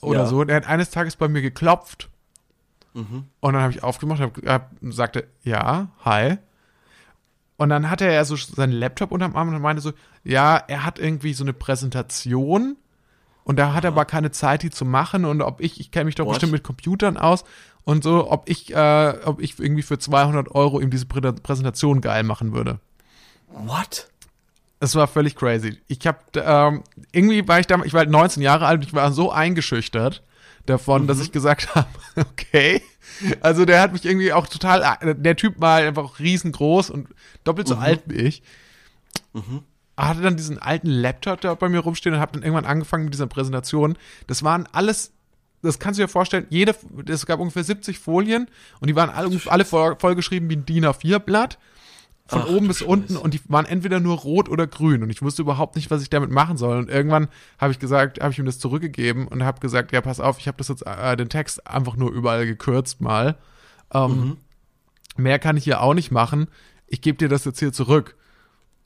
oder 0.00 0.20
Ja. 0.20 0.26
so, 0.26 0.42
der 0.44 0.56
hat 0.56 0.66
eines 0.66 0.90
Tages 0.90 1.16
bei 1.16 1.28
mir 1.28 1.42
geklopft. 1.42 2.08
Und 3.40 3.52
dann 3.52 3.62
habe 3.62 3.72
ich 3.72 3.82
aufgemacht 3.82 4.20
und 4.20 4.26
hab, 4.26 4.46
hab, 4.46 4.70
sagte, 4.92 5.26
ja, 5.42 5.88
hi. 6.04 6.36
Und 7.56 7.68
dann 7.68 7.90
hatte 7.90 8.06
er 8.06 8.24
so 8.24 8.36
seinen 8.36 8.72
Laptop 8.72 9.12
unterm 9.12 9.36
Arm 9.36 9.48
und 9.48 9.62
meinte 9.62 9.82
so, 9.82 9.92
ja, 10.24 10.56
er 10.56 10.84
hat 10.84 10.98
irgendwie 10.98 11.32
so 11.32 11.44
eine 11.44 11.52
Präsentation 11.52 12.76
und 13.44 13.58
da 13.58 13.74
hat 13.74 13.84
er 13.84 13.88
aber 13.88 14.04
keine 14.04 14.30
Zeit, 14.30 14.62
die 14.62 14.70
zu 14.70 14.84
machen 14.84 15.24
und 15.24 15.42
ob 15.42 15.60
ich, 15.60 15.80
ich 15.80 15.90
kenne 15.90 16.06
mich 16.06 16.14
doch 16.14 16.26
What? 16.26 16.34
bestimmt 16.34 16.52
mit 16.52 16.64
Computern 16.64 17.16
aus 17.16 17.44
und 17.84 18.04
so, 18.04 18.30
ob 18.30 18.48
ich, 18.48 18.74
äh, 18.74 19.14
ob 19.24 19.40
ich 19.40 19.58
irgendwie 19.58 19.82
für 19.82 19.98
200 19.98 20.54
Euro 20.54 20.80
ihm 20.80 20.90
diese 20.90 21.06
Prä 21.06 21.20
Präsentation 21.20 22.00
geil 22.00 22.22
machen 22.22 22.52
würde. 22.52 22.78
What? 23.48 24.08
Es 24.80 24.94
war 24.94 25.06
völlig 25.06 25.36
crazy. 25.36 25.80
Ich 25.86 26.06
habe 26.06 26.18
ähm, 26.34 26.82
irgendwie 27.12 27.46
war 27.46 27.60
ich 27.60 27.66
damals, 27.66 27.86
ich 27.86 27.92
war 27.92 28.00
halt 28.00 28.10
19 28.10 28.42
Jahre 28.42 28.66
alt, 28.66 28.80
und 28.80 28.86
ich 28.86 28.94
war 28.94 29.12
so 29.12 29.30
eingeschüchtert 29.30 30.22
davon, 30.66 31.06
dass 31.06 31.20
ich 31.20 31.32
gesagt 31.32 31.74
habe, 31.74 31.88
okay. 32.16 32.82
Also 33.40 33.64
der 33.64 33.80
hat 33.80 33.92
mich 33.92 34.04
irgendwie 34.04 34.32
auch 34.32 34.46
total, 34.46 34.98
der 35.16 35.36
Typ 35.36 35.60
war 35.60 35.78
einfach 35.78 36.18
riesengroß 36.18 36.90
und 36.90 37.08
doppelt 37.44 37.68
so 37.68 37.74
alt 37.76 38.02
wie 38.06 38.16
ich. 38.16 38.42
Hatte 39.96 40.22
dann 40.22 40.36
diesen 40.36 40.58
alten 40.58 40.88
Laptop 40.88 41.40
da 41.40 41.54
bei 41.54 41.68
mir 41.68 41.80
rumstehen 41.80 42.14
und 42.14 42.20
habe 42.20 42.32
dann 42.32 42.42
irgendwann 42.42 42.64
angefangen 42.64 43.04
mit 43.04 43.14
dieser 43.14 43.26
Präsentation. 43.26 43.96
Das 44.26 44.42
waren 44.42 44.66
alles, 44.72 45.12
das 45.62 45.78
kannst 45.78 45.98
du 45.98 46.04
dir 46.04 46.08
vorstellen, 46.08 46.46
jede, 46.48 46.74
es 47.06 47.26
gab 47.26 47.40
ungefähr 47.40 47.64
70 47.64 47.98
Folien 47.98 48.48
und 48.80 48.88
die 48.88 48.96
waren 48.96 49.10
alle, 49.10 49.38
alle 49.46 49.64
voll, 49.64 49.96
vollgeschrieben 49.98 50.48
wie 50.48 50.56
ein 50.56 50.66
DIN 50.66 50.86
A4-Blatt 50.86 51.58
von 52.32 52.42
Ach, 52.42 52.48
oben 52.48 52.66
bis 52.68 52.82
unten 52.82 53.16
und 53.16 53.34
die 53.34 53.40
waren 53.48 53.66
entweder 53.66 54.00
nur 54.00 54.16
rot 54.18 54.48
oder 54.48 54.66
grün 54.66 55.02
und 55.02 55.10
ich 55.10 55.22
wusste 55.22 55.42
überhaupt 55.42 55.76
nicht, 55.76 55.90
was 55.90 56.02
ich 56.02 56.10
damit 56.10 56.30
machen 56.30 56.56
soll. 56.56 56.78
Und 56.78 56.88
irgendwann 56.90 57.28
habe 57.58 57.72
ich 57.72 57.78
gesagt, 57.78 58.20
habe 58.20 58.32
ich 58.32 58.38
ihm 58.38 58.46
das 58.46 58.58
zurückgegeben 58.58 59.28
und 59.28 59.44
habe 59.44 59.60
gesagt, 59.60 59.92
ja, 59.92 60.00
pass 60.00 60.18
auf, 60.20 60.38
ich 60.38 60.48
habe 60.48 60.56
das 60.58 60.68
jetzt 60.68 60.86
äh, 60.86 61.16
den 61.16 61.28
Text 61.28 61.66
einfach 61.66 61.96
nur 61.96 62.10
überall 62.10 62.46
gekürzt 62.46 63.00
mal. 63.00 63.36
Ähm, 63.92 64.36
Mehr 65.16 65.38
kann 65.38 65.56
ich 65.58 65.64
hier 65.64 65.82
auch 65.82 65.94
nicht 65.94 66.10
machen. 66.10 66.48
Ich 66.86 67.02
gebe 67.02 67.18
dir 67.18 67.28
das 67.28 67.44
jetzt 67.44 67.58
hier 67.58 67.72
zurück. 67.72 68.16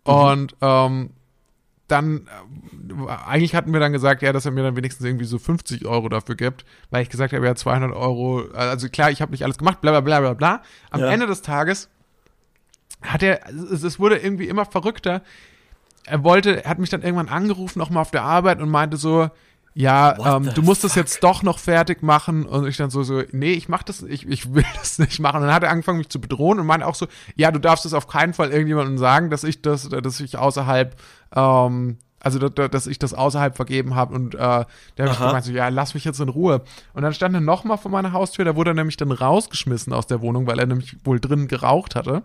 Und 0.03 0.57
ähm, 0.61 1.11
dann, 1.89 2.27
äh, 2.89 3.11
eigentlich 3.29 3.55
hatten 3.55 3.73
wir 3.73 3.79
dann 3.79 3.93
gesagt, 3.93 4.23
ja, 4.23 4.33
dass 4.33 4.45
er 4.45 4.51
mir 4.51 4.65
dann 4.65 4.75
wenigstens 4.77 5.07
irgendwie 5.07 5.25
so 5.25 5.39
50 5.39 5.87
Euro 5.87 6.09
dafür 6.09 6.35
gibt, 6.35 6.65
weil 6.91 7.03
ich 7.03 7.09
gesagt 7.11 7.33
habe, 7.33 7.47
ja, 7.47 7.55
200 7.55 7.93
Euro, 7.95 8.43
also 8.55 8.89
klar, 8.89 9.11
ich 9.13 9.23
habe 9.23 9.31
nicht 9.31 9.45
alles 9.45 9.59
gemacht, 9.59 9.81
bla 9.81 9.93
bla 9.93 10.01
bla 10.01 10.21
bla 10.21 10.35
bla. 10.35 10.63
Am 10.91 11.01
Ja. 11.01 11.11
Ende 11.13 11.27
des 11.29 11.43
Tages 11.43 11.89
hat 13.07 13.23
er, 13.23 13.41
es, 13.51 13.99
wurde 13.99 14.19
irgendwie 14.19 14.49
immer 14.49 14.65
verrückter. 14.65 15.23
Er 16.05 16.23
wollte, 16.25 16.65
er 16.65 16.71
hat 16.71 16.79
mich 16.79 16.91
dann 16.91 17.03
irgendwann 17.03 17.29
angerufen, 17.29 17.79
nochmal 17.79 18.03
auf 18.03 18.11
der 18.11 18.23
Arbeit 18.23 18.61
und 18.61 18.71
meinte 18.71 18.97
so, 18.97 19.31
ja, 19.79 20.37
ähm, 20.37 20.49
du 20.55 20.63
musst 20.63 20.85
das 20.85 20.95
fuck? 20.95 21.03
jetzt 21.03 21.23
doch 21.23 21.43
noch 21.43 21.59
fertig 21.59 22.03
machen. 22.03 22.47
Und 22.47 22.67
ich 22.67 22.79
dann 22.79 22.89
so, 22.89 23.03
so, 23.03 23.23
nee, 23.33 23.53
ich 23.53 23.69
mach 23.69 23.83
das, 23.83 24.03
ich, 24.03 24.27
ich 24.27 24.55
will 24.55 24.65
das 24.77 24.99
nicht 24.99 25.21
machen. 25.21 25.37
Und 25.37 25.49
dann 25.49 25.55
hat 25.55 25.65
er 25.65 25.71
angefangen, 25.71 25.99
mich 25.99 26.09
zu 26.09 26.19
bedrohen 26.19 26.59
und 26.59 26.67
meinte 26.67 26.87
auch 26.87 26.95
so, 26.95 27.07
ja, 27.35 27.51
du 27.51 27.61
darfst 27.61 27.85
es 27.85 27.93
auf 27.93 28.09
keinen 28.09 28.33
Fall 28.33 28.53
irgendjemandem 28.53 28.97
sagen, 28.97 29.29
dass 29.29 29.45
ich 29.45 29.61
das, 29.61 29.91
dass 29.91 30.19
ich 30.21 30.39
außerhalb, 30.39 30.97
ähm, 31.35 31.99
also 32.21 32.39
dass, 32.39 32.71
dass 32.71 32.87
ich 32.87 32.99
das 32.99 33.13
außerhalb 33.13 33.55
vergeben 33.55 33.95
habe 33.95 34.15
und 34.15 34.35
äh, 34.35 34.39
der 34.39 34.47
habe 34.49 34.67
ich 34.97 35.19
Aha. 35.19 35.27
gemeint 35.27 35.45
so, 35.45 35.53
ja, 35.53 35.69
lass 35.69 35.93
mich 35.93 36.07
jetzt 36.07 36.21
in 36.21 36.31
Ruhe. 36.31 36.63
Und 36.95 37.03
dann 37.03 37.13
stand 37.13 37.35
er 37.35 37.43
nochmal 37.43 37.77
vor 37.77 37.91
meiner 37.91 38.13
Haustür, 38.13 38.47
da 38.47 38.57
wurde 38.57 38.71
er 38.71 38.75
nämlich 38.75 38.97
dann 38.97 39.13
rausgeschmissen 39.13 39.93
aus 39.93 40.07
der 40.07 40.23
Wohnung, 40.23 40.47
weil 40.47 40.59
er 40.59 40.67
nämlich 40.67 40.97
wohl 41.05 41.21
drin 41.21 41.49
geraucht 41.49 41.97
hatte. 41.97 42.23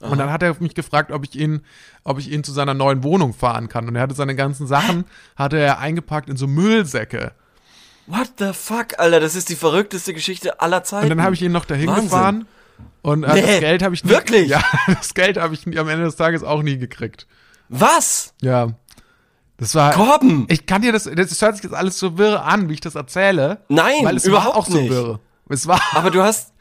Und 0.00 0.18
dann 0.18 0.30
hat 0.30 0.42
er 0.42 0.54
mich 0.60 0.74
gefragt, 0.74 1.10
ob 1.10 1.24
ich 1.24 1.34
ihn, 1.34 1.62
ob 2.04 2.18
ich 2.18 2.30
ihn 2.30 2.44
zu 2.44 2.52
seiner 2.52 2.74
neuen 2.74 3.02
Wohnung 3.02 3.34
fahren 3.34 3.68
kann. 3.68 3.88
Und 3.88 3.96
er 3.96 4.02
hatte 4.02 4.14
seine 4.14 4.36
ganzen 4.36 4.66
Sachen, 4.66 5.04
hatte 5.36 5.58
er 5.58 5.78
eingepackt 5.80 6.28
in 6.28 6.36
so 6.36 6.46
Müllsäcke. 6.46 7.32
What 8.06 8.30
the 8.38 8.52
fuck, 8.52 8.98
Alter? 8.98 9.20
Das 9.20 9.34
ist 9.34 9.48
die 9.48 9.56
verrückteste 9.56 10.14
Geschichte 10.14 10.60
aller 10.60 10.84
Zeiten. 10.84 11.04
Und 11.04 11.10
dann 11.10 11.22
habe 11.22 11.34
ich 11.34 11.42
ihn 11.42 11.52
noch 11.52 11.64
dahin 11.64 11.88
Wahnsinn. 11.88 12.04
gefahren. 12.04 12.46
Und 13.02 13.24
äh, 13.24 13.34
Nee, 13.34 13.40
das 13.42 13.60
Geld 13.60 13.82
habe 13.82 13.94
ich 13.94 14.04
nie, 14.04 14.10
wirklich? 14.10 14.48
Ja, 14.48 14.62
das 14.86 15.14
Geld 15.14 15.36
habe 15.36 15.54
ich 15.54 15.66
am 15.78 15.88
Ende 15.88 16.04
des 16.04 16.16
Tages 16.16 16.42
auch 16.44 16.62
nie 16.62 16.78
gekriegt. 16.78 17.26
Was? 17.68 18.34
Ja. 18.40 18.68
Das 19.58 19.74
war. 19.74 19.92
Korben? 19.92 20.46
Ich 20.48 20.66
kann 20.66 20.82
dir 20.82 20.92
das, 20.92 21.04
das 21.04 21.42
hört 21.42 21.56
sich 21.56 21.64
jetzt 21.64 21.74
alles 21.74 21.98
so 21.98 22.16
wirr 22.16 22.44
an, 22.44 22.68
wie 22.68 22.74
ich 22.74 22.80
das 22.80 22.94
erzähle. 22.94 23.58
Nein, 23.68 24.04
weil 24.04 24.16
es 24.16 24.24
überhaupt 24.24 24.54
war 24.54 24.56
auch 24.62 24.66
so 24.66 24.78
nicht. 24.78 24.90
wirr. 24.90 25.18
Es 25.48 25.66
war. 25.66 25.80
Aber 25.94 26.10
du 26.12 26.22
hast, 26.22 26.52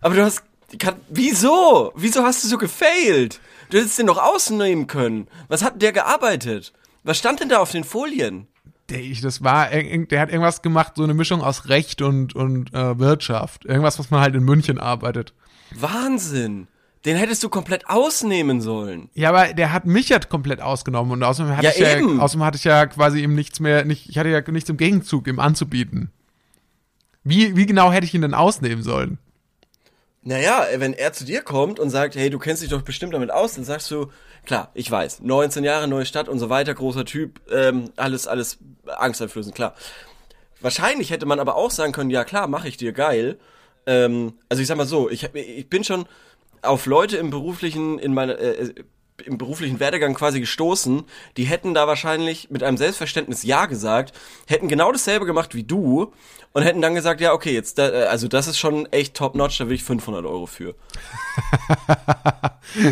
aber 0.00 0.14
du 0.14 0.24
hast, 0.24 0.42
kann, 0.76 0.96
wieso? 1.08 1.92
Wieso 1.96 2.24
hast 2.24 2.44
du 2.44 2.48
so 2.48 2.58
gefailt? 2.58 3.40
Du 3.70 3.78
hättest 3.78 3.98
den 3.98 4.06
doch 4.06 4.18
ausnehmen 4.22 4.86
können. 4.86 5.28
Was 5.48 5.62
hat 5.62 5.80
der 5.80 5.92
gearbeitet? 5.92 6.72
Was 7.04 7.18
stand 7.18 7.40
denn 7.40 7.48
da 7.48 7.58
auf 7.58 7.70
den 7.70 7.84
Folien? 7.84 8.48
Der, 8.90 9.00
ich, 9.00 9.20
das 9.20 9.42
war, 9.42 9.68
der 9.70 10.20
hat 10.20 10.30
irgendwas 10.30 10.62
gemacht, 10.62 10.94
so 10.96 11.04
eine 11.04 11.14
Mischung 11.14 11.42
aus 11.42 11.68
Recht 11.68 12.02
und, 12.02 12.34
und 12.34 12.74
äh, 12.74 12.98
Wirtschaft. 12.98 13.64
Irgendwas, 13.64 13.98
was 13.98 14.10
man 14.10 14.20
halt 14.20 14.34
in 14.34 14.42
München 14.42 14.78
arbeitet. 14.78 15.32
Wahnsinn. 15.74 16.68
Den 17.04 17.16
hättest 17.16 17.42
du 17.42 17.48
komplett 17.48 17.88
ausnehmen 17.88 18.60
sollen. 18.60 19.08
Ja, 19.14 19.28
aber 19.28 19.54
der 19.54 19.72
hat 19.72 19.86
mich 19.86 20.08
ja 20.08 20.18
komplett 20.18 20.60
ausgenommen 20.60 21.12
und 21.12 21.22
außerdem 21.22 21.56
hatte 21.56 21.66
Ja, 21.66 21.72
ich 21.72 22.00
ja, 22.00 22.18
außerdem 22.18 22.44
hatte 22.44 22.56
ich 22.56 22.64
ja 22.64 22.86
quasi 22.86 23.22
ihm 23.22 23.34
nichts 23.34 23.60
mehr, 23.60 23.84
nicht, 23.84 24.08
ich 24.08 24.18
hatte 24.18 24.30
ja 24.30 24.42
nichts 24.50 24.68
im 24.68 24.76
Gegenzug 24.76 25.28
ihm 25.28 25.38
anzubieten. 25.38 26.10
Wie, 27.24 27.56
wie 27.56 27.66
genau 27.66 27.92
hätte 27.92 28.06
ich 28.06 28.14
ihn 28.14 28.22
denn 28.22 28.34
ausnehmen 28.34 28.82
sollen? 28.82 29.18
Naja, 30.28 30.66
wenn 30.76 30.92
er 30.92 31.14
zu 31.14 31.24
dir 31.24 31.40
kommt 31.40 31.80
und 31.80 31.88
sagt, 31.88 32.14
hey, 32.14 32.28
du 32.28 32.38
kennst 32.38 32.60
dich 32.60 32.68
doch 32.68 32.82
bestimmt 32.82 33.14
damit 33.14 33.30
aus, 33.30 33.54
dann 33.54 33.64
sagst 33.64 33.90
du, 33.90 34.10
klar, 34.44 34.70
ich 34.74 34.90
weiß, 34.90 35.22
19 35.22 35.64
Jahre, 35.64 35.88
neue 35.88 36.04
Stadt 36.04 36.28
und 36.28 36.38
so 36.38 36.50
weiter, 36.50 36.74
großer 36.74 37.06
Typ, 37.06 37.40
ähm, 37.50 37.90
alles, 37.96 38.26
alles 38.26 38.58
angsteinflößend, 38.84 39.54
klar. 39.54 39.74
Wahrscheinlich 40.60 41.10
hätte 41.10 41.24
man 41.24 41.40
aber 41.40 41.56
auch 41.56 41.70
sagen 41.70 41.92
können, 41.92 42.10
ja 42.10 42.24
klar, 42.24 42.46
mache 42.46 42.68
ich 42.68 42.76
dir, 42.76 42.92
geil. 42.92 43.38
Ähm, 43.86 44.34
also 44.50 44.60
ich 44.60 44.68
sag 44.68 44.76
mal 44.76 44.84
so, 44.84 45.08
ich, 45.08 45.32
ich 45.32 45.70
bin 45.70 45.82
schon 45.82 46.04
auf 46.60 46.84
Leute 46.84 47.16
im 47.16 47.30
beruflichen, 47.30 47.98
in 47.98 48.12
meiner, 48.12 48.38
äh, 48.38 48.74
im 49.24 49.38
beruflichen 49.38 49.80
Werdegang 49.80 50.14
quasi 50.14 50.40
gestoßen, 50.40 51.04
die 51.36 51.44
hätten 51.44 51.74
da 51.74 51.86
wahrscheinlich 51.86 52.50
mit 52.50 52.62
einem 52.62 52.76
Selbstverständnis 52.76 53.42
Ja 53.42 53.66
gesagt, 53.66 54.12
hätten 54.46 54.68
genau 54.68 54.92
dasselbe 54.92 55.26
gemacht 55.26 55.54
wie 55.54 55.64
du 55.64 56.12
und 56.52 56.62
hätten 56.62 56.80
dann 56.80 56.94
gesagt, 56.94 57.20
ja, 57.20 57.32
okay, 57.32 57.52
jetzt, 57.52 57.78
da, 57.78 57.88
äh, 57.88 58.04
also 58.04 58.28
das 58.28 58.46
ist 58.46 58.58
schon 58.58 58.86
echt 58.86 59.14
top-notch, 59.14 59.58
da 59.58 59.68
will 59.68 59.74
ich 59.74 59.84
500 59.84 60.24
Euro 60.24 60.46
für. 60.46 60.74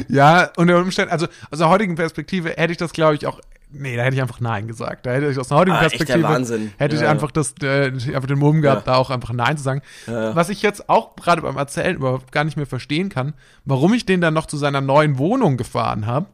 Ja, 0.08 0.50
unter 0.56 0.78
Umständen, 0.78 1.12
also 1.12 1.26
aus 1.50 1.58
der 1.58 1.68
heutigen 1.68 1.96
Perspektive 1.96 2.50
hätte 2.50 2.72
ich 2.72 2.78
das, 2.78 2.92
glaube 2.92 3.14
ich, 3.14 3.26
auch. 3.26 3.40
Nee, 3.70 3.96
da 3.96 4.05
hätte 4.05 4.14
ich 4.16 4.22
einfach 4.22 4.40
Nein 4.40 4.68
gesagt. 4.68 5.07
Da 5.07 5.11
hätte 5.12 5.29
ich 5.29 5.38
aus 5.38 5.48
der 5.48 5.57
heutigen 5.59 5.76
Ah, 5.76 5.81
Perspektive 5.81 6.22
Wahnsinn. 6.22 6.72
hätte 6.79 6.94
ich 6.94 7.02
Ja. 7.02 7.11
einfach 7.11 7.31
das, 7.33 7.52
äh, 7.62 7.87
einfach 8.14 8.26
den 8.26 8.38
Mumm 8.38 8.62
gehabt, 8.62 8.87
Ja. 8.87 8.92
da 8.94 8.98
auch 8.98 9.11
einfach 9.11 9.33
Nein 9.33 9.57
zu 9.57 9.64
sagen. 9.64 9.83
Ja. 10.07 10.35
Was 10.37 10.48
ich 10.50 10.62
jetzt 10.62 10.88
auch 10.88 11.16
gerade 11.16 11.42
beim 11.42 11.57
Erzählen 11.57 11.96
überhaupt 11.96 12.31
gar 12.33 12.44
nicht 12.44 12.57
mehr 12.57 12.66
verstehen 12.66 13.09
kann, 13.09 13.35
warum 13.64 13.92
ich 13.92 14.07
den 14.07 14.20
dann 14.20 14.35
noch 14.35 14.46
zu 14.46 14.57
seiner 14.57 14.81
neuen 14.81 15.18
Wohnung 15.18 15.57
gefahren 15.57 16.07
habe. 16.07 16.26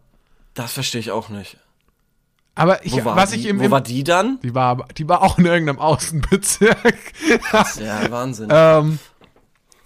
Das 0.54 0.72
verstehe 0.74 1.00
ich 1.00 1.10
auch 1.10 1.30
nicht. 1.30 1.56
Aber 2.54 2.84
ich, 2.84 2.92
Wo 2.92 3.04
war 3.06 3.16
was 3.16 3.30
die? 3.30 3.40
ich 3.40 3.46
im, 3.46 3.60
Wo 3.60 3.70
war 3.70 3.80
die 3.80 4.04
dann? 4.04 4.38
die 4.42 4.54
war, 4.54 4.86
die 4.98 5.08
war 5.08 5.22
auch 5.22 5.38
in 5.38 5.46
irgendeinem 5.46 5.78
Außenbezirk. 5.78 6.76
Ja, 7.80 8.10
Wahnsinn. 8.10 8.48
ähm, 8.52 8.98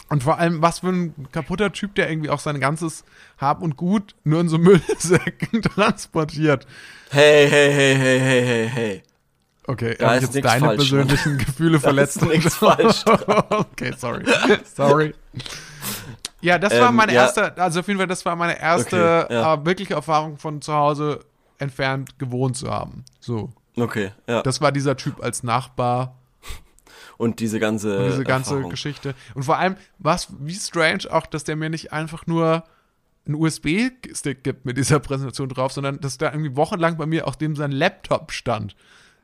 und 0.08 0.22
vor 0.22 0.38
allem, 0.38 0.62
was 0.62 0.80
für 0.80 0.88
ein 0.88 1.26
kaputter 1.32 1.72
Typ, 1.72 1.94
der 1.96 2.08
irgendwie 2.10 2.30
auch 2.30 2.38
sein 2.40 2.60
ganzes 2.60 3.04
Hab 3.38 3.62
und 3.62 3.76
Gut 3.76 4.14
nur 4.24 4.40
in 4.40 4.48
so 4.48 4.58
Müllsäcken 4.58 5.62
transportiert. 5.74 6.66
Hey, 7.10 7.48
hey, 7.50 7.72
hey, 7.72 7.94
hey, 7.96 8.20
hey, 8.20 8.46
hey, 8.46 8.68
hey. 8.68 9.02
Okay, 9.68 9.96
Da 9.98 10.06
habe 10.08 10.16
ist 10.18 10.28
ich 10.28 10.34
jetzt 10.36 10.44
deine 10.44 10.66
falsch 10.66 10.90
dran. 10.90 11.06
persönlichen 11.08 11.38
Gefühle 11.44 11.80
verletzt? 11.80 12.18
ist 12.18 12.28
nix 12.28 12.54
falsch 12.54 13.04
okay, 13.50 13.92
sorry. 13.98 14.24
Sorry. 14.64 15.14
Ja, 16.40 16.58
das 16.58 16.72
war 16.78 16.90
Ähm, 16.90 16.94
meine 16.96 17.12
ja. 17.12 17.22
erste, 17.22 17.56
also 17.58 17.80
auf 17.80 17.88
jeden 17.88 17.98
Fall, 17.98 18.06
das 18.06 18.24
war 18.24 18.36
meine 18.36 18.60
erste 18.60 19.24
Okay, 19.24 19.34
ja. 19.34 19.54
äh, 19.54 19.64
wirkliche 19.66 19.94
Erfahrung 19.94 20.38
von 20.38 20.62
zu 20.62 20.72
Hause 20.72 21.20
entfernt 21.58 22.18
gewohnt 22.18 22.56
zu 22.56 22.70
haben. 22.70 23.04
So. 23.18 23.50
Okay, 23.76 24.12
ja. 24.28 24.42
Das 24.42 24.60
war 24.60 24.70
dieser 24.70 24.96
Typ 24.96 25.22
als 25.22 25.42
Nachbar. 25.42 26.14
Und 27.18 27.40
diese 27.40 27.59
ganze 27.61 28.09
diese 28.09 28.24
ganze 28.24 28.50
Erfahrung. 28.50 28.70
Geschichte. 28.70 29.14
Und 29.35 29.44
vor 29.44 29.59
allem, 29.59 29.76
was, 29.98 30.29
wie 30.38 30.55
strange 30.55 31.11
auch, 31.11 31.26
dass 31.26 31.44
der 31.44 31.57
mir 31.57 31.70
nicht 31.70 31.92
einfach 31.92 32.26
nur 32.26 32.64
einen 33.26 33.35
USB-Stick 33.35 34.44
gibt 34.44 34.64
mit 34.64 34.76
dieser 34.76 34.98
Präsentation 35.00 35.48
drauf, 35.48 35.72
sondern 35.72 36.00
dass 36.00 36.18
da 36.18 36.31
irgendwie 36.33 36.57
wochenlang 36.57 36.96
bei 36.96 37.07
mir 37.07 37.26
auf 37.26 37.37
dem 37.37 37.57
sein 37.57 37.72
Laptop 37.72 38.33
stand. 38.33 38.76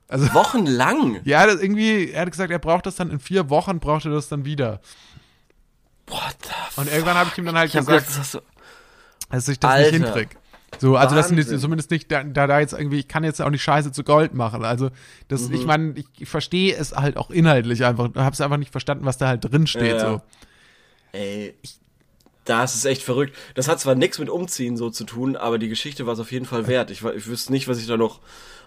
Also, 0.08 0.26
Wochenlang? 0.34 1.20
ja, 1.24 1.46
das 1.46 1.62
irgendwie, 1.62 2.10
er 2.10 2.22
hat 2.22 2.30
gesagt, 2.30 2.50
er 2.50 2.58
braucht 2.58 2.86
das 2.86 2.96
dann 2.96 3.10
in 3.10 3.20
vier 3.20 3.48
Wochen, 3.50 3.78
braucht 3.80 4.04
er 4.04 4.10
das 4.10 4.28
dann 4.28 4.44
wieder. 4.44 4.80
What 6.08 6.36
the 6.42 6.80
Und 6.80 6.90
irgendwann 6.90 7.16
habe 7.16 7.30
ich 7.32 7.38
ihm 7.38 7.46
dann 7.46 7.56
halt 7.56 7.68
Ich 7.68 7.74
gesagt, 7.74 8.06
gedacht, 8.08 8.18
das 8.18 8.42
dass 9.30 9.48
ich 9.48 9.58
das 9.60 9.70
Alter. 9.70 9.98
nicht 9.98 10.04
hinkrieg. 10.04 10.36
So, 10.78 10.96
also 10.96 11.14
das 11.14 11.28
sind 11.28 11.36
Wahnsinn. 11.36 11.52
jetzt 11.54 11.62
zumindest 11.62 11.90
nicht, 11.90 12.10
da, 12.10 12.24
da 12.24 12.58
jetzt 12.58 12.72
irgendwie, 12.72 12.98
ich 12.98 13.08
kann 13.08 13.24
jetzt 13.24 13.40
auch 13.40 13.50
nicht 13.50 13.62
Scheiße 13.62 13.92
zu 13.92 14.02
Gold 14.04 14.34
machen. 14.34 14.64
Also, 14.64 14.90
das, 15.28 15.48
Mhm. 15.48 15.54
ich 15.54 15.66
meine, 15.66 15.92
ich, 15.96 16.06
ich 16.18 16.28
verstehe 16.28 16.74
es 16.74 16.92
halt 16.92 17.16
auch 17.16 17.30
inhaltlich 17.30 17.84
einfach, 17.84 18.14
habe 18.14 18.32
es 18.32 18.40
einfach 18.40 18.56
nicht 18.56 18.72
verstanden, 18.72 19.04
was 19.04 19.18
da 19.18 19.28
halt 19.28 19.44
drin 19.44 19.66
steht. 19.66 19.98
Ja. 19.98 20.00
So. 20.00 20.22
Ey, 21.12 21.54
ich, 21.62 21.78
das 22.44 22.74
ist 22.74 22.84
echt 22.86 23.02
verrückt. 23.02 23.36
Das 23.54 23.68
hat 23.68 23.78
zwar 23.80 23.94
nichts 23.94 24.18
mit 24.18 24.28
Umziehen 24.28 24.76
so 24.76 24.90
zu 24.90 25.04
tun, 25.04 25.36
aber 25.36 25.58
die 25.58 25.68
Geschichte 25.68 26.06
war 26.06 26.14
es 26.14 26.18
auf 26.20 26.32
jeden 26.32 26.46
Fall 26.46 26.66
wert. 26.66 26.90
Ich, 26.90 27.04
ich 27.04 27.26
wüsste 27.28 27.52
nicht, 27.52 27.68
was 27.68 27.78
ich 27.78 27.86
da 27.86 27.96
noch 27.96 28.20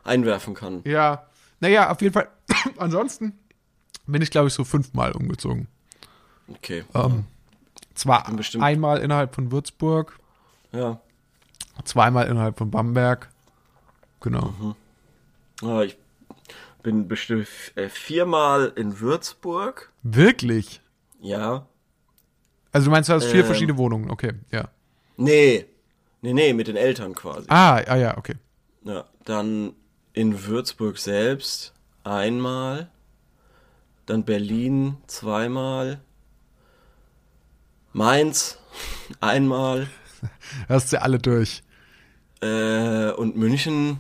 einwerfen 0.04 0.54
kann. 0.54 0.82
Ja, 0.86 1.26
naja, 1.60 1.90
auf 1.92 2.02
jeden 2.02 2.14
Fall. 2.14 2.30
Ansonsten 2.78 3.34
bin 4.06 4.22
ich, 4.22 4.30
glaube 4.32 4.48
ich, 4.48 4.54
so 4.54 4.64
fünfmal 4.64 5.12
umgezogen. 5.14 5.68
Okay. 6.48 6.86
Ähm, 6.94 7.26
zwar 7.96 8.28
einmal 8.62 9.00
innerhalb 9.00 9.34
von 9.36 9.52
Würzburg, 9.52 10.20
Ja. 10.72 11.02
Zweimal 11.84 12.28
innerhalb 12.28 12.58
von 12.58 12.72
Bamberg. 12.72 13.30
Genau. 14.22 14.76
Ja, 15.62 15.84
ich 15.84 15.98
bin 16.84 17.08
bestimmt 17.08 17.48
äh, 17.76 17.90
viermal 17.90 18.72
in 18.76 19.00
Würzburg. 19.00 19.92
Wirklich? 20.04 20.82
Ja. 21.20 21.68
Also 22.72 22.86
du 22.86 22.92
meinst, 22.92 23.10
du 23.10 23.14
hast 23.14 23.26
vier 23.26 23.42
Ähm. 23.42 23.46
verschiedene 23.46 23.78
Wohnungen. 23.78 24.10
Okay, 24.10 24.34
ja. 24.52 24.70
Nee. 25.18 25.66
Nee, 26.22 26.34
nee, 26.34 26.54
mit 26.54 26.68
den 26.68 26.76
Eltern 26.76 27.14
quasi. 27.14 27.46
Ah, 27.50 27.76
ah 27.76 27.96
ja, 27.96 28.18
okay. 28.18 28.36
Ja, 28.84 29.06
dann 29.26 29.74
in 30.14 30.46
Würzburg 30.46 30.98
selbst 30.98 31.74
einmal, 32.04 32.90
dann 34.06 34.24
Berlin 34.24 34.98
zweimal, 35.08 36.00
Mainz 37.94 38.58
einmal 39.22 39.88
Hast 40.70 40.94
du 40.94 41.02
alle 41.02 41.20
durch. 41.20 41.64
Äh, 42.42 43.12
und 43.12 43.36
München. 43.36 44.00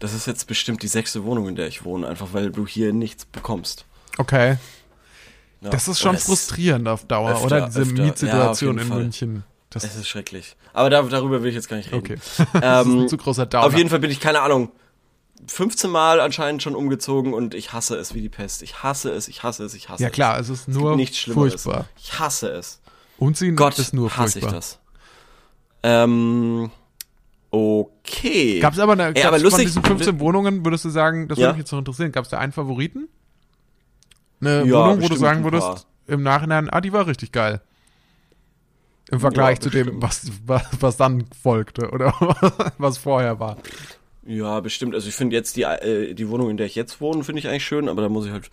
Das 0.00 0.14
ist 0.14 0.26
jetzt 0.26 0.46
bestimmt 0.46 0.82
die 0.82 0.88
sechste 0.88 1.24
Wohnung, 1.24 1.48
in 1.48 1.56
der 1.56 1.66
ich 1.66 1.84
wohne, 1.84 2.06
einfach 2.06 2.28
weil 2.32 2.50
du 2.50 2.66
hier 2.66 2.92
nichts 2.92 3.24
bekommst. 3.24 3.84
Okay. 4.16 4.56
Ja, 5.60 5.70
Das 5.70 5.88
ist 5.88 5.98
schon 5.98 6.14
es- 6.14 6.24
frustrierend 6.26 6.86
auf 6.86 7.04
Dauer, 7.06 7.32
öfter, 7.32 7.44
oder? 7.46 7.66
Diese 7.66 7.80
öfter. 7.82 7.94
Ja, 7.96 8.02
Mietsituation 8.04 8.76
jeden 8.76 8.82
in 8.86 8.88
Fall. 8.92 9.02
München. 9.02 9.44
Das 9.70 9.82
Es 9.84 9.96
ist 9.96 10.08
schrecklich. 10.08 10.56
Aber 10.72 10.88
da, 10.88 11.02
darüber 11.02 11.42
will 11.42 11.48
ich 11.50 11.56
jetzt 11.56 11.68
gar 11.68 11.76
nicht 11.76 11.90
reden. 11.92 11.98
okay. 11.98 12.14
das 12.36 12.38
ist 12.38 12.48
Ähm, 12.62 13.00
ein 13.02 13.08
zu 13.08 13.16
großer 13.16 13.44
Downer. 13.46 13.64
Auf 13.66 13.76
jeden 13.76 13.90
Fall 13.90 13.98
bin 13.98 14.10
ich, 14.10 14.20
keine 14.20 14.40
Ahnung, 14.40 14.70
15 15.48 15.90
Mal 15.90 16.20
anscheinend 16.20 16.62
schon 16.62 16.74
umgezogen 16.76 17.34
und 17.34 17.54
ich 17.54 17.72
hasse 17.72 17.96
es 17.96 18.14
wie 18.14 18.20
die 18.22 18.28
Pest. 18.28 18.62
Ich 18.62 18.82
hasse 18.84 19.10
es, 19.10 19.26
ich 19.28 19.42
hasse 19.42 19.64
es, 19.64 19.74
ich 19.74 19.88
hasse 19.88 20.02
Ja 20.02 20.08
es. 20.10 20.14
klar, 20.14 20.38
es 20.38 20.48
ist 20.48 20.68
Es 20.68 20.74
nur 20.74 20.94
nichts 20.96 21.18
Schlimmeres. 21.18 21.62
furchtbar. 21.62 21.86
Ich 22.00 22.18
hasse 22.18 22.50
es. 22.50 22.80
Umziehen 23.18 23.56
Gott, 23.56 23.78
ist 23.78 23.92
nur 23.92 24.10
hasse 24.16 24.40
furchtbar. 24.40 24.48
ich 24.50 24.54
das. 24.56 24.78
Ähm, 25.82 26.70
okay. 27.50 28.60
Gab 28.60 28.72
es 28.74 28.78
aber, 28.78 28.92
eine, 28.92 29.14
Ey, 29.14 29.22
aber 29.24 29.36
von 29.36 29.44
lustig- 29.44 29.66
diesen 29.66 29.82
15 29.82 30.20
Wohnungen, 30.20 30.64
würdest 30.64 30.84
du 30.84 30.90
sagen, 30.90 31.28
das 31.28 31.38
Ja. 31.38 31.44
würde 31.46 31.54
mich 31.54 31.60
jetzt 31.64 31.72
noch 31.72 31.78
interessieren, 31.78 32.12
gab 32.12 32.24
es 32.24 32.30
da 32.30 32.38
einen 32.38 32.52
Favoriten? 32.52 33.08
Eine 34.40 34.64
Ja, 34.64 34.84
Wohnung, 34.86 35.02
wo 35.02 35.08
du 35.08 35.16
sagen 35.16 35.44
würdest, 35.44 35.86
im 36.06 36.22
Nachhinein, 36.22 36.68
ah, 36.70 36.80
die 36.80 36.92
war 36.92 37.06
richtig 37.06 37.32
geil. 37.32 37.60
Im 39.10 39.20
Vergleich 39.20 39.56
Ja, 39.58 39.62
zu 39.62 39.70
dem, 39.70 40.02
was, 40.02 40.30
was, 40.46 40.62
was 40.80 40.96
dann 40.98 41.24
folgte 41.42 41.90
oder 41.90 42.12
was 42.78 42.98
vorher 42.98 43.40
war. 43.40 43.56
Ja, 44.26 44.60
bestimmt. 44.60 44.94
Also 44.94 45.08
ich 45.08 45.14
finde 45.14 45.34
jetzt 45.34 45.56
die, 45.56 45.62
äh, 45.62 46.12
die 46.14 46.28
Wohnung, 46.28 46.50
in 46.50 46.58
der 46.58 46.66
ich 46.66 46.74
jetzt 46.74 47.00
wohne, 47.00 47.24
finde 47.24 47.38
ich 47.40 47.48
eigentlich 47.48 47.64
schön, 47.64 47.88
aber 47.88 48.02
da 48.02 48.10
muss 48.10 48.26
ich 48.26 48.32
halt 48.32 48.50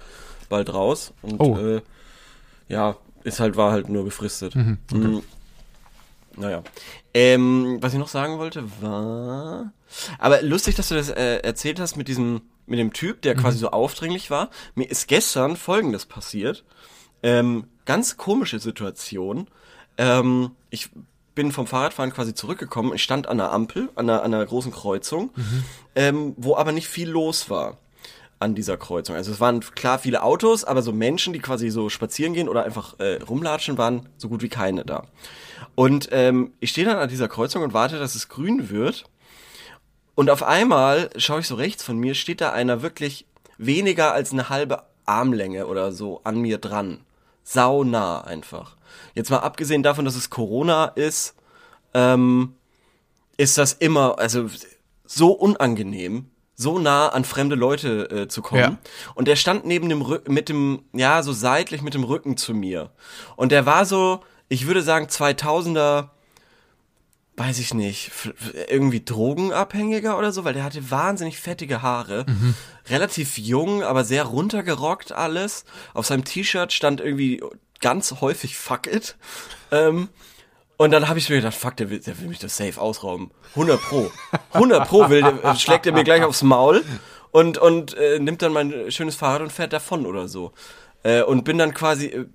bald 0.47 0.73
raus. 0.73 1.13
Und 1.21 1.39
Oh. 1.41 1.57
äh, 1.57 1.81
ja, 2.69 2.95
ist 3.25 3.41
halt, 3.41 3.57
war 3.57 3.71
halt 3.73 3.89
nur 3.89 4.05
befristet. 4.05 4.55
Mhm, 4.55 4.77
Mm. 4.93 5.19
Naja. 6.38 6.63
Ähm, 7.13 7.77
was 7.81 7.93
ich 7.93 7.99
noch 7.99 8.07
sagen 8.07 8.38
wollte, 8.39 8.63
war. 8.81 9.71
Aber 10.19 10.41
lustig, 10.41 10.75
dass 10.75 10.89
du 10.89 10.95
das 10.95 11.09
äh, 11.09 11.38
erzählt 11.38 11.79
hast 11.79 11.95
mit 11.95 12.07
diesem, 12.07 12.41
mit 12.65 12.79
dem 12.79 12.93
Typ, 12.93 13.21
der 13.21 13.36
Mhm. 13.36 13.39
quasi 13.41 13.57
so 13.57 13.69
aufdringlich 13.71 14.29
war. 14.29 14.49
Mir 14.75 14.89
ist 14.89 15.07
gestern 15.07 15.55
folgendes 15.55 16.05
passiert. 16.05 16.65
Ähm, 17.23 17.67
ganz 17.86 18.17
komische 18.17 18.59
Situation. 18.59 19.47
Ähm, 19.97 20.51
ich 20.69 20.89
bin 21.36 21.51
vom 21.51 21.67
Fahrradfahren 21.67 22.13
quasi 22.13 22.33
zurückgekommen. 22.33 22.93
Ich 22.93 23.03
stand 23.03 23.27
an 23.27 23.39
einer 23.39 23.51
Ampel, 23.51 23.89
an 23.95 24.09
einer, 24.09 24.23
an 24.23 24.33
einer 24.33 24.45
großen 24.45 24.71
Kreuzung, 24.71 25.31
ähm, 25.95 26.33
wo 26.38 26.55
aber 26.55 26.71
nicht 26.71 26.88
viel 26.88 27.09
los 27.09 27.49
war 27.49 27.77
an 28.39 28.55
dieser 28.55 28.77
Kreuzung. 28.77 29.15
Also 29.15 29.31
es 29.31 29.39
waren 29.39 29.61
klar 29.61 29.99
viele 29.99 30.23
Autos, 30.23 30.63
aber 30.63 30.81
so 30.81 30.91
Menschen, 30.91 31.33
die 31.33 31.39
quasi 31.39 31.69
so 31.69 31.89
spazieren 31.89 32.33
gehen 32.33 32.49
oder 32.49 32.63
einfach 32.63 32.99
äh, 32.99 33.15
rumlatschen, 33.23 33.77
waren 33.77 34.09
so 34.17 34.29
gut 34.29 34.41
wie 34.41 34.49
keine 34.49 34.86
da. 34.86 35.05
Und 35.75 36.09
ähm, 36.11 36.53
ich 36.59 36.71
stehe 36.71 36.86
dann 36.86 36.97
an 36.97 37.09
dieser 37.09 37.27
Kreuzung 37.27 37.63
und 37.63 37.73
warte, 37.73 37.99
dass 37.99 38.15
es 38.15 38.29
grün 38.29 38.69
wird. 38.69 39.05
Und 40.15 40.29
auf 40.29 40.43
einmal 40.43 41.09
schaue 41.17 41.41
ich 41.41 41.47
so 41.47 41.55
rechts 41.55 41.83
von 41.83 41.97
mir, 41.97 42.15
steht 42.15 42.41
da 42.41 42.51
einer 42.51 42.81
wirklich 42.81 43.25
weniger 43.57 44.13
als 44.13 44.31
eine 44.31 44.49
halbe 44.49 44.83
Armlänge 45.05 45.67
oder 45.67 45.91
so 45.91 46.21
an 46.23 46.39
mir 46.39 46.57
dran. 46.57 47.01
Sau 47.43 47.83
nah 47.83 48.21
einfach. 48.21 48.75
Jetzt 49.13 49.29
mal 49.29 49.39
abgesehen 49.39 49.83
davon, 49.83 50.05
dass 50.05 50.15
es 50.15 50.29
Corona 50.29 50.86
ist, 50.86 51.36
ähm, 51.93 52.55
ist 53.38 53.57
das 53.57 53.73
immer, 53.73 54.17
also 54.19 54.49
so 55.05 55.31
unangenehm, 55.31 56.29
so 56.56 56.80
nah 56.80 57.10
an 57.10 57.26
fremde 57.26 57.56
Leute 57.56 58.10
äh, 58.10 58.28
zu 58.28 58.41
kommen. 58.41 58.62
Ja. 58.62 58.78
Und 59.14 59.28
der 59.28 59.36
stand 59.36 59.66
neben 59.66 59.89
dem 59.89 60.01
Rücken, 60.01 60.34
mit 60.34 60.49
dem, 60.49 60.84
ja, 60.93 61.22
so 61.22 61.34
seitlich 61.34 61.82
mit 61.82 61.93
dem 61.93 62.03
Rücken 62.03 62.38
zu 62.38 62.53
mir. 62.53 62.91
Und 63.36 63.51
der 63.51 63.66
war 63.66 63.86
so, 63.86 64.22
ich 64.47 64.66
würde 64.66 64.82
sagen, 64.82 65.08
2000er, 65.08 66.10
weiß 67.38 67.60
ich 67.60 67.74
nicht, 67.74 68.12
irgendwie 68.70 69.03
Drogenabhängiger 69.03 70.18
oder 70.18 70.32
so, 70.32 70.45
weil 70.45 70.53
der 70.53 70.64
hatte 70.64 70.89
wahnsinnig 70.89 71.38
fettige 71.38 71.82
Haare. 71.82 72.26
Relativ 72.89 73.38
jung, 73.38 73.84
aber 73.84 74.06
sehr 74.06 74.24
runtergerockt 74.24 75.12
alles. 75.12 75.66
Auf 75.93 76.06
seinem 76.06 76.24
T-Shirt 76.24 76.72
stand 76.72 77.01
irgendwie 77.01 77.43
ganz 77.82 78.16
häufig 78.22 78.56
Fuck 78.56 78.88
it. 78.88 79.18
Ähm, 79.72 80.08
und 80.78 80.91
dann 80.91 81.07
habe 81.07 81.19
ich 81.19 81.30
mir 81.30 81.38
gedacht, 81.38 81.55
fuck, 81.55 81.78
der 81.78 81.89
will, 81.89 81.99
der 81.99 82.19
will 82.19 82.28
mich 82.28 82.39
das 82.39 82.57
safe 82.57 82.80
ausrauben. 82.82 83.32
100 83.51 83.80
pro. 83.82 84.11
100 84.53 84.88
pro 84.88 85.09
will, 85.09 85.21
der, 85.21 85.55
schlägt 85.55 85.86
er 85.86 85.93
mir 85.93 86.03
gleich 86.03 86.23
aufs 86.23 86.43
Maul 86.43 86.84
und, 87.32 87.57
und 87.57 87.93
äh, 87.95 88.19
nimmt 88.19 88.41
dann 88.41 88.53
mein 88.53 88.91
schönes 88.91 89.15
Fahrrad 89.15 89.41
und 89.41 89.51
fährt 89.53 89.73
davon 89.73 90.05
oder 90.05 90.28
so. 90.28 90.51
Äh, 91.03 91.21
und 91.23 91.43
bin 91.43 91.57
dann 91.57 91.73
quasi, 91.73 92.07
äh, 92.07 92.26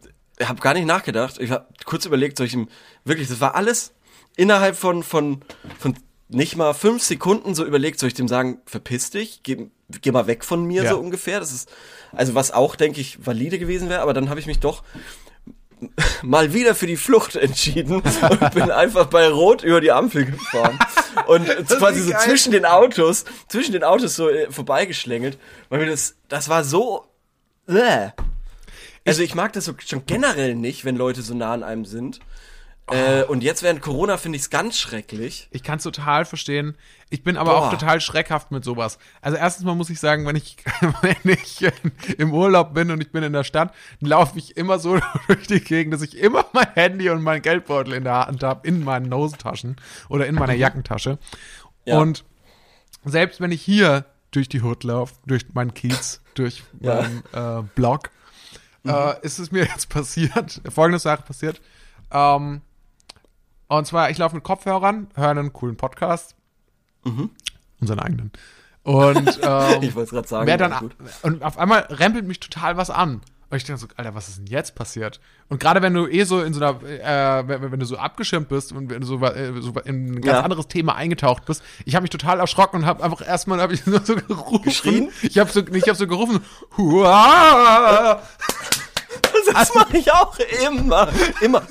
habe 0.45 0.61
gar 0.61 0.75
nicht 0.75 0.87
nachgedacht. 0.87 1.39
Ich 1.39 1.51
habe 1.51 1.67
kurz 1.85 2.07
überlegt, 2.07 2.39
soll 2.39 2.47
ich 2.47 2.55
ihm, 2.55 2.69
wirklich, 3.05 3.29
das 3.29 3.41
war 3.41 3.55
alles 3.55 3.93
innerhalb 4.37 4.77
von, 4.77 5.03
von, 5.03 5.43
von 5.79 5.97
nicht 6.29 6.57
mal 6.57 6.73
fünf 6.75 7.03
Sekunden 7.03 7.55
so 7.55 7.65
überlegt, 7.65 7.99
soll 7.99 8.07
ich 8.07 8.15
dem 8.15 8.29
sagen, 8.29 8.61
verpiss 8.65 9.11
dich, 9.11 9.43
geh, 9.43 9.67
geh 10.01 10.13
mal 10.13 10.29
weg 10.29 10.45
von 10.45 10.65
mir 10.65 10.85
Ja. 10.85 10.91
so 10.91 10.99
ungefähr. 10.99 11.41
Das 11.41 11.53
ist, 11.53 11.69
also 12.13 12.35
was 12.35 12.53
auch, 12.53 12.77
denke 12.77 13.01
ich, 13.01 13.27
valide 13.27 13.59
gewesen 13.59 13.89
wäre, 13.89 14.01
aber 14.01 14.15
dann 14.15 14.31
habe 14.31 14.39
ich 14.41 14.47
mich 14.47 14.61
doch 14.61 14.83
mal 16.23 16.53
wieder 16.53 16.75
für 16.75 16.87
die 16.87 16.97
Flucht 16.97 17.37
entschieden 17.37 18.03
und 18.03 18.55
bin 18.55 18.71
einfach 18.71 19.07
bei 19.07 19.29
Rot 19.29 19.63
über 19.63 19.81
die 19.81 19.93
Ampel 19.93 20.27
gefahren 20.27 20.79
und 21.27 21.47
quasi 21.69 22.01
so 22.01 22.11
geil. 22.11 22.21
zwischen 22.21 22.53
den 22.53 22.65
Autos, 22.65 23.25
zwischen 23.49 23.73
den 23.73 23.85
Autos 23.85 24.17
so 24.17 24.29
äh, 24.29 24.51
vorbeigeschlängelt, 24.51 25.39
weil 25.69 25.81
mir 25.81 25.87
das, 25.87 26.17
das 26.29 26.49
war 26.49 26.65
so, 26.65 27.07
äh. 27.67 28.11
also 29.07 29.23
ich 29.23 29.35
mag 29.35 29.53
das 29.53 29.65
so 29.65 29.75
schon 29.85 30.07
generell 30.07 30.55
nicht, 30.55 30.85
wenn 30.85 30.97
Leute 30.97 31.23
so 31.23 31.35
nah 31.35 31.53
an 31.53 31.63
einem 31.63 31.85
sind. 31.85 32.21
Äh, 32.91 33.25
und 33.25 33.43
jetzt 33.43 33.63
während 33.63 33.81
Corona 33.83 34.17
finde 34.17 34.37
ich 34.37 34.43
es 34.43 34.51
ganz 34.51 34.79
schrecklich. 34.79 35.49
Ich 35.51 35.63
kann 35.63 35.79
es 35.79 35.85
total 35.85 36.25
verstehen. 36.25 36.77
Ich 37.09 37.23
bin 37.25 37.37
aber 37.37 37.51
Boah. 37.53 37.59
auch 37.67 37.71
total 37.71 38.01
schreckhaft 38.01 38.51
mit 38.51 38.65
sowas. 38.65 38.99
Also 39.21 39.37
erstens 39.37 39.65
mal 39.65 39.75
muss 39.75 39.91
ich 39.91 40.01
sagen, 40.01 40.27
wenn 40.27 40.37
ich, 40.37 40.57
wenn 41.03 41.33
ich 41.33 41.65
im 42.19 42.33
Urlaub 42.33 42.75
bin 42.75 42.91
und 42.91 43.01
ich 43.01 43.11
bin 43.13 43.23
in 43.23 43.33
der 43.33 43.45
Stadt, 43.45 43.73
laufe 44.01 44.39
ich 44.39 44.57
immer 44.57 44.79
so 44.79 44.99
durch 45.27 45.47
die 45.47 45.61
Gegend, 45.61 45.95
dass 45.95 46.03
ich 46.03 46.17
immer 46.19 46.45
mein 46.53 46.73
Handy 46.75 47.11
und 47.11 47.23
mein 47.23 47.43
Geldbeutel 47.43 47.95
in 47.95 48.05
der 48.05 48.27
Hand 48.27 48.43
habe, 48.43 48.67
in 48.67 48.85
meinen 48.85 49.13
Hosentaschen 49.13 49.77
oder 50.09 50.27
in 50.27 50.35
meiner 50.35 50.55
Jackentasche. 50.55 51.19
Ja. 51.85 51.99
Und 51.99 52.25
selbst 53.05 53.41
wenn 53.41 53.53
ich 53.53 53.63
hier 53.63 54.05
durch 54.31 54.49
die 54.49 54.63
Hood 54.63 54.85
laufe, 54.85 55.15
durch 55.27 55.43
meinen 55.55 55.75
Kiez, 55.75 56.21
durch 56.35 56.63
Ja. 56.81 57.03
meinen 57.03 57.23
äh, 57.33 57.63
Blog, 57.75 58.11
äh, 58.87 59.15
ist 59.23 59.39
es 59.39 59.51
mir 59.53 59.65
jetzt 59.65 59.89
passiert, 59.89 60.61
folgende 60.71 60.99
Sache 60.99 61.23
passiert. 61.23 61.61
Ähm, 62.13 62.61
und 63.79 63.87
zwar, 63.87 64.11
ich 64.11 64.19
laufe 64.19 64.35
mit 64.35 64.45
Kopfhörern, 64.45 65.09
höre 65.15 65.29
einen 65.31 65.53
coolen 65.53 65.77
Podcast. 65.77 66.35
Unseren 67.81 67.99
eigenen. 67.99 68.31
Und 68.83 69.41
ähm, 69.43 69.83
Ich 69.83 69.95
wollte 69.95 70.03
es 70.03 70.11
gerade 70.11 70.29
sagen. 70.29 70.47
wer 70.47 70.57
dann, 70.59 70.91
und 71.23 71.43
auf 71.43 71.59
einmal 71.59 71.81
rempelt 71.91 72.27
mich 72.27 72.41
total 72.41 72.77
was 72.77 72.91
an. 72.91 73.21
Und 73.51 73.57
ich 73.57 73.65
denke 73.65 73.81
so, 73.81 73.89
Alter, 73.97 74.15
was 74.15 74.29
ist 74.29 74.39
denn 74.39 74.47
jetzt 74.47 74.77
passiert? 74.77 75.19
Und 75.49 75.59
gerade 75.59 75.83
wenn 75.83 75.93
du 75.93 76.07
eh 76.07 76.23
so 76.23 76.41
in 76.41 76.55
so 76.55 76.65
einer, 76.65 76.81
äh, 76.85 77.49
wenn, 77.49 77.73
wenn 77.73 77.81
du 77.81 77.85
so 77.87 77.97
abgeschirmt 77.97 78.49
bist 78.49 78.71
und 78.71 78.91
wenn 78.91 79.01
du 79.01 79.07
so, 79.09 79.17
äh, 79.25 79.61
so 79.61 79.73
in 79.85 80.07
ein 80.13 80.21
ganz 80.21 80.27
Ja. 80.37 80.43
anderes 80.43 80.69
Thema 80.69 80.95
eingetaucht 80.95 81.47
bist, 81.47 81.61
ich 81.85 81.97
habe 81.97 82.03
mich 82.03 82.11
total 82.11 82.39
erschrocken 82.39 82.77
und 82.83 82.87
habe 82.87 83.03
einfach 83.03 83.27
erstmal 83.27 83.61
hab 83.61 83.73
ich 83.73 83.83
so 83.85 84.15
gerufen. 84.15 84.63
Geschrien? 84.63 85.09
Ich 85.23 85.37
habe 85.39 85.51
so, 85.51 85.67
ich 85.67 85.83
habe 85.89 85.97
so 85.97 86.07
gerufen, 86.07 86.41
Hua! 86.77 88.23
Das 89.53 89.75
mache 89.75 89.97
ich 89.99 90.13
auch 90.13 90.37
immer. 90.67 91.09
Immer. 91.41 91.63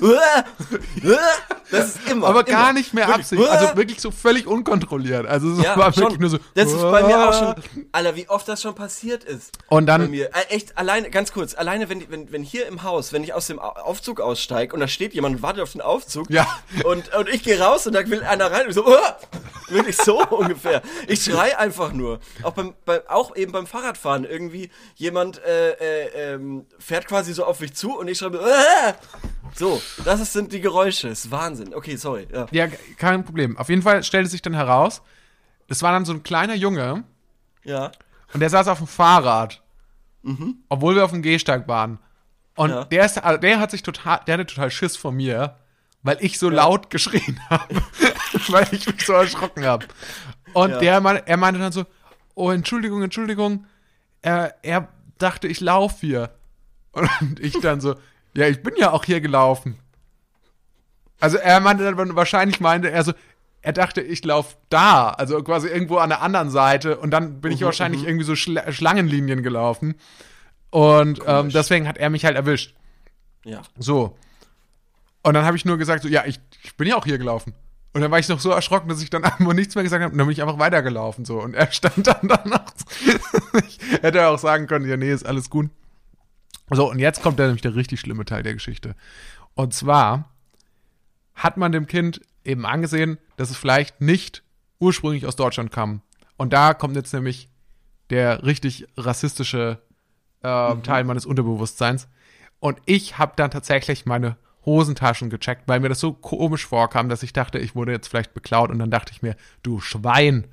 Das 1.70 1.86
ist 1.94 2.10
immer. 2.10 2.26
aber 2.28 2.40
immer. 2.46 2.58
gar 2.58 2.72
nicht 2.72 2.94
mehr 2.94 3.06
Wirklich. 3.06 3.24
Absicht. 3.26 3.48
Also 3.48 3.76
wirklich 3.76 4.00
so 4.00 4.10
völlig 4.10 4.46
unkontrolliert. 4.46 5.26
Also 5.26 5.54
so 5.54 5.62
Ja, 5.62 5.76
war 5.76 5.92
schon. 5.92 6.02
wirklich 6.04 6.20
nur 6.20 6.30
so. 6.30 6.38
Das 6.54 6.70
ist 6.72 6.80
bei 6.82 7.02
mir 7.04 7.28
auch 7.28 7.32
schon. 7.38 7.54
Alter, 7.92 8.16
wie 8.16 8.28
oft 8.28 8.48
das 8.48 8.62
schon 8.62 8.74
passiert 8.74 9.24
ist. 9.24 9.52
Und 9.68 9.86
dann- 9.86 10.02
Bei 10.02 10.08
mir. 10.08 10.26
Äh, 10.34 10.54
echt, 10.54 10.76
alleine, 10.76 11.10
ganz 11.10 11.32
kurz, 11.32 11.54
alleine, 11.54 11.88
wenn, 11.88 12.10
wenn, 12.10 12.32
wenn 12.32 12.42
hier 12.42 12.66
im 12.66 12.82
Haus, 12.82 13.12
wenn 13.12 13.22
ich 13.22 13.34
aus 13.34 13.46
dem 13.46 13.58
Au- 13.58 13.68
Aufzug 13.70 14.20
aussteige 14.20 14.74
und 14.74 14.80
da 14.80 14.88
steht 14.88 15.14
jemand 15.14 15.36
und 15.36 15.42
wartet 15.42 15.62
auf 15.62 15.72
den 15.72 15.80
Aufzug. 15.80 16.28
Ja. 16.30 16.46
Und, 16.84 17.14
und 17.14 17.28
ich 17.28 17.42
gehe 17.42 17.60
raus 17.60 17.86
und 17.86 17.92
da 17.94 18.08
will 18.08 18.22
einer 18.24 18.50
rein 18.50 18.66
und 18.66 18.72
so, 18.72 18.84
Uah! 18.86 19.16
wirklich 19.68 19.96
so 19.96 20.20
ungefähr. 20.30 20.82
Ich 21.06 21.22
schrei 21.24 21.56
einfach 21.58 21.92
nur. 21.92 22.18
Auch 22.42 22.52
beim, 22.52 22.74
bei, 22.84 23.08
auch 23.08 23.36
eben 23.36 23.52
beim 23.52 23.66
Fahrradfahren 23.66 24.24
irgendwie 24.24 24.70
jemand 24.96 25.42
äh, 25.44 25.70
äh, 25.72 26.34
ähm, 26.34 26.66
fährt 26.78 27.06
quasi 27.06 27.32
so 27.32 27.44
auf 27.44 27.60
mich 27.60 27.69
zu 27.72 27.98
und 27.98 28.08
ich 28.08 28.18
schreibe, 28.18 28.40
Uah! 28.40 28.94
So, 29.54 29.82
das 30.04 30.32
sind 30.32 30.52
die 30.52 30.60
Geräusche. 30.60 31.08
Ist 31.08 31.30
Wahnsinn. 31.30 31.74
Okay, 31.74 31.96
sorry. 31.96 32.26
Ja. 32.32 32.46
Ja, 32.52 32.66
kein 32.96 33.24
Problem. 33.24 33.56
Auf 33.58 33.68
jeden 33.68 33.82
Fall 33.82 34.02
stellte 34.04 34.28
sich 34.30 34.42
dann 34.42 34.54
heraus, 34.54 35.02
das 35.66 35.82
war 35.82 35.92
dann 35.92 36.04
so 36.04 36.12
ein 36.12 36.22
kleiner 36.22 36.54
Junge 36.54 37.04
Ja. 37.64 37.90
und 38.32 38.40
der 38.40 38.50
saß 38.50 38.68
auf 38.68 38.78
dem 38.78 38.86
Fahrrad, 38.86 39.62
obwohl 40.68 40.94
wir 40.96 41.04
auf 41.04 41.10
dem 41.10 41.22
Gehsteig 41.22 41.66
waren. 41.68 41.98
Und 42.56 42.70
Ja. 42.70 42.84
der, 42.84 43.04
ist, 43.06 43.18
also 43.22 43.40
der 43.40 43.58
hat 43.58 43.70
sich 43.70 43.82
total, 43.82 44.20
der 44.26 44.34
hatte 44.34 44.46
total 44.46 44.70
Schiss 44.70 44.96
vor 44.96 45.12
mir, 45.12 45.56
weil 46.02 46.18
ich 46.20 46.38
so 46.38 46.48
laut 46.50 46.90
geschrien 46.90 47.40
habe, 47.50 47.74
weil 48.48 48.66
ich 48.72 48.86
mich 48.86 49.04
so 49.04 49.12
erschrocken 49.14 49.64
habe. 49.64 49.86
Und 50.52 50.70
Ja. 50.70 50.78
der, 50.78 51.00
meinte- 51.00 51.26
er 51.26 51.36
meinte 51.36 51.60
dann 51.60 51.72
so, 51.72 51.84
oh, 52.34 52.50
Entschuldigung, 52.50 53.02
Entschuldigung, 53.02 53.66
er, 54.22 54.54
er 54.62 54.88
dachte, 55.18 55.48
ich 55.48 55.60
laufe 55.60 55.96
hier. 56.06 56.30
Und 56.92 57.40
ich 57.40 57.58
dann 57.60 57.80
so, 57.80 57.94
ja, 58.34 58.46
ich 58.48 58.62
bin 58.62 58.74
ja 58.76 58.92
auch 58.92 59.04
hier 59.04 59.20
gelaufen. 59.20 59.76
Also 61.20 61.36
er 61.36 61.60
meinte 61.60 61.84
dann, 61.84 62.16
wahrscheinlich 62.16 62.60
meinte 62.60 62.90
er 62.90 63.04
so, 63.04 63.12
er 63.62 63.72
dachte, 63.72 64.00
ich 64.00 64.24
laufe 64.24 64.56
da, 64.70 65.10
also 65.10 65.42
quasi 65.42 65.68
irgendwo 65.68 65.98
an 65.98 66.08
der 66.08 66.22
anderen 66.22 66.50
Seite 66.50 66.96
und 66.96 67.10
dann 67.10 67.40
bin 67.40 67.52
ich 67.52 67.62
wahrscheinlich 67.62 68.04
irgendwie 68.06 68.24
so 68.24 68.34
Schla 68.34 68.72
Schlangenlinien 68.72 69.42
gelaufen. 69.42 69.96
Und 70.70 71.20
ähm, 71.26 71.50
deswegen 71.50 71.86
hat 71.86 71.98
er 71.98 72.10
mich 72.10 72.24
halt 72.24 72.36
erwischt. 72.36 72.74
Ja. 73.44 73.62
So. 73.78 74.16
Und 75.22 75.34
dann 75.34 75.44
habe 75.44 75.56
ich 75.56 75.64
nur 75.64 75.76
gesagt, 75.76 76.02
so, 76.02 76.08
ja, 76.08 76.24
ich, 76.24 76.40
ich 76.62 76.76
bin 76.76 76.88
ja 76.88 76.96
auch 76.96 77.04
hier 77.04 77.18
gelaufen. 77.18 77.54
Und 77.92 78.02
dann 78.02 78.10
war 78.10 78.18
ich 78.18 78.28
noch 78.28 78.40
so 78.40 78.50
erschrocken, 78.50 78.88
dass 78.88 79.02
ich 79.02 79.10
dann 79.10 79.24
einfach 79.24 79.52
nichts 79.52 79.74
mehr 79.74 79.84
gesagt 79.84 80.02
habe. 80.02 80.12
Und 80.12 80.18
dann 80.18 80.26
bin 80.26 80.32
ich 80.32 80.42
einfach 80.42 80.58
weitergelaufen. 80.58 81.24
So. 81.24 81.40
Und 81.42 81.54
er 81.54 81.70
stand 81.72 82.06
dann 82.06 82.28
danach. 82.28 82.72
ich 83.66 83.78
hätte 84.00 84.26
auch 84.28 84.38
sagen 84.38 84.66
können, 84.66 84.88
ja, 84.88 84.96
nee, 84.96 85.12
ist 85.12 85.26
alles 85.26 85.50
gut. 85.50 85.68
So, 86.70 86.90
und 86.90 86.98
jetzt 86.98 87.22
kommt 87.22 87.38
dann 87.38 87.46
nämlich 87.46 87.62
der 87.62 87.74
richtig 87.74 88.00
schlimme 88.00 88.24
Teil 88.24 88.42
der 88.42 88.54
Geschichte. 88.54 88.94
Und 89.54 89.74
zwar 89.74 90.30
hat 91.34 91.56
man 91.56 91.72
dem 91.72 91.86
Kind 91.86 92.20
eben 92.44 92.64
angesehen, 92.64 93.18
dass 93.36 93.50
es 93.50 93.56
vielleicht 93.56 94.00
nicht 94.00 94.42
ursprünglich 94.78 95.26
aus 95.26 95.36
Deutschland 95.36 95.72
kam. 95.72 96.02
Und 96.36 96.52
da 96.52 96.74
kommt 96.74 96.96
jetzt 96.96 97.12
nämlich 97.12 97.48
der 98.10 98.44
richtig 98.44 98.86
rassistische 98.96 99.78
ähm, 100.42 100.82
Teil 100.82 101.04
meines 101.04 101.26
Unterbewusstseins. 101.26 102.08
Und 102.60 102.78
ich 102.86 103.18
habe 103.18 103.32
dann 103.36 103.50
tatsächlich 103.50 104.06
meine 104.06 104.36
Hosentaschen 104.64 105.30
gecheckt, 105.30 105.62
weil 105.66 105.80
mir 105.80 105.88
das 105.88 106.00
so 106.00 106.12
komisch 106.12 106.66
vorkam, 106.66 107.08
dass 107.08 107.22
ich 107.22 107.32
dachte, 107.32 107.58
ich 107.58 107.74
wurde 107.74 107.92
jetzt 107.92 108.08
vielleicht 108.08 108.34
beklaut. 108.34 108.70
Und 108.70 108.78
dann 108.78 108.90
dachte 108.90 109.12
ich 109.12 109.22
mir, 109.22 109.36
du 109.62 109.80
Schwein, 109.80 110.46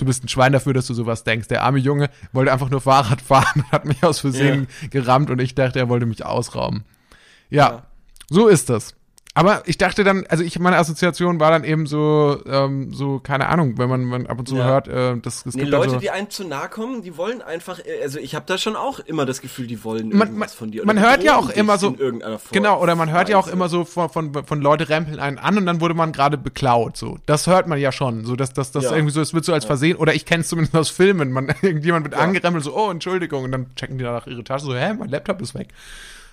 du 0.00 0.04
bist 0.06 0.24
ein 0.24 0.28
Schwein 0.28 0.52
dafür, 0.52 0.72
dass 0.72 0.86
du 0.86 0.94
sowas 0.94 1.24
denkst. 1.24 1.48
Der 1.48 1.62
arme 1.62 1.78
Junge 1.78 2.08
wollte 2.32 2.52
einfach 2.52 2.70
nur 2.70 2.80
Fahrrad 2.80 3.20
fahren 3.22 3.62
und 3.64 3.72
hat 3.72 3.84
mich 3.84 4.02
aus 4.04 4.20
Versehen 4.20 4.66
gerammt 4.90 5.30
und 5.30 5.40
ich 5.40 5.54
dachte, 5.54 5.78
er 5.78 5.88
wollte 5.88 6.06
mich 6.06 6.24
ausrauben. 6.24 6.84
Ja, 7.50 7.68
Ja. 7.68 7.82
so 8.30 8.48
ist 8.48 8.70
das. 8.70 8.94
Aber 9.34 9.62
ich 9.66 9.78
dachte 9.78 10.02
dann, 10.02 10.24
also 10.28 10.42
ich 10.42 10.58
meine 10.58 10.78
Assoziation 10.78 11.38
war 11.38 11.52
dann 11.52 11.62
eben 11.62 11.86
so, 11.86 12.42
ähm, 12.46 12.92
so 12.92 13.20
keine 13.20 13.48
Ahnung, 13.48 13.78
wenn 13.78 13.88
man, 13.88 14.04
man 14.04 14.26
ab 14.26 14.40
und 14.40 14.48
zu 14.48 14.56
Ja. 14.56 14.64
hört, 14.64 14.88
äh, 14.88 15.16
das, 15.18 15.46
es 15.46 15.54
Nee, 15.54 15.60
gibt 15.60 15.70
Leute, 15.72 15.90
so, 15.90 15.96
die 15.98 16.10
einem 16.10 16.28
zu 16.28 16.42
nahe 16.44 16.68
kommen, 16.68 17.02
die 17.02 17.16
wollen 17.16 17.40
einfach, 17.40 17.78
äh, 17.78 18.02
also 18.02 18.18
ich 18.18 18.34
habe 18.34 18.46
da 18.48 18.58
schon 18.58 18.74
auch 18.74 18.98
immer 18.98 19.26
das 19.26 19.40
Gefühl, 19.40 19.68
die 19.68 19.84
wollen 19.84 20.10
irgendwas 20.10 20.30
man- 20.30 20.48
von 20.48 20.70
dir. 20.72 20.84
man 20.84 20.98
hört 20.98 21.22
ja 21.22 21.36
auch 21.36 21.50
immer 21.50 21.78
so-. 21.78 21.94
Genau, 22.50 22.82
oder 22.82 22.96
man 22.96 23.12
hört 23.12 23.28
ja 23.28 23.38
auch 23.38 23.46
immer 23.46 23.68
so 23.68 23.84
von, 23.84 24.08
von, 24.10 24.32
von 24.44 24.60
Leute 24.60 24.88
rempeln 24.88 25.20
einen 25.20 25.38
an 25.38 25.56
und 25.56 25.66
dann 25.66 25.80
wurde 25.80 25.94
man 25.94 26.10
gerade 26.10 26.36
beklaut. 26.36 26.96
So, 26.96 27.18
das 27.26 27.46
hört 27.46 27.68
man 27.68 27.78
ja 27.78 27.92
schon. 27.92 28.24
So, 28.24 28.34
dass 28.34 28.52
das, 28.54 28.72
das 28.72 28.84
Ja. 28.84 28.92
irgendwie 28.96 29.12
so, 29.12 29.20
es 29.20 29.34
wird 29.34 29.44
so 29.44 29.52
als 29.52 29.64
Versehen, 29.66 29.96
oder 29.98 30.14
ich 30.14 30.24
kenne 30.26 30.40
es 30.40 30.48
zumindest 30.48 30.74
aus 30.74 30.88
Filmen. 30.88 31.30
Man, 31.30 31.46
irgendjemand 31.62 32.04
wird 32.06 32.14
Ja. 32.14 32.20
angerempelt, 32.22 32.64
so, 32.64 32.74
oh, 32.76 32.90
Entschuldigung, 32.90 33.44
und 33.44 33.52
dann 33.52 33.72
checken 33.76 33.98
die 33.98 34.04
danach 34.04 34.26
ihre 34.26 34.42
Tasche, 34.42 34.64
so, 34.64 34.74
hä, 34.74 34.94
mein 34.98 35.10
Laptop 35.10 35.40
ist 35.42 35.54
weg. 35.54 35.68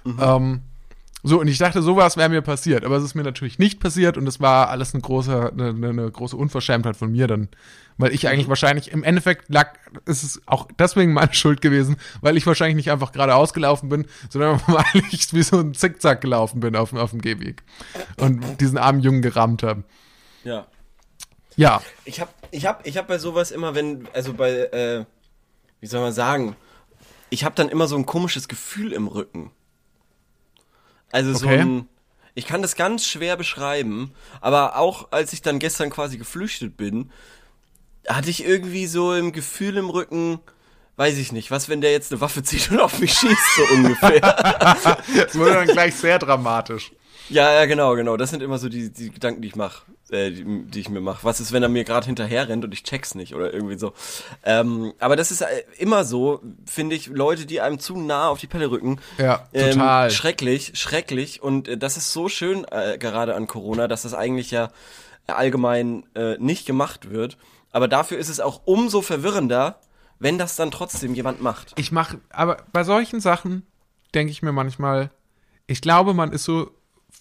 Mhm. 0.05 0.19
Ähm, 0.19 0.61
so, 1.27 1.39
und 1.39 1.47
ich 1.47 1.57
dachte, 1.57 1.81
sowas 1.81 2.17
wäre 2.17 2.29
mir 2.29 2.41
passiert, 2.41 2.85
aber 2.85 2.97
es 2.97 3.03
ist 3.03 3.15
mir 3.15 3.23
natürlich 3.23 3.57
nicht 3.59 3.79
passiert 3.79 4.17
und 4.17 4.27
es 4.27 4.39
war 4.39 4.69
alles 4.69 4.93
eine 4.93 5.01
große, 5.01 5.51
eine, 5.53 5.69
eine, 5.69 6.11
große 6.11 6.37
Unverschämtheit 6.37 6.95
von 6.95 7.11
mir 7.11 7.27
dann. 7.27 7.49
Weil 7.97 8.13
ich 8.13 8.27
eigentlich 8.27 8.49
wahrscheinlich, 8.49 8.91
im 8.91 9.03
Endeffekt 9.03 9.49
lag, 9.49 9.73
ist 10.05 10.23
es 10.23 10.41
auch 10.47 10.67
deswegen 10.77 11.13
meine 11.13 11.33
Schuld 11.33 11.61
gewesen, 11.61 11.95
weil 12.21 12.35
ich 12.37 12.45
wahrscheinlich 12.45 12.75
nicht 12.75 12.91
einfach 12.91 13.11
geradeaus 13.13 13.53
gelaufen 13.53 13.87
bin, 13.89 14.05
sondern 14.29 14.61
weil 14.67 14.83
ich 15.11 15.33
wie 15.33 15.43
so 15.43 15.59
ein 15.59 15.73
Zickzack 15.73 16.19
gelaufen 16.21 16.59
bin 16.59 16.75
auf, 16.75 16.89
dem- 16.89 16.99
auf 16.99 17.11
dem 17.11 17.21
Gehweg. 17.21 17.63
Und 18.17 18.59
diesen 18.61 18.77
armen 18.77 18.99
Jungen 18.99 19.21
gerammt 19.21 19.63
habe. 19.63 19.83
Ja. 20.43 20.67
Ja, 21.57 21.81
Ich 22.03 22.19
hab, 22.19 22.33
ich 22.51 22.65
hab, 22.65 22.85
ich 22.85 22.97
hab 22.97 23.07
bei 23.07 23.17
sowas 23.17 23.51
immer, 23.51 23.73
wenn, 23.75 24.09
also 24.13 24.33
bei, 24.33 24.51
äh, 24.51 25.05
wie 25.79 25.87
soll 25.87 26.01
man 26.01 26.11
sagen, 26.11 26.57
ich 27.29 27.45
hab 27.45 27.55
dann 27.55 27.69
immer 27.69 27.87
so 27.87 27.95
ein 27.95 28.05
komisches 28.05 28.49
Gefühl 28.49 28.91
im 28.91 29.07
Rücken. 29.07 29.51
Also 31.15 31.33
so 31.33 31.47
Okay. 31.47 31.61
ein, 31.61 31.87
ich 32.33 32.45
kann 32.45 32.61
das 32.61 32.75
ganz 32.75 33.07
schwer 33.07 33.37
beschreiben, 33.37 34.11
aber 34.41 34.75
auch 34.75 35.11
als 35.13 35.31
ich 35.31 35.41
dann 35.41 35.59
gestern 35.59 35.89
quasi 35.89 36.17
geflüchtet 36.17 36.75
bin, 36.75 37.09
hatte 38.07 38.29
ich 38.29 38.43
irgendwie 38.43 38.85
so 38.85 39.13
im 39.13 39.31
Gefühl 39.31 39.77
im 39.77 39.89
Rücken, 39.89 40.39
weiß 40.97 41.17
ich 41.17 41.31
nicht, 41.31 41.51
was, 41.51 41.69
wenn 41.69 41.79
der 41.79 41.91
jetzt 41.93 42.11
eine 42.11 42.19
Waffe 42.19 42.43
zieht 42.43 42.69
und 42.69 42.81
auf 42.81 42.99
mich 42.99 43.13
schießt, 43.13 43.55
so 43.55 43.63
ungefähr. 43.75 44.19
das 45.15 45.35
wurde 45.35 45.53
dann 45.53 45.67
gleich 45.67 45.95
sehr 45.95 46.19
dramatisch. 46.19 46.91
Ja, 47.29 47.51
ja, 47.53 47.65
genau, 47.65 47.95
genau. 47.95 48.17
Das 48.17 48.29
sind 48.29 48.43
immer 48.43 48.57
so 48.57 48.69
die, 48.69 48.91
die 48.91 49.09
Gedanken, 49.09 49.41
die 49.41 49.47
ich 49.47 49.55
mache, 49.55 49.83
äh, 50.09 50.31
die, 50.31 50.63
die 50.65 50.79
ich 50.79 50.89
mir 50.89 51.01
mache. 51.01 51.23
Was 51.23 51.39
ist, 51.39 51.51
wenn 51.51 51.63
er 51.63 51.69
mir 51.69 51.83
gerade 51.83 52.05
hinterher 52.05 52.47
rennt 52.47 52.63
und 52.63 52.73
ich 52.73 52.83
check's 52.83 53.15
nicht 53.15 53.33
oder 53.35 53.53
irgendwie 53.53 53.77
so. 53.77 53.93
Ähm, 54.43 54.93
aber 54.99 55.15
das 55.15 55.31
ist 55.31 55.41
äh, 55.41 55.47
immer 55.77 56.03
so, 56.05 56.41
finde 56.65 56.95
ich, 56.95 57.07
Leute, 57.07 57.45
die 57.45 57.61
einem 57.61 57.79
zu 57.79 57.97
nah 57.97 58.29
auf 58.29 58.39
die 58.39 58.47
Pelle 58.47 58.69
rücken. 58.69 58.99
Ja, 59.17 59.47
Ähm, 59.53 59.71
total. 59.73 60.11
schrecklich, 60.11 60.71
schrecklich. 60.75 61.41
Und 61.41 61.67
äh, 61.67 61.77
das 61.77 61.97
ist 61.97 62.13
so 62.13 62.29
schön 62.29 62.65
äh, 62.71 62.97
gerade 62.99 63.35
an 63.35 63.47
Corona, 63.47 63.87
dass 63.87 64.03
das 64.03 64.13
eigentlich 64.13 64.51
ja 64.51 64.69
allgemein 65.27 66.03
äh, 66.15 66.37
nicht 66.37 66.65
gemacht 66.65 67.09
wird. 67.09 67.37
Aber 67.71 67.87
dafür 67.87 68.17
ist 68.17 68.29
es 68.29 68.39
auch 68.39 68.61
umso 68.65 69.01
verwirrender, 69.01 69.79
wenn 70.19 70.37
das 70.37 70.55
dann 70.55 70.71
trotzdem 70.71 71.13
jemand 71.13 71.41
macht. 71.41 71.73
Ich 71.77 71.91
mache, 71.91 72.19
aber 72.29 72.57
bei 72.71 72.83
solchen 72.83 73.19
Sachen 73.19 73.65
denke 74.13 74.31
ich 74.31 74.41
mir 74.41 74.51
manchmal, 74.53 75.09
ich 75.67 75.81
glaube, 75.81 76.13
man 76.13 76.31
ist 76.31 76.45
so 76.45 76.71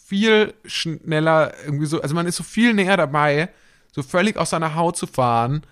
viel 0.06 0.54
schneller 0.64 1.52
irgendwie 1.64 1.86
so, 1.86 2.00
also 2.02 2.14
man 2.14 2.26
ist 2.26 2.36
so 2.36 2.42
viel 2.44 2.74
näher 2.74 2.96
dabei, 2.96 3.48
so 3.92 4.02
völlig 4.02 4.36
aus 4.36 4.50
seiner 4.50 4.74
Haut 4.74 4.96
zu 4.96 5.06
fahren, 5.06 5.62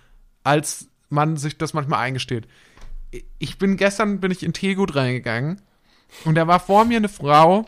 als 0.43 0.87
man 1.09 1.37
sich 1.37 1.57
das 1.57 1.73
manchmal 1.73 1.99
eingesteht. 1.99 2.47
Ich 3.37 3.57
bin 3.57 3.77
gestern 3.77 4.19
bin 4.19 4.31
ich 4.31 4.41
in 4.43 4.53
Tegut 4.53 4.95
reingegangen 4.95 5.61
und 6.25 6.35
da 6.35 6.47
war 6.47 6.59
vor 6.59 6.85
mir 6.85 6.97
eine 6.97 7.09
Frau, 7.09 7.65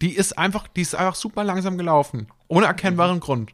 die 0.00 0.14
ist 0.14 0.38
einfach, 0.38 0.68
die 0.68 0.82
ist 0.82 0.94
einfach 0.94 1.14
super 1.16 1.44
langsam 1.44 1.76
gelaufen, 1.78 2.28
ohne 2.48 2.66
erkennbaren 2.66 3.20
Grund. 3.20 3.52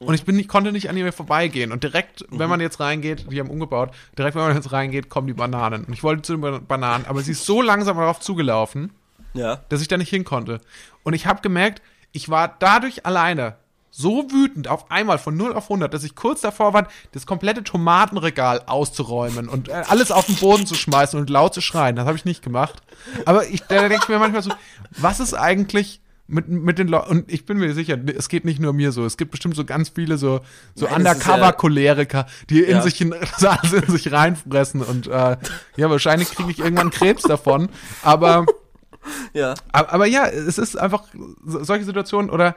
Und 0.00 0.14
ich 0.14 0.24
bin 0.24 0.36
nicht, 0.36 0.48
konnte 0.48 0.70
nicht 0.72 0.90
an 0.90 0.96
ihr 0.98 1.12
vorbeigehen. 1.12 1.72
Und 1.72 1.82
direkt, 1.82 2.26
wenn 2.30 2.50
man 2.50 2.60
jetzt 2.60 2.78
reingeht, 2.78 3.30
die 3.30 3.40
haben 3.40 3.48
umgebaut, 3.48 3.90
direkt, 4.18 4.34
wenn 4.34 4.42
man 4.42 4.54
jetzt 4.54 4.70
reingeht, 4.72 5.08
kommen 5.08 5.28
die 5.28 5.32
Bananen. 5.32 5.84
Und 5.84 5.92
ich 5.94 6.02
wollte 6.02 6.22
zu 6.22 6.32
den 6.34 6.40
Ba- 6.42 6.58
Bananen, 6.58 7.06
aber 7.06 7.22
sie 7.22 7.32
ist 7.32 7.46
so 7.46 7.62
langsam 7.62 7.96
darauf 7.96 8.20
zugelaufen, 8.20 8.90
Ja. 9.32 9.62
dass 9.70 9.80
ich 9.80 9.88
da 9.88 9.96
nicht 9.96 10.10
hin 10.10 10.24
konnte. 10.24 10.60
Und 11.04 11.12
ich 11.14 11.26
habe 11.26 11.40
gemerkt, 11.40 11.80
ich 12.12 12.28
war 12.28 12.56
dadurch 12.58 13.06
alleine 13.06 13.56
so 13.90 14.28
wütend 14.32 14.66
auf 14.66 14.90
einmal 14.90 15.18
von 15.18 15.36
0 15.36 15.52
auf 15.52 15.64
100, 15.66 15.94
dass 15.94 16.02
ich 16.02 16.16
kurz 16.16 16.40
davor 16.40 16.74
war, 16.74 16.88
das 17.12 17.26
komplette 17.26 17.62
Tomatenregal 17.62 18.62
auszuräumen 18.66 19.48
und 19.48 19.68
äh, 19.68 19.82
alles 19.88 20.10
auf 20.10 20.26
den 20.26 20.34
Boden 20.34 20.66
zu 20.66 20.74
schmeißen 20.74 21.16
und 21.18 21.30
laut 21.30 21.54
zu 21.54 21.60
schreien. 21.60 21.94
Das 21.94 22.04
habe 22.06 22.16
ich 22.16 22.24
nicht 22.24 22.42
gemacht. 22.42 22.82
Aber 23.24 23.46
ich, 23.48 23.62
da 23.62 23.88
denke 23.88 24.00
ich 24.02 24.08
mir 24.08 24.18
manchmal 24.18 24.42
so, 24.42 24.50
was 24.96 25.20
ist 25.20 25.34
eigentlich 25.34 26.00
mit, 26.26 26.48
mit 26.48 26.78
den 26.78 26.88
Leuten, 26.88 27.08
und 27.10 27.32
ich 27.32 27.44
bin 27.46 27.58
mir 27.58 27.72
sicher, 27.74 27.96
es 28.16 28.28
geht 28.28 28.44
nicht 28.44 28.58
nur 28.58 28.72
mir 28.72 28.90
so, 28.90 29.04
es 29.04 29.16
gibt 29.16 29.30
bestimmt 29.30 29.54
so 29.54 29.64
ganz 29.64 29.90
viele 29.90 30.16
so, 30.18 30.40
so 30.74 30.88
Undercover-Choleriker, 30.88 32.26
die 32.50 32.62
in 32.62 32.76
Ja. 32.76 32.82
sich 32.82 33.00
in, 33.00 33.12
in 33.72 33.90
sich 33.92 34.10
reinfressen 34.10 34.82
und 34.82 35.06
äh, 35.06 35.36
ja, 35.76 35.90
wahrscheinlich 35.90 36.30
kriege 36.30 36.50
ich 36.50 36.58
irgendwann 36.60 36.90
Krebs 36.90 37.22
davon, 37.22 37.68
aber 38.02 38.46
Ja. 39.32 39.54
aber, 39.72 39.92
aber 39.92 40.06
ja, 40.06 40.26
es 40.26 40.58
ist 40.58 40.76
einfach 40.76 41.04
so- 41.44 41.62
solche 41.64 41.84
Situationen 41.84 42.30
oder 42.30 42.56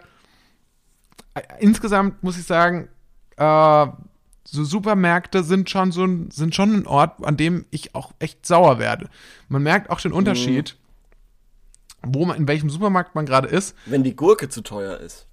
äh, 1.33 1.41
insgesamt 1.59 2.21
muss 2.23 2.37
ich 2.37 2.45
sagen, 2.45 2.87
äh, 3.37 3.87
so 4.49 4.63
Supermärkte 4.63 5.43
sind 5.43 5.69
schon 5.69 5.91
so 5.91 6.05
ein, 6.05 6.31
sind 6.31 6.55
schon 6.55 6.73
ein 6.73 6.87
Ort, 6.87 7.23
an 7.25 7.35
dem 7.35 7.65
ich 7.69 7.93
auch 7.95 8.11
echt 8.19 8.45
sauer 8.45 8.79
werde. 8.79 9.09
Man 9.49 9.61
merkt 9.63 9.89
auch 9.89 9.99
den 9.99 10.13
Unterschied, 10.13 10.77
wo 12.01 12.25
man, 12.25 12.37
in 12.37 12.47
welchem 12.47 12.69
Supermarkt 12.69 13.13
man 13.15 13.25
gerade 13.25 13.49
ist. 13.49 13.75
Wenn 13.85 14.03
die 14.03 14.15
Gurke 14.15 14.47
zu 14.49 14.61
teuer 14.61 14.97
ist, 14.97 15.27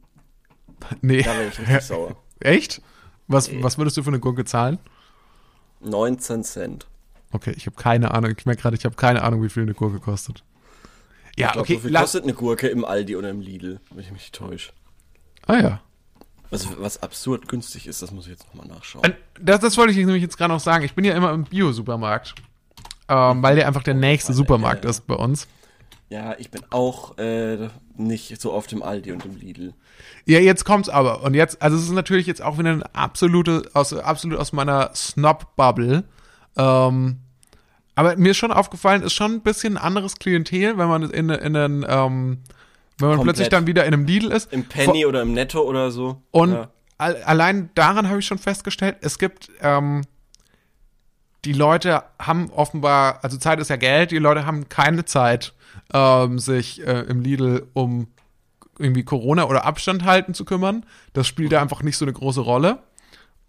Nee. 1.00 1.22
da 1.22 1.32
wäre 1.34 1.48
ich 1.48 1.58
richtig 1.58 1.80
sauer. 1.82 2.16
Echt? 2.40 2.80
Was, 3.26 3.50
was 3.62 3.76
würdest 3.78 3.96
du 3.96 4.02
für 4.02 4.10
eine 4.10 4.20
Gurke 4.20 4.44
zahlen? 4.44 4.78
19 5.80 6.44
Cent. 6.44 6.86
Okay, 7.32 7.52
ich 7.56 7.66
habe 7.66 7.76
keine 7.76 8.12
Ahnung. 8.12 8.32
Ich 8.36 8.44
merke 8.46 8.62
gerade, 8.62 8.76
ich 8.76 8.84
habe 8.84 8.96
keine 8.96 9.22
Ahnung, 9.22 9.42
wie 9.42 9.48
viel 9.48 9.62
eine 9.62 9.74
Gurke 9.74 10.00
kostet. 10.00 10.42
Ja, 11.40 11.48
Ich 11.48 11.52
glaub, 11.52 11.62
okay. 11.64 11.74
so 11.74 11.80
viel 11.80 11.92
kostet 11.92 12.24
eine 12.24 12.34
Gurke 12.34 12.68
im 12.68 12.84
Aldi 12.84 13.16
oder 13.16 13.30
im 13.30 13.40
Lidl, 13.40 13.80
wenn 13.90 14.00
ich 14.00 14.10
mich 14.10 14.22
nicht 14.22 14.34
täusche. 14.34 14.72
ah 15.46 15.56
ja. 15.58 15.80
Was, 16.50 16.66
was 16.80 17.00
absurd 17.02 17.46
günstig 17.46 17.86
ist, 17.86 18.02
das 18.02 18.10
muss 18.10 18.24
ich 18.26 18.32
jetzt 18.32 18.46
nochmal 18.48 18.66
nachschauen. 18.66 19.14
Das, 19.40 19.60
das 19.60 19.76
wollte 19.76 19.92
ich 19.92 19.98
nämlich 19.98 20.20
jetzt 20.22 20.36
gerade 20.36 20.52
noch 20.52 20.60
sagen. 20.60 20.84
Ich 20.84 20.94
bin 20.94 21.04
ja 21.04 21.14
immer 21.14 21.32
im 21.32 21.44
Bio-Supermarkt, 21.44 22.34
ähm, 23.08 23.40
weil 23.42 23.54
der 23.54 23.68
einfach 23.68 23.84
der 23.84 23.94
nächste 23.94 24.32
Supermarkt 24.32 24.84
ist 24.84 25.06
bei 25.06 25.14
uns. 25.14 25.46
Ja, 26.08 26.34
ich 26.38 26.50
bin 26.50 26.62
auch 26.70 27.16
äh, 27.18 27.68
nicht 27.96 28.40
so 28.40 28.52
oft 28.52 28.72
im 28.72 28.82
Aldi 28.82 29.12
und 29.12 29.24
im 29.24 29.36
Lidl. 29.36 29.74
Ja, 30.26 30.40
jetzt 30.40 30.64
kommt's 30.64 30.88
aber. 30.88 31.22
Und 31.22 31.34
jetzt, 31.34 31.62
also 31.62 31.76
es 31.76 31.84
ist 31.84 31.92
natürlich 31.92 32.26
jetzt 32.26 32.42
auch 32.42 32.58
wieder 32.58 32.70
eine 32.70 32.94
absolute, 32.96 33.70
aus, 33.74 33.92
absolut 33.92 34.36
aus 34.36 34.52
meiner 34.52 34.90
Snob-Bubble. 34.92 36.02
Ähm, 36.56 37.18
aber 37.94 38.16
mir 38.16 38.30
ist 38.30 38.36
schon 38.36 38.52
aufgefallen, 38.52 39.02
ist 39.02 39.14
schon 39.14 39.34
ein 39.34 39.40
bisschen 39.42 39.76
ein 39.76 39.82
anderes 39.82 40.16
Klientel, 40.16 40.78
wenn 40.78 40.88
man 40.88 41.02
in, 41.10 41.30
in, 41.30 41.54
in, 41.54 41.54
ähm, 41.56 41.84
wenn 41.84 41.88
man 41.88 42.38
Komplett. 42.98 43.22
plötzlich 43.22 43.48
dann 43.48 43.66
wieder 43.66 43.84
in 43.84 43.94
einem 43.94 44.04
Lidl 44.06 44.30
ist. 44.30 44.52
Im 44.52 44.64
Penny 44.64 45.06
oder 45.06 45.22
im 45.22 45.32
Netto 45.32 45.62
oder 45.62 45.90
so. 45.90 46.22
Und 46.30 46.52
ja. 46.52 46.68
al 46.98 47.16
allein 47.24 47.70
daran 47.74 48.08
habe 48.08 48.20
ich 48.20 48.26
schon 48.26 48.38
festgestellt, 48.38 48.96
es 49.00 49.18
gibt, 49.18 49.50
ähm, 49.60 50.02
die 51.44 51.52
Leute 51.52 52.02
haben 52.18 52.50
offenbar, 52.50 53.20
also 53.22 53.38
Zeit 53.38 53.60
ist 53.60 53.70
ja 53.70 53.76
Geld, 53.76 54.10
die 54.10 54.18
Leute 54.18 54.44
haben 54.46 54.68
keine 54.68 55.04
Zeit, 55.04 55.54
ähm, 55.92 56.38
sich 56.38 56.86
äh, 56.86 57.00
im 57.08 57.22
Lidl 57.22 57.66
um 57.72 58.08
irgendwie 58.78 59.04
Corona 59.04 59.44
oder 59.46 59.64
Abstand 59.64 60.04
halten 60.04 60.34
zu 60.34 60.44
kümmern. 60.44 60.84
Das 61.12 61.26
spielt 61.26 61.52
da 61.52 61.60
einfach 61.60 61.82
nicht 61.82 61.96
so 61.96 62.04
eine 62.04 62.12
große 62.12 62.40
Rolle. 62.40 62.78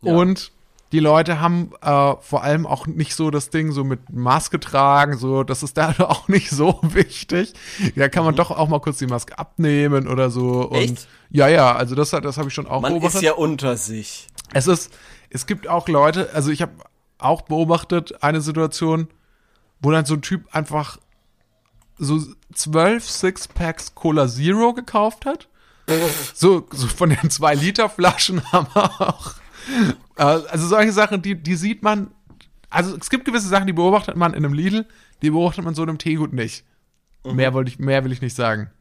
Ja. 0.01 0.13
Und 0.13 0.51
die 0.91 0.99
Leute 0.99 1.39
haben 1.39 1.71
äh, 1.81 2.15
vor 2.19 2.43
allem 2.43 2.67
auch 2.67 2.85
nicht 2.85 3.15
so 3.15 3.31
das 3.31 3.49
Ding 3.49 3.71
so 3.71 3.83
mit 3.83 4.09
Maske 4.11 4.59
tragen, 4.59 5.17
so, 5.17 5.43
das 5.43 5.63
ist 5.63 5.77
da 5.77 5.93
auch 5.99 6.27
nicht 6.27 6.49
so 6.49 6.79
wichtig. 6.83 7.53
Da 7.95 8.09
kann 8.09 8.25
man 8.25 8.35
doch 8.35 8.51
auch 8.51 8.67
mal 8.67 8.79
kurz 8.81 8.97
die 8.97 9.07
Maske 9.07 9.37
abnehmen 9.39 10.07
oder 10.07 10.29
so. 10.29 10.67
Und 10.67 10.77
Echt? 10.77 11.07
ja, 11.29 11.47
ja, 11.47 11.75
also 11.75 11.95
das, 11.95 12.09
das 12.09 12.37
habe 12.37 12.49
ich 12.49 12.53
schon 12.53 12.67
auch 12.67 12.81
Man 12.81 12.93
beobachtet. 12.93 13.15
ist 13.15 13.21
ja 13.23 13.33
unter 13.33 13.77
sich. 13.77 14.27
Es 14.53 14.67
ist, 14.67 14.91
es 15.29 15.45
gibt 15.45 15.67
auch 15.67 15.87
Leute, 15.87 16.29
also 16.33 16.51
ich 16.51 16.61
habe 16.61 16.73
auch 17.17 17.43
beobachtet 17.43 18.21
eine 18.23 18.41
Situation, 18.41 19.07
wo 19.79 19.91
dann 19.91 20.05
so 20.05 20.15
ein 20.15 20.21
Typ 20.21 20.53
einfach 20.53 20.97
so 21.97 22.19
zwölf 22.53 23.09
Sixpacks 23.09 23.95
Cola 23.95 24.27
Zero 24.27 24.73
gekauft 24.73 25.25
hat. 25.25 25.47
So, 26.33 26.67
so 26.71 26.87
von 26.87 27.09
den 27.09 27.29
zwei 27.29 27.53
Liter 27.53 27.89
Flaschen 27.89 28.41
haben 28.53 28.67
wir 28.73 29.01
auch. 29.01 29.33
Äh, 30.21 30.41
Also 30.49 30.67
solche 30.67 30.91
Sachen, 30.91 31.21
die, 31.21 31.35
die 31.35 31.55
sieht 31.55 31.83
man. 31.83 32.11
Also 32.69 32.95
es 32.95 33.09
gibt 33.09 33.25
gewisse 33.25 33.47
Sachen, 33.49 33.67
die 33.67 33.73
beobachtet 33.73 34.15
man 34.15 34.33
in 34.33 34.45
einem 34.45 34.53
Lidl, 34.53 34.85
die 35.21 35.29
beobachtet 35.31 35.65
man 35.65 35.75
so 35.75 35.83
in 35.83 35.89
einem 35.89 35.97
Teegut 35.97 36.31
nicht. 36.33 36.63
Mehr 37.25 37.53
wollte 37.53 37.69
ich, 37.69 37.77
mehr 37.79 38.03
will 38.03 38.11
ich 38.11 38.21
nicht 38.21 38.35
sagen. 38.35 38.71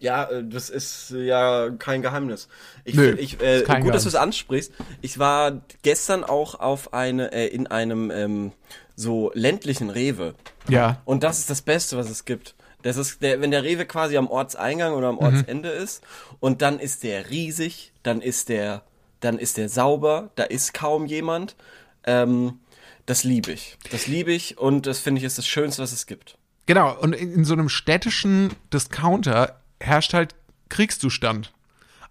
Ja, 0.00 0.24
äh, 0.24 0.42
das 0.44 0.70
ist 0.70 1.10
ja 1.16 1.70
kein 1.78 2.02
Geheimnis. 2.02 2.48
Ich, 2.84 2.94
Nö, 2.96 3.14
ich, 3.18 3.40
äh, 3.40 3.58
ist 3.58 3.66
kein 3.66 3.82
gut, 3.84 3.94
dass 3.94 4.02
du 4.02 4.08
es 4.08 4.14
Geheimnis. 4.14 4.38
ansprichst. 4.38 4.72
Ich 5.00 5.18
war 5.18 5.60
gestern 5.82 6.24
auch 6.24 6.58
auf 6.58 6.92
eine 6.92 7.32
äh, 7.32 7.46
in 7.46 7.66
einem 7.68 8.10
ähm, 8.10 8.52
so 8.96 9.30
ländlichen 9.34 9.90
Rewe. 9.90 10.34
Ja. 10.68 11.00
Und 11.04 11.22
das 11.22 11.38
ist 11.38 11.50
das 11.50 11.62
Beste, 11.62 11.96
was 11.96 12.10
es 12.10 12.24
gibt. 12.24 12.54
Das 12.82 12.96
ist 12.96 13.22
der, 13.22 13.40
wenn 13.40 13.52
der 13.52 13.62
Rewe 13.62 13.84
quasi 13.86 14.16
am 14.16 14.26
Ortseingang 14.26 14.94
oder 14.94 15.08
am 15.08 15.16
Mhm. 15.16 15.20
Ortsende 15.20 15.68
ist 15.68 16.02
und 16.40 16.62
dann 16.62 16.80
ist 16.80 17.04
der 17.04 17.30
riesig, 17.30 17.92
dann 18.02 18.20
ist 18.22 18.48
der, 18.48 18.82
dann 19.22 19.38
ist 19.38 19.56
der 19.56 19.68
sauber, 19.68 20.30
da 20.34 20.44
ist 20.44 20.74
kaum 20.74 21.06
jemand. 21.06 21.56
Ähm, 22.04 22.60
das 23.06 23.24
liebe 23.24 23.52
ich. 23.52 23.78
Das 23.90 24.06
liebe 24.06 24.32
ich 24.32 24.58
und 24.58 24.86
das 24.86 25.00
finde 25.00 25.20
ich 25.20 25.24
ist 25.24 25.38
das 25.38 25.46
Schönste, 25.46 25.82
was 25.82 25.92
es 25.92 26.06
gibt. 26.06 26.36
Genau, 26.66 26.96
und 27.00 27.14
in, 27.14 27.32
in 27.32 27.44
so 27.44 27.54
einem 27.54 27.68
städtischen 27.68 28.50
Discounter 28.72 29.60
herrscht 29.80 30.14
halt 30.14 30.34
Kriegszustand. 30.68 31.52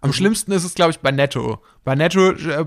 Am 0.02 0.12
schlimmsten 0.12 0.50
ist 0.50 0.64
es, 0.64 0.74
glaube 0.74 0.90
ich, 0.90 0.98
bei 0.98 1.12
Netto. 1.12 1.62
Bei 1.84 1.94
Netto, 1.94 2.32
äh, 2.32 2.66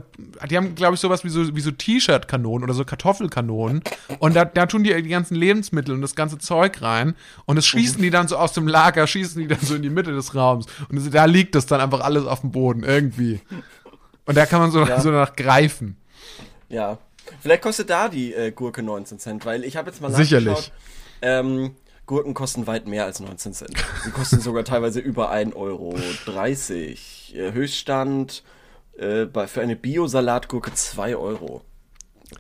die 0.49 0.55
haben, 0.55 0.73
glaube 0.73 0.95
ich, 0.95 1.01
sowas 1.01 1.25
wie 1.25 1.29
so, 1.29 1.53
wie 1.53 1.59
so 1.59 1.71
T-Shirt-Kanonen 1.71 2.63
oder 2.63 2.73
so 2.73 2.85
Kartoffelkanonen. 2.85 3.83
Und 4.19 4.37
da, 4.37 4.45
da 4.45 4.65
tun 4.67 4.85
die 4.85 5.01
die 5.03 5.09
ganzen 5.09 5.35
Lebensmittel 5.35 5.93
und 5.93 6.01
das 6.01 6.15
ganze 6.15 6.37
Zeug 6.37 6.81
rein. 6.81 7.13
Und 7.43 7.57
das 7.57 7.65
schießen 7.65 8.01
die 8.01 8.09
dann 8.09 8.29
so 8.29 8.37
aus 8.37 8.53
dem 8.53 8.69
Lager, 8.69 9.05
schießen 9.05 9.41
die 9.41 9.49
dann 9.49 9.59
so 9.61 9.75
in 9.75 9.81
die 9.81 9.89
Mitte 9.89 10.13
des 10.13 10.33
Raums. 10.33 10.65
Und 10.87 11.13
da 11.13 11.25
liegt 11.25 11.55
das 11.55 11.65
dann 11.65 11.81
einfach 11.81 11.99
alles 11.99 12.25
auf 12.25 12.39
dem 12.39 12.51
Boden, 12.51 12.83
irgendwie. 12.83 13.41
Und 14.25 14.35
da 14.37 14.45
kann 14.45 14.59
man 14.59 14.71
so, 14.71 14.85
Ja. 14.85 14.99
so 14.99 15.11
danach 15.11 15.35
greifen. 15.35 15.97
Ja. 16.69 16.97
Vielleicht 17.41 17.61
kostet 17.63 17.89
da 17.89 18.07
die 18.09 18.33
äh, 18.33 18.51
Gurke 18.51 18.83
19 18.83 19.19
Cent, 19.19 19.45
weil 19.45 19.63
ich 19.63 19.77
habe 19.77 19.89
jetzt 19.89 20.01
mal 20.01 20.11
Sicherlich. 20.11 20.47
nachgeschaut. 20.47 20.71
Ähm, 21.21 21.75
Gurken 22.05 22.33
kosten 22.35 22.67
weit 22.67 22.87
mehr 22.87 23.05
als 23.05 23.19
19 23.19 23.53
Cent. 23.53 23.73
Sie 24.03 24.11
kosten 24.11 24.39
sogar 24.39 24.63
teilweise 24.63 24.99
über 24.99 25.31
1,30 25.31 25.55
Euro. 25.55 25.97
Äh, 25.97 27.51
Höchststand 27.51 28.43
äh, 28.97 29.25
bei, 29.25 29.47
für 29.47 29.61
eine 29.61 29.75
Bio-Salatgurke 29.75 30.73
2 30.73 31.15
Euro. 31.15 31.61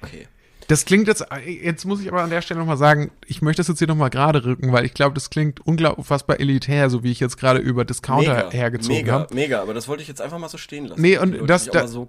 Okay. 0.03 0.27
Das 0.67 0.85
klingt 0.85 1.07
jetzt, 1.07 1.23
jetzt 1.61 1.85
muss 1.85 2.01
ich 2.01 2.07
aber 2.11 2.23
an 2.23 2.31
der 2.31 2.41
Stelle 2.41 2.59
nochmal 2.59 2.77
sagen, 2.77 3.11
ich 3.27 3.43
möchte 3.43 3.59
das 3.59 3.67
jetzt 3.67 3.77
hier 3.77 3.87
nochmal 3.87 4.09
gerade 4.09 4.43
rücken, 4.43 4.71
weil 4.71 4.83
ich 4.83 4.95
glaube, 4.95 5.13
das 5.13 5.29
klingt 5.29 5.59
unfassbar 5.59 6.39
elitär, 6.39 6.89
so 6.89 7.03
wie 7.03 7.11
ich 7.11 7.19
jetzt 7.19 7.37
gerade 7.37 7.59
über 7.59 7.85
Discounter 7.85 8.49
hergezogen 8.49 8.97
mega, 8.97 9.11
habe. 9.13 9.35
mega, 9.35 9.61
aber 9.61 9.75
das 9.75 9.87
wollte 9.87 10.01
ich 10.01 10.07
jetzt 10.07 10.21
einfach 10.21 10.39
mal 10.39 10.49
so 10.49 10.57
stehen 10.57 10.85
lassen. 10.85 10.99
Nee, 11.01 11.19
und 11.19 11.47
das- 11.47 11.65
da- 11.65 11.87
so. 11.87 12.07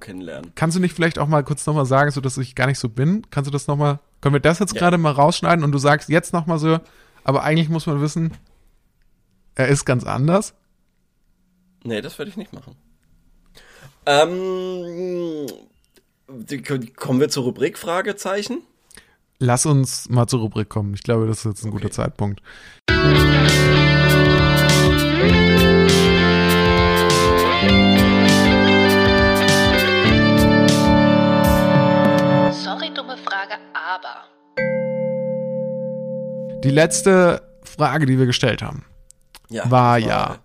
Kannst 0.55 0.75
du 0.77 0.81
nicht 0.81 0.95
vielleicht 0.95 1.19
auch 1.19 1.29
mal 1.29 1.45
kurz 1.45 1.67
nochmal 1.67 1.85
sagen, 1.85 2.11
so 2.13 2.23
dass 2.23 2.39
ich 2.39 2.55
gar 2.55 2.67
nicht 2.67 2.79
so 2.79 2.89
bin? 2.89 3.27
Kannst 3.31 3.47
du 3.49 3.53
das 3.53 3.67
nochmal, 3.67 3.99
können 4.23 4.35
wir 4.35 4.41
das 4.41 4.59
jetzt 4.59 4.73
Ja. 4.75 4.81
gerade 4.81 4.97
mal 4.97 5.13
rausschneiden 5.13 5.63
und 5.63 5.73
du 5.73 5.79
sagst 5.79 6.09
jetzt 6.09 6.33
nochmal 6.33 6.59
so, 6.59 6.79
aber 7.25 7.43
eigentlich 7.43 7.69
muss 7.69 7.87
man 7.87 8.01
wissen, 8.01 8.33
er 9.55 9.69
ist 9.69 9.85
ganz 9.85 10.05
anders? 10.05 10.55
Nee, 11.85 12.01
das 12.01 12.19
werde 12.19 12.31
ich 12.31 12.37
nicht 12.39 12.53
machen. 12.55 12.75
Ähm, 14.07 15.47
kommen 16.97 17.21
wir 17.21 17.29
zur 17.29 17.45
Rubrik 17.45 17.79
Fragezeichen? 17.79 18.63
Lass 19.39 19.67
uns 19.67 20.09
mal 20.09 20.27
zur 20.27 20.41
Rubrik 20.41 20.69
kommen. 20.69 20.95
Ich 20.95 21.03
glaube, 21.03 21.27
das 21.27 21.39
ist 21.39 21.45
jetzt 21.45 21.65
ein 21.65 21.71
guter 21.71 21.87
Okay. 21.87 21.95
Zeitpunkt. 21.95 22.41
Sorry, 32.53 32.91
dumme 32.95 33.17
Frage, 33.17 33.55
aber. 33.73 34.25
Die 36.65 36.71
letzte 36.71 37.43
Frage, 37.65 38.07
die 38.07 38.19
wir 38.19 38.27
gestellt 38.27 38.63
haben, 38.63 38.85
Ja. 39.49 39.71
War 39.71 39.99
das 40.01 40.09
ja. 40.09 40.37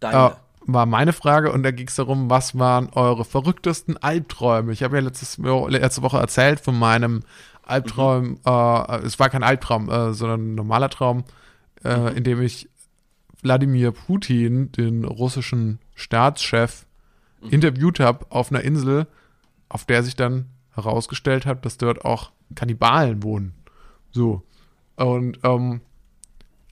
Deine. 0.00 0.16
äh, 0.16 0.30
war 0.66 0.86
meine 0.86 1.12
Frage 1.12 1.52
und 1.52 1.62
da 1.62 1.70
ging 1.70 1.88
es 1.88 1.96
darum, 1.96 2.30
was 2.30 2.58
waren 2.58 2.90
eure 2.92 3.24
verrücktesten 3.24 3.96
Albträume? 3.96 4.72
Ich 4.72 4.82
habe 4.82 4.96
ja 4.96 5.02
letztes, 5.02 5.38
letzte 5.38 6.02
Woche 6.02 6.18
erzählt 6.18 6.60
von 6.60 6.78
meinem 6.78 7.22
Albtraum, 7.62 8.38
äh, 8.44 8.96
es 8.98 9.18
war 9.18 9.30
kein 9.30 9.42
Albtraum, 9.42 9.88
äh, 9.88 10.12
sondern 10.12 10.52
ein 10.52 10.54
normaler 10.54 10.90
Traum, 10.90 11.24
äh, 11.84 12.16
in 12.16 12.24
dem 12.24 12.40
ich 12.42 12.68
Wladimir 13.42 13.92
Putin, 13.92 14.70
den 14.72 15.04
russischen 15.04 15.80
Staatschef, 15.94 16.86
interviewt 17.50 17.98
habe 17.98 18.26
auf 18.30 18.50
einer 18.50 18.62
Insel, 18.62 19.08
auf 19.68 19.84
der 19.84 20.02
sich 20.04 20.14
dann 20.14 20.46
herausgestellt 20.74 21.44
hat, 21.44 21.64
dass 21.64 21.76
dort 21.76 22.04
auch 22.04 22.30
Kannibalen 22.54 23.22
wohnen. 23.22 23.54
So. 24.12 24.42
Und 24.96 25.38
ähm, 25.42 25.80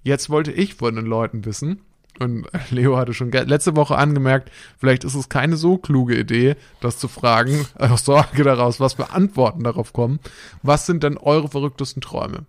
jetzt 0.03 0.31
wollte 0.31 0.53
ich 0.53 0.75
von 0.75 0.95
den 0.95 1.07
Leuten 1.07 1.45
wissen, 1.45 1.81
und 2.21 2.47
Leo 2.71 2.97
hatte 2.97 3.15
schon 3.15 3.31
letzte 3.33 3.77
Woche 3.77 3.97
angemerkt, 3.97 4.51
vielleicht 4.79 5.05
ist 5.05 5.15
es 5.15 5.29
keine 5.29 5.57
so 5.57 5.79
kluge 5.79 6.19
Idee, 6.19 6.57
das 6.81 6.99
zu 6.99 7.09
fragen, 7.09 7.67
aus 7.79 8.05
Sorge 8.05 8.45
daraus, 8.45 8.81
was 8.81 8.95
für 8.95 9.11
Antworten 9.11 9.65
darauf 9.65 9.93
kommen. 9.93 10.21
Was 10.63 10.87
sind 10.87 11.03
denn 11.03 11.19
eure 11.19 11.49
verrücktesten 11.49 12.03
Träume? 12.03 12.47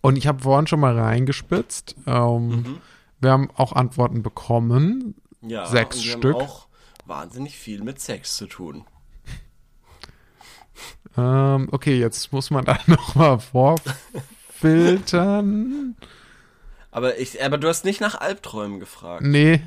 Und 0.00 0.16
ich 0.16 0.26
habe 0.26 0.42
vorhin 0.42 0.66
schon 0.66 0.80
mal 0.80 0.98
reingespitzt. 0.98 1.96
Ähm, 2.06 2.78
Wir 3.20 3.30
haben 3.30 3.50
auch 3.56 3.72
Antworten 3.72 4.22
bekommen. 4.22 5.14
Ja, 5.40 5.66
Sechs 5.66 5.96
und 5.98 6.04
wir 6.04 6.12
Stück. 6.12 6.34
haben 6.34 6.42
auch 6.42 6.66
wahnsinnig 7.06 7.56
viel 7.56 7.82
mit 7.82 8.00
Sex 8.00 8.36
zu 8.36 8.46
tun. 8.46 8.84
Ähm, 11.16 11.68
okay, 11.70 11.96
jetzt 11.98 12.32
muss 12.32 12.50
man 12.50 12.64
da 12.64 12.76
nochmal 12.86 13.38
vorfiltern. 13.38 15.96
Aber 16.94 17.18
ich, 17.18 17.42
aber 17.42 17.58
du 17.58 17.66
hast 17.66 17.84
nicht 17.84 18.00
nach 18.00 18.14
Albträumen 18.14 18.78
gefragt. 18.78 19.24
Nee. 19.24 19.62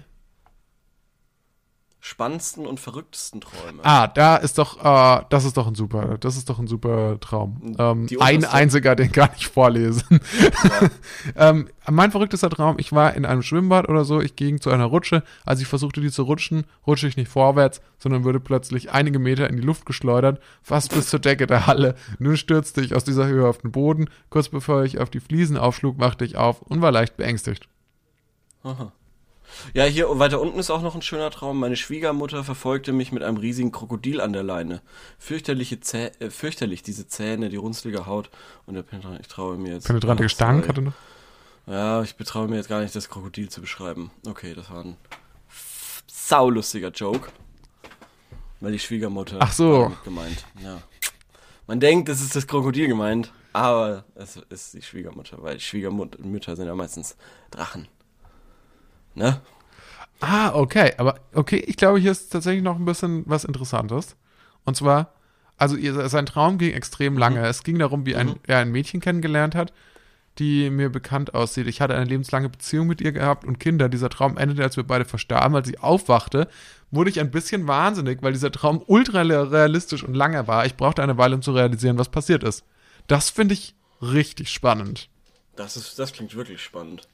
Spannendsten 2.00 2.68
und 2.68 2.80
verrücktesten 2.80 3.42
Träume. 3.42 3.84
Ah, 3.84 4.08
da 4.08 4.38
ist 4.38 4.58
doch, 4.58 4.78
äh, 4.78 5.26
das 5.30 5.46
ist 5.46 5.58
doch 5.58 5.68
ein 5.68 5.76
super, 5.76 6.18
das 6.20 6.38
ist 6.38 6.50
doch 6.50 6.60
ein 6.60 6.68
super 6.68 7.20
Traum. 7.20 7.76
Ähm, 7.78 8.08
ein 8.20 8.46
einziger, 8.46 8.96
den 8.96 9.12
kann 9.12 9.30
ich 9.36 9.48
vorlesen. 9.48 10.04
ähm, 11.36 11.68
mein 11.90 12.12
verrücktester 12.12 12.50
Traum, 12.50 12.78
ich 12.80 12.94
war 12.94 13.16
in 13.16 13.26
einem 13.26 13.42
Schwimmbad 13.42 13.90
oder 13.90 14.06
so, 14.06 14.22
ich 14.22 14.36
ging 14.36 14.62
zu 14.62 14.70
einer 14.70 14.86
Rutsche, 14.86 15.24
als 15.44 15.60
ich 15.60 15.68
versuchte, 15.68 16.00
die 16.00 16.12
zu 16.12 16.24
rutschen, 16.24 16.66
rutsche 16.86 17.08
ich 17.08 17.18
nicht 17.18 17.32
vorwärts, 17.32 17.82
sondern 17.98 18.24
wurde 18.24 18.40
plötzlich 18.40 18.92
einige 18.92 19.20
Meter 19.20 19.50
in 19.50 19.58
die 19.58 19.64
Luft 19.64 19.86
geschleudert, 19.86 20.40
fast 20.62 20.94
bis 20.94 21.08
zur 21.08 21.20
Decke 21.20 21.48
der 21.48 21.68
Halle. 21.68 21.96
Nun 22.20 22.38
stürzte 22.38 22.82
ich 22.82 22.96
aus 22.96 23.04
dieser 23.04 23.26
Höhe 23.26 23.48
auf 23.48 23.58
den 23.58 23.72
Boden, 23.72 24.10
kurz 24.30 24.50
bevor 24.50 24.84
ich 24.84 25.00
auf 25.00 25.10
die 25.10 25.20
Fliesen 25.20 25.58
aufschlug, 25.58 26.00
wachte 26.00 26.26
ich 26.26 26.38
auf 26.38 26.62
und 26.62 26.82
war 26.82 26.92
leicht 26.92 27.18
beängstigt. 27.18 27.68
Ja, 29.74 29.84
hier 29.86 30.08
weiter 30.20 30.42
unten 30.42 30.60
ist 30.60 30.70
auch 30.70 30.82
noch 30.82 30.96
ein 30.96 31.02
schöner 31.02 31.30
Traum. 31.32 31.60
Meine 31.60 31.76
Schwiegermutter 31.76 32.44
verfolgte 32.44 32.94
mich 32.94 33.12
mit 33.12 33.24
einem 33.24 33.38
riesigen 33.38 33.72
Krokodil 33.72 34.22
an 34.22 34.34
der 34.34 34.44
Leine. 34.44 34.82
Fürchterliche 35.20 35.80
Zäh 35.80 36.12
äh, 36.20 36.30
fürchterlich 36.30 36.84
diese 36.84 37.08
Zähne, 37.08 37.50
die 37.50 37.56
runzlige 37.58 38.06
Haut 38.06 38.30
und 38.66 38.76
der 38.76 38.84
penetrante, 38.84 39.22
ich 39.22 39.28
traue 39.28 39.58
mir 39.58 39.74
jetzt. 39.74 39.88
Penetrante 39.88 40.24
Gestank 40.24 40.68
hatte 40.68 40.82
noch. 40.82 40.94
Ja, 41.68 42.02
ich 42.02 42.16
betraue 42.16 42.48
mir 42.48 42.56
jetzt 42.56 42.70
gar 42.70 42.82
nicht, 42.82 42.96
das 42.96 43.10
Krokodil 43.10 43.50
zu 43.50 43.60
beschreiben. 43.62 44.12
Okay, 44.26 44.54
das 44.54 44.70
war 44.72 44.86
ein 44.86 44.96
saulustiger 46.08 46.90
Joke. 46.92 47.30
Weil 48.60 48.72
die 48.72 48.80
Schwiegermutter 48.80 49.38
Ach 49.40 49.52
so. 49.52 49.92
gemeint. 50.04 50.46
Ja. 50.64 50.82
Man 51.68 51.80
denkt, 51.80 52.10
es 52.10 52.22
ist 52.22 52.36
das 52.36 52.48
Krokodil 52.48 52.88
gemeint, 52.88 53.32
aber 53.54 54.06
es 54.16 54.38
ist 54.50 54.74
die 54.74 54.82
Schwiegermutter, 54.82 55.42
weil 55.44 55.60
Schwiegermütter 55.60 56.56
sind 56.56 56.66
ja 56.66 56.74
meistens 56.74 57.18
Drachen. 57.52 57.88
Ne? 59.18 59.42
Ah, 60.20 60.54
okay. 60.54 60.94
Aber 60.98 61.20
okay, 61.34 61.58
ich 61.58 61.76
glaube, 61.76 62.00
hier 62.00 62.12
ist 62.12 62.30
tatsächlich 62.30 62.64
noch 62.64 62.78
ein 62.78 62.86
bisschen 62.86 63.24
was 63.26 63.44
Interessantes. 63.44 64.16
Und 64.64 64.78
zwar, 64.78 65.14
also 65.58 65.76
ihr, 65.76 66.08
sein 66.08 66.26
Traum 66.26 66.58
ging 66.58 66.74
extrem 66.74 67.18
lange. 67.18 67.46
Es 67.46 67.64
ging 67.64 67.80
darum, 67.80 68.06
wie 68.06 68.16
ein, 68.16 68.36
er 68.46 68.60
ein 68.60 68.72
Mädchen 68.72 69.02
kennengelernt 69.02 69.56
hat, 69.56 69.74
die 70.38 70.70
mir 70.70 70.90
bekannt 70.90 71.34
aussieht. 71.34 71.68
Ich 71.68 71.82
hatte 71.82 71.96
eine 71.96 72.06
lebenslange 72.06 72.50
Beziehung 72.50 72.88
mit 72.88 73.02
ihr 73.02 73.12
gehabt 73.12 73.44
und 73.44 73.60
Kinder. 73.60 73.90
Dieser 73.90 74.10
Traum 74.10 74.38
endete, 74.38 74.64
als 74.64 74.78
wir 74.78 74.84
beide 74.84 75.06
verstarben. 75.06 75.56
Als 75.56 75.68
sie 75.68 75.80
aufwachte, 75.80 76.48
wurde 76.92 77.10
ich 77.10 77.20
ein 77.20 77.32
bisschen 77.32 77.68
wahnsinnig, 77.68 78.22
weil 78.22 78.34
dieser 78.34 78.52
Traum 78.52 78.84
ultra 78.86 79.22
realistisch 79.22 80.04
und 80.04 80.14
lange 80.14 80.48
war. 80.48 80.66
Ich 80.66 80.76
brauchte 80.76 81.02
eine 81.02 81.18
Weile, 81.18 81.36
um 81.36 81.42
zu 81.42 81.54
realisieren, 81.54 81.98
was 81.98 82.10
passiert 82.10 82.44
ist. 82.44 82.64
Das 83.08 83.32
finde 83.32 83.56
ich 83.56 83.74
richtig 84.00 84.50
spannend. 84.50 85.10
Das, 85.56 85.76
ist, 85.76 85.98
das 85.98 86.14
klingt 86.14 86.36
wirklich 86.36 86.62
spannend. 86.62 87.08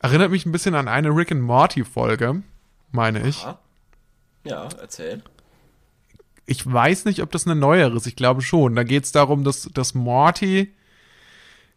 Erinnert 0.00 0.30
mich 0.30 0.46
ein 0.46 0.52
bisschen 0.52 0.74
an 0.74 0.88
eine 0.88 1.10
Rick 1.10 1.32
and 1.32 1.42
Morty 1.42 1.84
Folge, 1.84 2.42
meine 2.92 3.26
ich. 3.26 3.44
Ah. 3.44 3.58
Ja, 4.44 4.68
erzähl. 4.80 5.22
Ich 6.46 6.64
weiß 6.64 7.04
nicht, 7.04 7.22
ob 7.22 7.30
das 7.32 7.46
eine 7.46 7.56
neuere 7.56 7.96
ist. 7.96 8.06
Ich 8.06 8.16
glaube 8.16 8.40
schon. 8.40 8.74
Da 8.74 8.84
geht 8.84 9.04
es 9.04 9.12
darum, 9.12 9.44
dass, 9.44 9.68
dass 9.74 9.94
Morty 9.94 10.72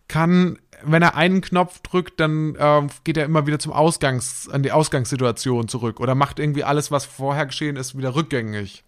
kann, 0.08 0.60
wenn 0.84 1.02
er 1.02 1.16
einen 1.16 1.42
Knopf 1.42 1.80
drückt, 1.80 2.20
dann 2.20 2.56
ähm, 2.60 2.90
geht 3.04 3.18
er 3.18 3.26
immer 3.26 3.48
wieder 3.48 3.60
zum 3.60 3.74
Ausgangs, 3.74 4.48
an 4.50 4.64
die 4.64 4.72
Ausgangssituation 4.72 5.68
zurück 5.68 6.00
oder 6.00 6.16
macht 6.16 6.40
irgendwie 6.40 6.64
alles, 6.64 6.92
was 6.92 7.06
vorher 7.06 7.46
geschehen 7.46 7.76
ist, 7.76 7.98
wieder 7.98 8.16
rückgängig. 8.16 8.84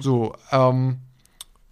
So, 0.00 0.34
ähm, 0.50 0.98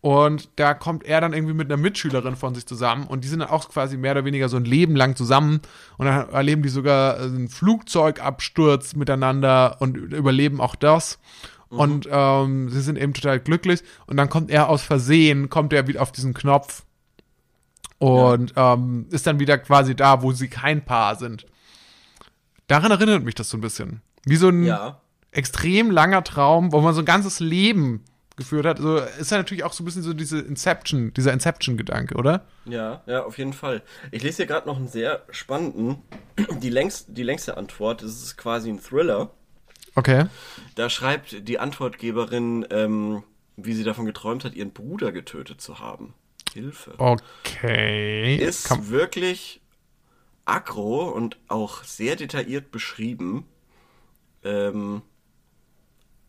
und 0.02 0.50
da 0.56 0.74
kommt 0.74 1.04
er 1.04 1.20
dann 1.22 1.32
irgendwie 1.32 1.54
mit 1.54 1.72
einer 1.72 1.80
Mitschülerin 1.80 2.36
von 2.36 2.54
sich 2.54 2.66
zusammen 2.66 3.06
und 3.06 3.22
die 3.24 3.28
sind 3.28 3.38
dann 3.38 3.48
auch 3.48 3.68
quasi 3.70 3.96
mehr 3.96 4.12
oder 4.12 4.24
weniger 4.26 4.48
so 4.50 4.56
ein 4.58 4.64
Leben 4.66 4.94
lang 4.96 5.16
zusammen 5.16 5.62
und 5.96 6.06
dann 6.06 6.28
erleben 6.28 6.62
die 6.62 6.68
sogar 6.68 7.18
äh, 7.18 7.22
einen 7.22 7.48
Flugzeugabsturz 7.48 8.94
miteinander 8.96 9.76
und 9.80 9.96
überleben 9.96 10.60
auch 10.60 10.74
das. 10.74 11.18
Und 11.68 12.06
ähm, 12.10 12.68
sie 12.68 12.82
sind 12.82 12.98
eben 12.98 13.14
total 13.14 13.40
glücklich 13.40 13.82
und 14.06 14.18
dann 14.18 14.28
kommt 14.28 14.50
er 14.50 14.68
aus 14.68 14.82
Versehen, 14.82 15.48
kommt 15.48 15.72
er 15.72 15.86
wieder 15.86 16.02
auf 16.02 16.12
diesen 16.12 16.34
Knopf 16.34 16.82
und 17.98 18.52
ähm, 18.56 19.06
ist 19.10 19.26
dann 19.26 19.38
wieder 19.40 19.56
quasi 19.56 19.94
da, 19.94 20.20
wo 20.22 20.32
sie 20.32 20.48
kein 20.48 20.84
Paar 20.84 21.16
sind. 21.16 21.46
Daran 22.66 22.90
erinnert 22.90 23.24
mich 23.24 23.36
das 23.36 23.48
so 23.48 23.56
ein 23.56 23.62
bisschen. 23.62 24.02
Wie 24.26 24.36
so 24.36 24.48
ein 24.48 24.64
Ja. 24.64 25.00
extrem 25.30 25.90
langer 25.90 26.22
Traum, 26.24 26.72
wo 26.72 26.80
man 26.82 26.92
so 26.94 27.00
ein 27.00 27.06
ganzes 27.06 27.40
Leben 27.40 28.04
geführt 28.36 28.66
hat. 28.66 28.78
So 28.78 28.96
ist 28.96 29.30
ja 29.30 29.38
natürlich 29.38 29.64
auch 29.64 29.72
so 29.72 29.82
ein 29.82 29.86
bisschen 29.86 30.02
so 30.02 30.12
diese 30.12 30.40
Inception, 30.40 31.12
dieser 31.14 31.32
Inception-Gedanke, 31.32 32.14
oder? 32.16 32.44
Ja, 32.64 33.02
ja, 33.06 33.24
auf 33.24 33.38
jeden 33.38 33.52
Fall. 33.52 33.82
Ich 34.10 34.22
lese 34.22 34.38
hier 34.38 34.46
gerade 34.46 34.66
noch 34.66 34.76
einen 34.76 34.88
sehr 34.88 35.24
spannenden, 35.30 35.98
die, 36.60 36.70
längst, 36.70 37.06
die 37.08 37.22
längste 37.22 37.56
Antwort, 37.56 38.02
das 38.02 38.22
ist 38.22 38.36
quasi 38.36 38.70
ein 38.70 38.80
Thriller. 38.80 39.30
Okay. 39.94 40.26
Da 40.74 40.88
schreibt 40.88 41.48
die 41.48 41.58
Antwortgeberin, 41.58 42.66
ähm, 42.70 43.22
wie 43.56 43.74
sie 43.74 43.84
davon 43.84 44.06
geträumt 44.06 44.44
hat, 44.44 44.54
ihren 44.54 44.72
Bruder 44.72 45.12
getötet 45.12 45.60
zu 45.60 45.78
haben. 45.80 46.14
Hilfe. 46.54 46.94
Okay. 46.98 48.36
Ist 48.36 48.68
Kann- 48.68 48.88
wirklich 48.88 49.60
aggro 50.44 51.08
und 51.10 51.38
auch 51.48 51.84
sehr 51.84 52.16
detailliert 52.16 52.70
beschrieben. 52.70 53.46
Ähm, 54.44 55.02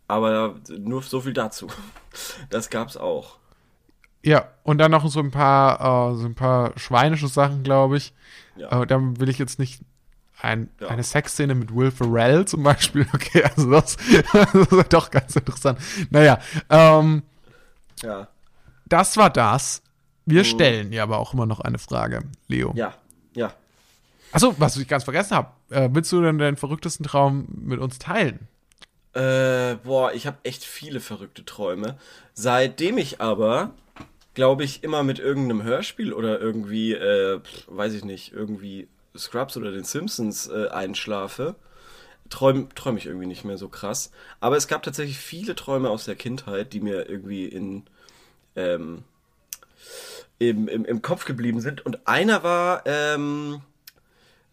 aber 0.07 0.55
nur 0.77 1.01
so 1.03 1.21
viel 1.21 1.33
dazu. 1.33 1.67
Das 2.51 2.69
gab's 2.69 2.95
auch. 2.95 3.37
ja, 4.21 4.47
und 4.63 4.77
dann 4.77 4.91
noch 4.91 5.07
so 5.09 5.19
ein 5.19 5.31
paar, 5.31 6.11
äh, 6.11 6.15
so 6.15 6.25
ein 6.25 6.35
paar 6.35 6.77
schweinische 6.77 7.27
Sachen, 7.27 7.63
glaube 7.63 7.97
ich. 7.97 8.13
Ja. 8.55 8.83
Äh, 8.83 8.85
da 8.87 8.99
will 9.01 9.29
ich 9.29 9.39
jetzt 9.39 9.57
nicht 9.57 9.81
ein, 10.39 10.69
Ja. 10.79 10.89
eine 10.89 11.01
Sexszene 11.03 11.55
mit 11.55 11.73
Will 11.75 11.89
Ferrell 11.89 12.45
zum 12.45 12.61
Beispiel. 12.63 13.07
Okay, 13.13 13.43
also 13.43 13.71
das, 13.71 13.97
das 14.33 14.53
ist 14.53 14.93
doch 14.93 15.09
ganz 15.09 15.35
interessant. 15.35 15.79
Naja, 16.11 16.37
ähm, 16.69 17.23
Ja. 18.03 18.27
das 18.85 19.17
war 19.17 19.29
das. 19.31 19.81
Wir 20.25 20.43
stellen 20.43 20.93
ja 20.93 21.03
aber 21.03 21.17
auch 21.17 21.33
immer 21.33 21.45
noch 21.47 21.59
eine 21.61 21.79
Frage, 21.79 22.21
Leo. 22.47 22.71
Mhm. 22.71 22.77
Ja. 22.77 22.93
Ja. 23.35 23.53
Achso, 24.31 24.53
was 24.59 24.77
ich 24.77 24.87
ganz 24.87 25.03
vergessen 25.03 25.35
habe. 25.35 25.49
Äh, 25.69 25.89
willst 25.91 26.11
du 26.11 26.21
denn 26.21 26.37
deinen 26.37 26.57
verrücktesten 26.57 27.05
Traum 27.05 27.47
mit 27.49 27.79
uns 27.79 27.97
teilen? 27.97 28.47
Äh, 29.13 29.75
boah, 29.83 30.11
ich 30.13 30.25
habe 30.25 30.37
echt 30.43 30.63
viele 30.63 30.99
verrückte 30.99 31.45
Träume. 31.45 31.97
Seitdem 32.33 32.97
ich 32.97 33.21
aber, 33.21 33.71
glaube 34.33 34.63
ich, 34.63 34.83
immer 34.83 35.03
mit 35.03 35.19
irgendeinem 35.19 35.63
Hörspiel 35.63 36.13
oder 36.13 36.39
irgendwie, 36.39 36.93
äh, 36.93 37.39
weiß 37.67 37.93
ich 37.93 38.03
nicht, 38.03 38.33
irgendwie 38.33 38.87
Scrubs 39.15 39.55
oder 39.57 39.71
den 39.71 39.83
Simpsons 39.83 40.47
äh, 40.47 40.69
einschlafe, 40.69 41.55
träume 42.29 42.69
träum 42.73 42.97
ich 42.97 43.05
irgendwie 43.05 43.27
nicht 43.27 43.45
mehr 43.45 43.59
so 43.59 43.69
krass. 43.69 44.11
Aber 44.39 44.57
es 44.57 44.67
gab 44.67 44.81
tatsächlich 44.81 45.17
viele 45.17 45.53
Träume 45.53 45.89
aus 45.89 46.05
der 46.05 46.15
Kindheit, 46.15 46.73
die 46.73 46.79
mir 46.79 47.07
irgendwie 47.07 47.45
in, 47.45 47.83
ähm, 48.55 49.03
im, 50.39 50.67
im, 50.67 50.85
im 50.85 51.01
Kopf 51.03 51.25
geblieben 51.25 51.61
sind. 51.61 51.85
Und 51.85 52.07
einer 52.07 52.41
war, 52.41 52.81
ähm, 52.85 53.61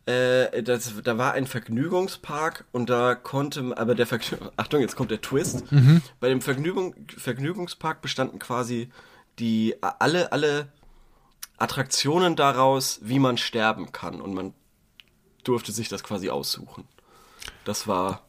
äh, 0.07 0.63
das, 0.63 0.93
da 1.03 1.19
war 1.19 1.33
ein 1.33 1.47
Vergnügungspark 1.47 2.65
und 2.73 2.91
da 2.91 3.15
konnte, 3.15 3.73
aber 3.77 3.95
der 3.95 4.07
Vergnü 4.07 4.37
Achtung, 4.57 4.81
jetzt 4.81 4.97
kommt 4.97 5.11
der 5.11 5.21
Twist. 5.21 5.65
Bei 6.21 6.29
dem 6.29 6.41
Vergnügung, 6.41 6.95
Vergnügungspark 7.17 8.01
bestanden 8.03 8.39
quasi 8.39 8.91
die 9.39 9.77
alle 9.81 10.33
alle 10.33 10.69
Attraktionen 11.59 12.37
daraus, 12.37 13.01
wie 13.03 13.19
man 13.19 13.37
sterben 13.37 13.93
kann 13.93 14.21
und 14.21 14.35
man 14.35 14.55
durfte 15.45 15.73
sich 15.73 15.89
das 15.89 16.03
quasi 16.03 16.31
aussuchen. 16.31 16.87
Das 17.65 17.87
war 17.87 18.23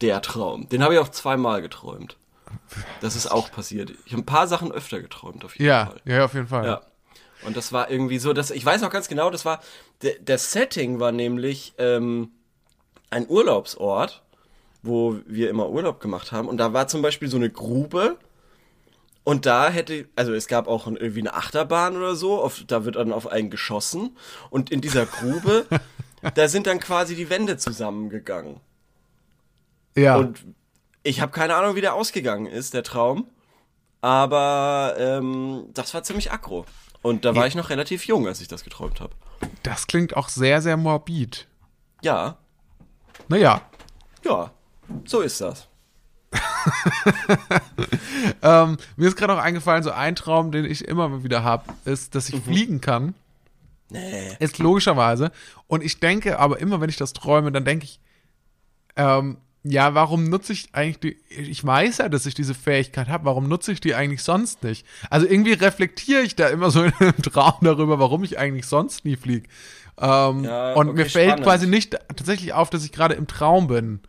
der 0.00 0.20
Traum. 0.22 0.68
Den 0.68 0.82
habe 0.82 0.94
ich 0.94 1.00
auch 1.00 1.08
zweimal 1.08 1.62
geträumt. 1.62 2.16
Das 3.00 3.16
ist 3.16 3.26
auch 3.26 3.50
passiert. 3.50 3.92
Ich 4.04 4.12
habe 4.12 4.22
ein 4.22 4.26
paar 4.26 4.46
Sachen 4.46 4.70
öfter 4.72 5.00
geträumt 5.00 5.44
auf 5.44 5.56
jeden 5.58 5.68
Ja, 5.68 5.86
Fall. 5.86 6.00
ja, 6.04 6.24
auf 6.24 6.34
jeden 6.34 6.46
Fall. 6.48 6.66
Ja. 6.66 6.82
Und 7.44 7.56
das 7.56 7.72
war 7.72 7.90
irgendwie 7.90 8.18
so, 8.18 8.32
dass 8.32 8.50
ich 8.50 8.64
weiß 8.64 8.80
noch 8.80 8.90
ganz 8.90 9.08
genau, 9.08 9.30
das 9.30 9.44
war 9.44 9.60
der, 10.02 10.18
der 10.18 10.38
Setting 10.38 11.00
war 11.00 11.12
nämlich 11.12 11.74
ähm, 11.78 12.30
ein 13.10 13.28
Urlaubsort, 13.28 14.22
wo 14.82 15.18
wir 15.26 15.50
immer 15.50 15.68
Urlaub 15.68 16.00
gemacht 16.00 16.32
haben. 16.32 16.48
Und 16.48 16.58
da 16.58 16.72
war 16.72 16.88
zum 16.88 17.02
Beispiel 17.02 17.28
so 17.28 17.36
eine 17.36 17.50
Grube. 17.50 18.16
Und 19.24 19.44
da 19.44 19.68
hätte, 19.70 20.08
also 20.14 20.32
es 20.34 20.46
gab 20.46 20.68
auch 20.68 20.86
irgendwie 20.86 21.20
eine 21.20 21.34
Achterbahn 21.34 21.96
oder 21.96 22.14
so, 22.14 22.40
auf, 22.40 22.62
da 22.66 22.84
wird 22.84 22.94
dann 22.96 23.12
auf 23.12 23.26
einen 23.26 23.50
geschossen. 23.50 24.16
Und 24.50 24.70
in 24.70 24.80
dieser 24.80 25.04
Grube, 25.04 25.66
da 26.34 26.48
sind 26.48 26.66
dann 26.66 26.78
quasi 26.78 27.16
die 27.16 27.28
Wände 27.28 27.56
zusammengegangen. 27.56 28.60
Ja. 29.96 30.16
Und 30.16 30.44
ich 31.02 31.20
habe 31.20 31.32
keine 31.32 31.56
Ahnung, 31.56 31.74
wie 31.74 31.80
der 31.80 31.94
ausgegangen 31.94 32.46
ist, 32.46 32.74
der 32.74 32.82
Traum. 32.82 33.28
Aber 34.00 34.94
ähm, 34.98 35.70
das 35.74 35.94
war 35.94 36.02
ziemlich 36.04 36.30
aggro. 36.30 36.66
Und 37.06 37.24
da 37.24 37.36
war 37.36 37.46
ich 37.46 37.54
noch 37.54 37.70
relativ 37.70 38.04
jung, 38.08 38.26
als 38.26 38.40
ich 38.40 38.48
das 38.48 38.64
geträumt 38.64 39.00
habe. 39.00 39.14
das 39.62 39.86
klingt 39.86 40.16
auch 40.16 40.28
sehr, 40.28 40.60
sehr 40.60 40.76
morbid. 40.76 41.46
Ja, 42.02 42.36
Naja, 43.28 43.62
ja, 44.24 44.50
so 45.04 45.20
ist 45.20 45.40
das. 45.40 45.68
ähm, 48.42 48.76
mir 48.96 49.06
ist 49.06 49.16
gerade 49.16 49.34
auch 49.34 49.38
eingefallen, 49.38 49.84
so 49.84 49.92
ein 49.92 50.16
Traum, 50.16 50.50
den 50.50 50.64
ich 50.64 50.84
immer 50.88 51.22
wieder 51.22 51.44
habe, 51.44 51.72
ist, 51.84 52.16
dass 52.16 52.28
ich 52.28 52.42
fliegen 52.42 52.80
kann. 52.80 53.14
Nee. 53.88 54.36
Ist 54.40 54.58
logischerweise. 54.58 55.30
Und 55.68 55.84
ich 55.84 56.00
denke 56.00 56.40
aber 56.40 56.58
immer, 56.58 56.80
wenn 56.80 56.90
ich 56.90 56.96
das 56.96 57.12
träume, 57.12 57.52
dann 57.52 57.64
denke 57.64 57.84
ich, 57.84 58.00
ähm, 58.96 59.38
ja, 59.68 59.94
warum 59.94 60.24
nutze 60.28 60.52
ich 60.52 60.68
eigentlich 60.72 61.00
die, 61.00 61.16
ich 61.28 61.64
weiß 61.64 61.98
ja, 61.98 62.08
dass 62.08 62.26
ich 62.26 62.34
diese 62.34 62.54
Fähigkeit 62.54 63.08
habe, 63.08 63.24
warum 63.24 63.48
nutze 63.48 63.72
ich 63.72 63.80
die 63.80 63.94
eigentlich 63.94 64.22
sonst 64.22 64.62
nicht? 64.62 64.86
Also 65.10 65.26
irgendwie 65.26 65.52
reflektiere 65.54 66.22
ich 66.22 66.36
da 66.36 66.48
immer 66.48 66.70
so 66.70 66.82
in 66.84 66.92
einem 66.98 67.20
Traum 67.22 67.54
darüber, 67.62 67.98
warum 67.98 68.22
ich 68.24 68.38
eigentlich 68.38 68.66
sonst 68.66 69.04
nie 69.04 69.16
fliege. 69.16 69.48
Ähm, 69.98 70.44
Ja, 70.44 70.74
und 70.74 70.88
okay, 70.90 70.96
mir 70.96 71.06
fällt 71.06 71.26
spannend. 71.28 71.44
quasi 71.44 71.66
nicht 71.66 71.92
tatsächlich 72.14 72.52
auf, 72.52 72.70
dass 72.70 72.84
ich 72.84 72.92
gerade 72.92 73.14
im 73.14 73.26
Traum 73.26 73.66
bin. 73.66 74.00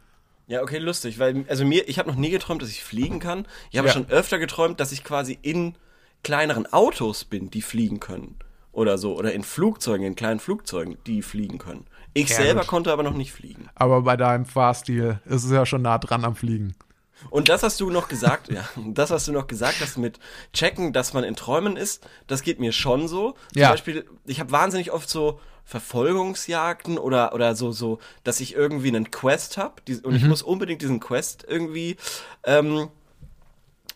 Ja, 0.47 0.61
okay, 0.61 0.77
lustig, 0.77 1.19
weil 1.19 1.43
also 1.49 1.65
mir, 1.65 1.87
ich 1.89 1.99
habe 1.99 2.09
noch 2.09 2.17
nie 2.17 2.29
geträumt, 2.29 2.61
dass 2.61 2.69
ich 2.69 2.83
fliegen 2.83 3.19
kann. 3.19 3.45
Ich 3.71 3.77
habe 3.77 3.87
Ja. 3.87 3.93
schon 3.93 4.09
öfter 4.09 4.39
geträumt, 4.39 4.79
dass 4.79 4.91
ich 4.91 5.03
quasi 5.03 5.37
in 5.41 5.75
kleineren 6.23 6.71
Autos 6.71 7.25
bin, 7.25 7.49
die 7.49 7.61
fliegen 7.61 7.99
können. 7.99 8.35
Oder 8.71 8.97
so. 8.97 9.17
Oder 9.17 9.33
in 9.33 9.43
Flugzeugen, 9.43 10.05
in 10.05 10.15
kleinen 10.15 10.39
Flugzeugen, 10.39 10.97
die 11.07 11.21
fliegen 11.21 11.57
können. 11.57 11.85
Ich 12.17 12.29
Ja, 12.29 12.37
selber 12.37 12.63
konnte 12.63 12.91
aber 12.91 13.03
noch 13.03 13.13
nicht 13.13 13.31
fliegen. 13.31 13.69
Aber 13.75 14.01
bei 14.01 14.17
deinem 14.17 14.45
Fahrstil 14.45 15.19
ist 15.25 15.43
es 15.43 15.51
ja 15.51 15.65
schon 15.65 15.83
nah 15.83 15.97
dran 15.99 16.25
am 16.25 16.35
Fliegen. 16.35 16.75
Und 17.29 17.49
das 17.49 17.63
hast 17.63 17.79
du 17.79 17.89
noch 17.89 18.07
gesagt, 18.07 18.49
ja, 18.51 18.63
das 18.75 19.11
hast 19.11 19.27
du 19.27 19.31
noch 19.31 19.47
gesagt, 19.47 19.81
dass 19.81 19.97
mit 19.97 20.19
checken, 20.53 20.93
dass 20.93 21.13
man 21.13 21.23
in 21.23 21.35
Träumen 21.35 21.77
ist, 21.77 22.07
das 22.27 22.41
geht 22.41 22.59
mir 22.59 22.71
schon 22.71 23.07
so. 23.07 23.31
Zum 23.53 23.61
Ja. 23.61 23.71
Beispiel, 23.71 24.05
ich 24.25 24.39
habe 24.39 24.51
wahnsinnig 24.51 24.91
oft 24.91 25.09
so 25.09 25.39
Verfolgungsjagden 25.65 26.97
oder 26.97 27.33
oder 27.33 27.55
so 27.55 27.71
so, 27.71 27.99
dass 28.23 28.39
ich 28.39 28.55
irgendwie 28.55 28.87
einen 28.87 29.11
Quest 29.11 29.57
hab 29.57 29.83
die, 29.85 29.97
und 29.97 30.15
ich 30.15 30.23
muss 30.23 30.41
unbedingt 30.41 30.81
diesen 30.81 30.99
Quest 31.01 31.45
irgendwie 31.47 31.97
ähm, 32.45 32.87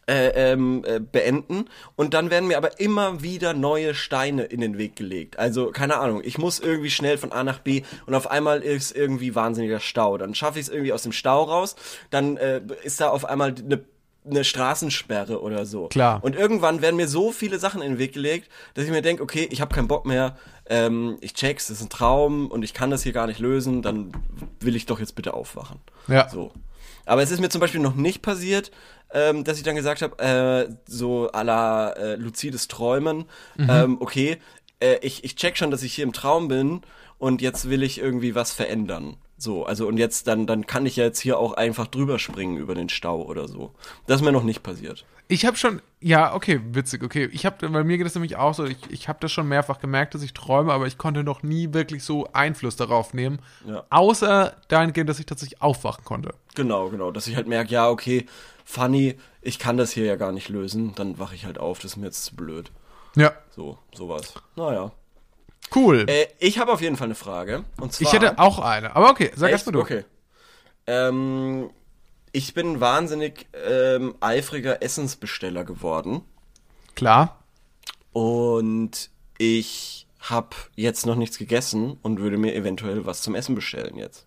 äh, 0.08 0.52
ähm, 0.52 0.84
äh, 0.86 1.00
beenden 1.00 1.66
und 1.96 2.14
dann 2.14 2.30
werden 2.30 2.48
mir 2.48 2.58
aber 2.58 2.80
immer 2.80 3.22
wieder 3.22 3.54
neue 3.54 3.94
Steine 3.94 4.44
in 4.44 4.60
den 4.60 4.78
Weg 4.78 4.96
gelegt. 4.96 5.38
Also 5.40 5.72
keine 5.72 5.98
Ahnung, 5.98 6.22
ich 6.24 6.38
muss 6.38 6.60
irgendwie 6.60 6.90
schnell 6.90 7.18
von 7.18 7.32
A 7.32 7.44
nach 7.44 7.60
B 7.60 7.84
und 8.06 8.16
auf 8.16 8.30
einmal 8.30 8.62
ist 8.62 8.96
irgendwie 8.96 9.36
wahnsinniger 9.36 9.80
Stau. 9.80 10.18
Dann 10.18 10.36
schaffe 10.36 10.60
ich 10.60 10.68
es 10.68 10.72
irgendwie 10.72 10.94
aus 10.94 11.04
dem 11.04 11.12
Stau 11.12 11.44
raus, 11.44 11.76
dann 12.10 12.38
äh, 12.38 12.62
ist 12.84 13.00
da 13.00 13.10
auf 13.10 13.26
einmal 13.26 13.54
eine 13.58 13.84
eine 14.24 14.44
Straßensperre 14.44 15.42
oder 15.42 15.66
so. 15.66 15.88
Klar. 15.88 16.24
Und 16.24 16.36
irgendwann 16.36 16.82
werden 16.82 16.96
mir 16.96 17.08
so 17.08 17.32
viele 17.32 17.58
Sachen 17.58 17.82
in 17.82 17.94
den 17.94 17.98
Weg 17.98 18.14
gelegt, 18.14 18.50
dass 18.76 18.86
ich 18.86 18.92
mir 18.92 19.02
denke, 19.02 19.24
okay, 19.24 19.48
ich 19.50 19.62
habe 19.62 19.74
keinen 19.74 19.88
Bock 19.88 20.06
mehr, 20.06 20.38
ähm, 20.70 21.18
ich 21.22 21.34
check's, 21.34 21.68
das 21.68 21.78
ist 21.78 21.84
ein 21.84 21.90
Traum 21.90 22.50
und 22.52 22.64
ich 22.64 22.74
kann 22.74 22.92
das 22.92 23.04
hier 23.04 23.14
gar 23.14 23.28
nicht 23.28 23.40
lösen, 23.40 23.82
dann 23.82 24.12
will 24.60 24.76
ich 24.76 24.86
doch 24.86 25.00
jetzt 25.00 25.16
bitte 25.16 25.34
aufwachen. 25.34 25.80
Ja. 26.08 26.30
So. 26.30 26.52
Aber 27.06 27.24
es 27.24 27.32
ist 27.32 27.42
mir 27.42 27.50
zum 27.50 27.62
Beispiel 27.62 27.82
noch 27.82 27.96
nicht 27.96 28.22
passiert, 28.22 28.72
ähm, 29.14 29.44
dass 29.44 29.58
ich 29.58 29.64
dann 29.64 29.76
gesagt 29.76 30.02
habe, 30.02 30.18
äh, 30.20 30.74
so 30.86 31.30
à 31.32 31.44
la 31.44 31.92
äh, 31.92 32.16
luzides 32.16 32.68
Träumen, 32.68 33.26
ähm, 33.58 33.98
okay, 34.00 34.38
äh, 34.80 34.98
ich, 35.02 35.24
ich 35.24 35.36
check 35.36 35.58
schon, 35.58 35.72
dass 35.72 35.84
ich 35.84 35.94
hier 35.94 36.04
im 36.04 36.14
Traum 36.14 36.48
bin 36.48 36.82
und 37.18 37.42
jetzt 37.42 37.70
will 37.70 37.84
ich 37.84 38.00
irgendwie 38.00 38.36
was 38.36 38.52
verändern. 38.52 39.18
So, 39.38 39.66
also 39.66 39.88
und 39.88 39.98
jetzt, 39.98 40.28
dann, 40.28 40.46
dann 40.46 40.68
kann 40.68 40.86
ich 40.86 40.96
ja 40.96 41.06
jetzt 41.06 41.20
hier 41.20 41.40
auch 41.40 41.54
einfach 41.54 41.88
drüber 41.88 42.20
springen 42.20 42.58
über 42.58 42.76
den 42.76 42.90
Stau 42.90 43.24
oder 43.24 43.48
so. 43.48 43.72
Das 44.06 44.18
ist 44.18 44.26
mir 44.26 44.32
noch 44.32 44.44
nicht 44.44 44.62
passiert. 44.62 45.06
Ich 45.32 45.46
habe 45.46 45.56
schon, 45.56 45.82
ja, 46.02 46.34
okay, 46.36 46.60
witzig, 46.74 47.04
okay. 47.04 47.30
Ich 47.32 47.46
habe, 47.46 47.70
bei 47.70 47.84
mir 47.86 47.98
geht 47.98 48.06
es 48.06 48.16
nämlich 48.16 48.36
auch 48.36 48.54
so, 48.54 48.66
ich, 48.66 48.78
ich 48.90 49.08
habe 49.08 49.20
das 49.22 49.32
schon 49.32 49.48
mehrfach 49.48 49.80
gemerkt, 49.80 50.14
dass 50.14 50.24
ich 50.24 50.34
träume, 50.34 50.74
aber 50.74 50.88
ich 50.88 50.98
konnte 50.98 51.24
noch 51.24 51.42
nie 51.42 51.74
wirklich 51.74 52.04
so 52.04 52.28
Einfluss 52.34 52.76
darauf 52.76 53.14
nehmen. 53.14 53.40
Ja. 53.66 53.86
Außer 53.90 54.58
dahingehend, 54.68 55.10
dass 55.10 55.20
ich 55.20 55.26
tatsächlich 55.26 55.62
aufwachen 55.62 56.04
konnte. 56.04 56.34
Genau, 56.56 56.90
genau. 56.90 57.12
Dass 57.12 57.28
ich 57.28 57.38
halt 57.38 57.48
merke, 57.48 57.72
ja, 57.72 57.90
okay, 57.90 58.26
funny, 58.66 59.16
ich 59.42 59.58
kann 59.58 59.78
das 59.78 59.92
hier 59.92 60.04
ja 60.04 60.18
gar 60.18 60.34
nicht 60.34 60.50
lösen, 60.50 60.96
dann 60.96 61.18
wache 61.18 61.34
ich 61.34 61.46
halt 61.46 61.60
auf, 61.60 61.80
das 61.80 61.92
ist 61.92 61.98
mir 61.98 62.08
jetzt 62.08 62.26
zu 62.26 62.36
blöd. 62.36 62.70
Ja, 63.16 63.32
So, 63.56 63.78
sowas. 63.94 64.34
Naja. 64.58 64.92
cool. 65.74 66.06
Äh, 66.10 66.28
ich 66.40 66.60
habe 66.60 66.74
auf 66.74 66.82
jeden 66.82 66.98
Fall 66.98 67.08
eine 67.08 67.16
Frage. 67.16 67.64
Und 67.80 67.94
zwar. 67.94 68.06
ich 68.06 68.14
hätte 68.14 68.38
auch 68.38 68.60
eine, 68.60 68.96
aber 68.98 69.10
okay, 69.10 69.32
sag 69.36 69.50
erst 69.50 69.62
Echt? 69.62 69.74
mal 69.74 69.80
du. 69.80 69.82
Okay. 69.82 70.04
Ähm, 70.88 71.70
ich 72.32 72.54
bin 72.54 72.80
wahnsinnig 72.80 73.48
ähm, 73.54 74.16
eifriger 74.20 74.82
Essensbesteller 74.82 75.64
geworden. 75.64 76.22
Klar. 76.96 77.44
Und 78.14 79.10
ich 79.38 80.08
habe 80.20 80.56
jetzt 80.76 81.06
noch 81.06 81.16
nichts 81.16 81.38
gegessen 81.38 81.98
und 82.02 82.20
würde 82.20 82.38
mir 82.38 82.54
eventuell 82.54 83.06
was 83.06 83.22
zum 83.22 83.36
Essen 83.36 83.56
bestellen 83.56 83.98
jetzt. 83.98 84.26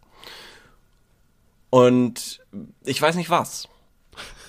Und 1.70 2.40
ich 2.84 3.00
weiß 3.00 3.16
nicht 3.16 3.30
was. 3.30 3.68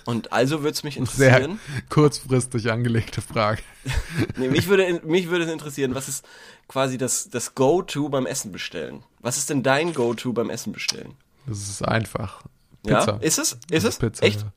Und 0.06 0.32
also 0.32 0.60
würde 0.62 0.74
es 0.74 0.84
mich 0.84 0.96
Sehr 1.06 1.38
interessieren. 1.38 1.60
kurzfristig 1.90 2.72
angelegte 2.72 3.22
Frage. 3.22 3.62
Nee, 4.38 4.48
mich 4.50 4.68
würde 4.68 5.02
mich 5.06 5.30
würde 5.30 5.46
es 5.46 5.52
interessieren, 5.52 5.96
was 5.96 6.08
ist 6.08 6.26
quasi 6.68 6.98
das 6.98 7.30
das 7.30 7.56
Go-to 7.56 8.10
beim 8.10 8.26
Essen 8.26 8.52
bestellen? 8.52 9.04
Was 9.20 9.38
ist 9.38 9.50
denn 9.50 9.64
dein 9.64 9.94
Go-to 9.94 10.34
beim 10.34 10.50
Essen 10.50 10.74
bestellen? 10.74 11.16
Das 11.46 11.60
ist 11.70 11.82
einfach. 11.84 12.44
Ja? 12.86 13.00
Pizza. 13.00 13.18
Ist 13.22 13.38
es? 13.40 13.58
Ist 13.70 13.84
es? 13.84 13.98
Pizza, 13.98 14.26
Echt? 14.26 14.42
ja. 14.42 14.48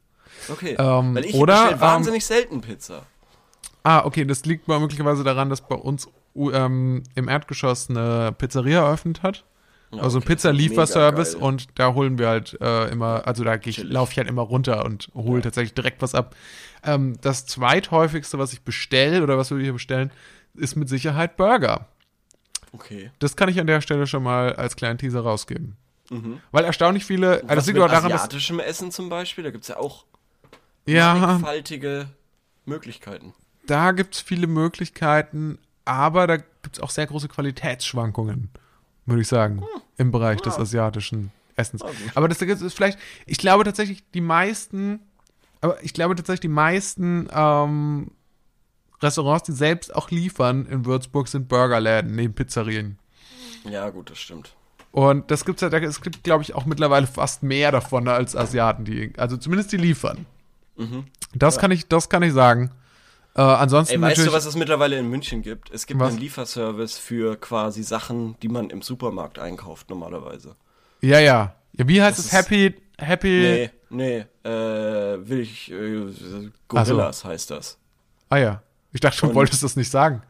Okay. 0.49 0.77
Ähm, 0.79 1.15
Weil 1.15 1.25
ich 1.25 1.35
oder, 1.35 1.63
bestell 1.63 1.81
wahnsinnig 1.81 2.25
selten 2.25 2.61
Pizza. 2.61 3.03
Ah, 3.83 4.05
okay, 4.05 4.25
das 4.25 4.45
liegt 4.45 4.69
mal 4.69 4.81
möglicherweise 4.81 5.25
daran, 5.25 5.51
dass 5.51 5.61
bei 5.61 5.75
uns 5.75 6.09
ähm, 6.37 7.03
im 7.15 7.29
Erdgeschoss 7.29 7.91
eine 7.91 8.33
Pizzeria 8.37 8.85
eröffnet 8.85 9.23
hat. 9.23 9.45
also 9.93 10.19
ein 10.19 10.23
okay, 10.23 10.35
Pizza-Lieferservice 10.35 11.35
mega 11.35 11.41
geil. 11.41 11.49
und 11.49 11.67
da 11.77 11.95
holen 11.95 12.19
wir 12.19 12.29
halt 12.29 12.59
äh, 12.61 12.91
immer, 12.91 13.27
also 13.27 13.45
da 13.45 13.55
ich, 13.55 13.83
laufe 13.83 14.13
ich 14.13 14.19
halt 14.19 14.29
immer 14.29 14.43
runter 14.43 14.85
und 14.85 15.09
hole 15.15 15.43
tatsächlich 15.43 15.75
direkt 15.75 16.03
was 16.03 16.15
ab. 16.15 16.37
Ähm, 16.85 17.17
das 17.21 17.47
zweithäufigste, 17.47 18.39
was 18.39 18.53
ich 18.53 18.63
bestelle 18.63 19.23
oder 19.23 19.39
was 19.39 19.51
wir 19.51 19.59
hier 19.59 19.73
bestellen, 19.73 20.13
ist 20.55 20.77
mit 20.77 20.89
Sicherheit 20.89 21.37
Burger. 21.37 21.89
Okay. 22.73 23.11
Das 23.19 23.37
kann 23.37 23.49
ich 23.49 23.59
an 23.59 23.67
der 23.67 23.81
Stelle 23.81 24.07
schon 24.07 24.23
mal 24.23 24.55
als 24.55 24.77
kleinen 24.77 24.99
Teaser 24.99 25.21
rausgeben. 25.21 25.77
Weil 26.53 26.65
erstaunlich 26.65 27.05
viele, 27.05 27.43
also 27.43 27.47
das 27.55 27.67
Mhm. 27.67 27.75
Liegt 27.75 27.85
auch 27.85 27.89
daran, 27.89 28.11
dass, 28.11 28.23
asiatischem 28.23 28.61
Essen 28.61 28.91
zum 28.91 29.09
Beispiel, 29.09 29.45
da 29.45 29.51
gibt's 29.51 29.69
ja 29.69 29.77
auch 29.77 30.05
ja, 30.87 31.15
mannigfaltige 31.15 32.09
Möglichkeiten. 32.65 33.35
da 33.67 33.93
gibt's 33.93 34.21
viele 34.21 34.47
Möglichkeiten, 34.47 35.59
aber 35.85 36.27
da 36.27 36.39
gibt's 36.63 36.81
auch 36.81 36.91
sehr 36.91 37.07
große 37.07 37.29
Qualitätsschwankungen, 37.29 38.51
würde 39.07 39.23
ich 39.23 39.29
sagen, 39.29 39.63
im 39.97 40.11
Bereich 40.11 40.41
des 40.41 40.59
asiatischen 40.59 41.31
Essens. 41.57 41.83
aber 42.15 42.29
das 42.29 42.41
ist 42.41 42.75
vielleicht, 42.75 42.99
ich 43.27 43.39
glaube 43.39 43.65
tatsächlich, 43.65 44.03
die 44.13 44.21
meisten, 44.21 45.01
aber 45.61 45.83
ich 45.83 45.93
glaube 45.93 46.15
tatsächlich, 46.15 46.41
die 46.41 46.49
meisten 46.49 47.29
ähm, 47.33 48.13
Restaurants, 49.03 49.45
die 49.45 49.53
selbst 49.53 49.95
auch 49.95 50.11
liefern 50.11 50.67
in 50.67 50.85
Würzburg, 50.87 51.29
sind 51.29 51.49
Burgerläden 51.49 52.15
neben 52.15 52.35
Pizzerien. 52.35 52.99
Ja, 53.65 53.91
gut, 53.91 54.11
das 54.11 54.19
stimmt. 54.19 54.55
Und 54.99 55.31
das 55.31 55.45
gibt's 55.45 55.61
ja, 55.63 55.69
es 55.69 56.01
gibt, 56.01 56.25
glaube 56.25 56.43
ich, 56.43 56.55
auch 56.57 56.67
mittlerweile 56.67 57.07
fast 57.07 57.45
mehr 57.45 57.71
davon 57.71 58.09
als 58.09 58.35
Asiaten, 58.35 58.85
die, 58.85 59.13
also 59.17 59.37
zumindest 59.37 59.71
die 59.71 59.77
liefern. 59.77 60.27
Das 61.35 61.59
kann 61.59 61.71
ich, 61.71 61.87
das 61.87 62.09
kann 62.09 62.23
ich 62.25 62.33
sagen. 62.33 62.73
Äh, 63.37 63.43
ansonsten 63.43 63.95
Ey, 63.95 64.01
weißt 64.01 64.27
du, 64.27 64.33
was 64.33 64.45
es 64.45 64.57
mittlerweile 64.57 64.99
in 64.99 65.09
München 65.09 65.43
gibt? 65.43 65.71
Es 65.71 65.87
gibt 65.87 66.01
Was? 66.01 66.09
einen 66.11 66.19
Lieferservice 66.19 66.99
für 66.99 67.37
quasi 67.37 67.85
Sachen, 67.85 68.35
die 68.41 68.49
man 68.49 68.71
im 68.71 68.83
Supermarkt 68.83 69.39
einkauft 69.39 69.89
normalerweise. 69.91 70.57
ja, 71.01 71.21
ja, 71.21 71.55
ja. 71.77 71.87
Wie 71.89 72.03
heißt 72.03 72.19
Das 72.19 72.27
es? 72.27 72.33
Happy, 72.33 72.75
Happy. 72.99 73.71
Nee, 73.91 74.27
nee, 74.43 74.51
äh, 74.51 75.29
will 75.29 75.41
ich, 75.41 75.71
äh, 75.71 76.51
Gorillas 76.67 77.25
heißt 77.25 77.53
das. 77.53 77.79
Ah 78.31 78.39
ja, 78.39 78.63
ich 78.93 79.01
dachte 79.01 79.17
schon, 79.17 79.29
Und- 79.29 79.35
wolltest 79.37 79.63
du 79.63 79.67
das 79.67 79.77
nicht 79.77 79.91
sagen. 79.93 80.23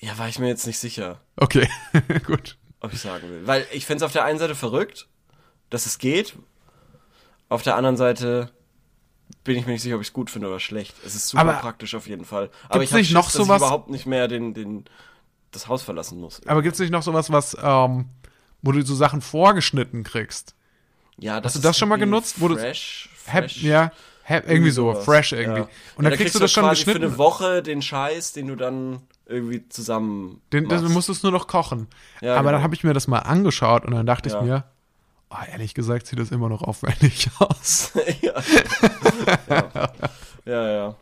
Ja, 0.00 0.16
war 0.16 0.28
ich 0.28 0.38
mir 0.38 0.48
jetzt 0.48 0.66
nicht 0.66 0.78
sicher, 0.78 1.20
Okay, 1.36 1.68
gut. 2.26 2.56
Ob 2.86 2.92
ich 2.94 3.00
sagen 3.00 3.28
will. 3.30 3.46
Weil 3.46 3.66
ich 3.72 3.86
find's 3.86 4.02
auf 4.02 4.12
der 4.12 4.24
einen 4.24 4.38
Seite 4.38 4.54
verrückt, 4.54 5.06
dass 5.70 5.86
es 5.86 5.98
geht. 5.98 6.34
Auf 7.48 7.62
der 7.62 7.76
anderen 7.76 7.96
Seite 7.96 8.50
bin 9.44 9.56
ich 9.56 9.66
mir 9.66 9.72
nicht 9.72 9.82
sicher, 9.82 9.96
ob 9.96 10.00
ich 10.02 10.08
es 10.08 10.12
gut 10.12 10.30
finde 10.30 10.48
oder 10.48 10.58
schlecht. 10.60 10.94
Es 11.04 11.14
ist 11.14 11.28
super 11.28 11.40
Aber 11.42 11.52
praktisch 11.54 11.94
auf 11.94 12.06
jeden 12.08 12.24
Fall. 12.24 12.50
Aber 12.68 12.82
ich 12.82 12.90
hab 12.92 12.98
nicht 12.98 13.12
noch 13.12 13.24
Schiss, 13.24 13.34
dass 13.34 13.46
sowas- 13.46 13.62
ich 13.62 13.66
überhaupt 13.66 13.90
nicht 13.90 14.06
mehr 14.06 14.26
den, 14.28 14.54
den, 14.54 14.84
das 15.52 15.68
Haus 15.68 15.82
verlassen 15.82 16.20
muss. 16.20 16.40
Aber 16.46 16.62
gibt's 16.62 16.78
nicht 16.78 16.90
noch 16.90 17.02
sowas, 17.02 17.30
was, 17.30 17.56
ähm, 17.62 18.06
wo 18.62 18.72
du 18.72 18.82
so 18.84 18.94
Sachen 18.94 19.20
vorgeschnitten 19.20 20.02
kriegst? 20.04 20.54
Ja, 21.18 21.40
das 21.40 21.54
du 21.54 21.60
das 21.60 21.72
ist 21.72 21.78
schon 21.78 21.88
mal 21.88 21.96
genutzt, 21.96 22.36
wo 22.40 22.48
du- 22.48 22.56
fresh, 22.56 23.08
Hap, 23.26 23.44
fresh, 23.44 23.62
ja, 23.62 23.90
irgendwie 24.28 24.70
so, 24.70 24.90
sowas. 24.92 25.04
fresh 25.04 25.32
irgendwie. 25.32 25.60
Ja. 25.60 25.68
Und 25.96 26.04
Ja, 26.04 26.10
dann 26.10 26.18
kriegst 26.18 26.34
du 26.34 26.38
das 26.40 26.50
schon 26.52 26.64
quasi 26.64 26.82
für 26.82 26.92
geschnitten. 26.92 27.06
eine 27.12 27.18
Woche 27.18 27.62
den 27.62 27.80
Scheiß, 27.82 28.32
den 28.32 28.48
du 28.48 28.56
dann 28.56 29.00
irgendwie 29.26 29.68
zusammen 29.68 30.40
Den, 30.52 30.64
machst. 30.64 30.88
musst 30.88 31.08
es 31.08 31.22
nur 31.22 31.32
noch 31.32 31.46
kochen. 31.48 31.88
Ja, 32.20 32.34
Aber 32.36 32.44
dann 32.50 32.54
genau. 32.60 32.62
habe 32.64 32.74
ich 32.74 32.84
mir 32.84 32.94
das 32.94 33.08
mal 33.08 33.18
angeschaut 33.20 33.84
und 33.84 33.92
dann 33.92 34.06
dachte 34.06 34.28
Ja. 34.30 34.36
ich 34.38 34.42
mir, 34.44 34.64
oh, 35.30 35.36
ehrlich 35.50 35.74
gesagt 35.74 36.06
sieht 36.06 36.18
das 36.18 36.30
immer 36.30 36.48
noch 36.48 36.62
aufwendig 36.62 37.28
aus. 37.40 37.92
ja. 38.22 38.32
ja. 39.48 39.90
ja, 40.44 40.68
ja. 40.70 40.94